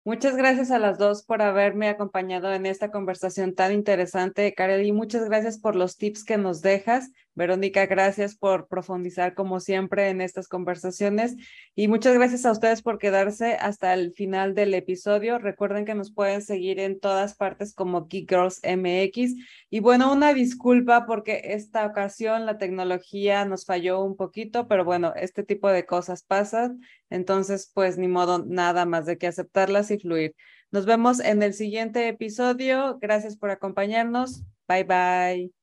Muchas 0.09 0.37
gracias 0.37 0.71
a 0.71 0.79
las 0.79 0.97
dos 0.97 1.23
por 1.23 1.43
haberme 1.43 1.91
acompañado 1.91 2.51
en 2.55 2.65
esta 2.65 2.91
conversación 2.91 3.55
tan 3.55 3.73
interesante, 3.73 4.55
Karel, 4.55 4.87
y 4.87 4.93
muchas 4.93 5.27
gracias 5.27 5.59
por 5.59 5.77
los 5.77 5.99
tips 5.99 6.25
que 6.25 6.39
nos 6.39 6.63
dejas. 6.63 7.11
Verónica, 7.35 7.87
gracias 7.87 8.35
por 8.35 8.67
profundizar 8.67 9.35
como 9.35 9.61
siempre 9.61 10.09
en 10.09 10.21
estas 10.21 10.49
conversaciones 10.49 11.37
y 11.77 11.87
muchas 11.87 12.15
gracias 12.15 12.45
a 12.45 12.51
ustedes 12.51 12.83
por 12.83 12.99
quedarse 12.99 13.55
hasta 13.55 13.95
el 13.95 14.13
final 14.13 14.55
del 14.55 14.75
episodio. 14.75 15.39
Recuerden 15.39 15.85
que 15.85 15.95
nos 15.95 16.13
pueden 16.13 16.43
seguir 16.43 16.81
en 16.81 16.99
todas 16.99 17.37
partes 17.37 17.75
como 17.75 18.09
Geek 18.09 18.29
Girls 18.29 18.61
MX 18.65 19.37
y 19.71 19.79
bueno, 19.79 20.13
una 20.13 20.35
disculpa 20.35 21.07
porque 21.07 21.41
esta 21.45 21.87
ocasión 21.87 22.45
la 22.45 22.59
tecnología 22.59 23.45
nos 23.45 23.65
falló 23.67 24.03
un 24.03 24.17
poquito, 24.17 24.67
pero 24.67 24.85
bueno, 24.85 25.13
este 25.15 25.45
tipo 25.45 25.69
de 25.69 25.87
cosas 25.87 26.25
pasan, 26.25 26.81
entonces 27.09 27.71
pues 27.73 27.99
ni 27.99 28.09
modo 28.09 28.45
nada 28.45 28.85
más 28.85 29.07
de 29.07 29.17
que 29.17 29.29
aceptarlas 29.29 29.93
y 29.99 30.01
fluir. 30.01 30.35
Nos 30.71 30.87
vemos 30.87 31.21
en 31.21 31.43
el 31.43 31.55
siguiente 31.55 32.09
episodio. 32.09 32.99
Gracias 33.01 33.37
por 33.37 33.51
acompañarnos. 33.51 34.43
Bye 34.69 34.85
bye. 34.85 35.58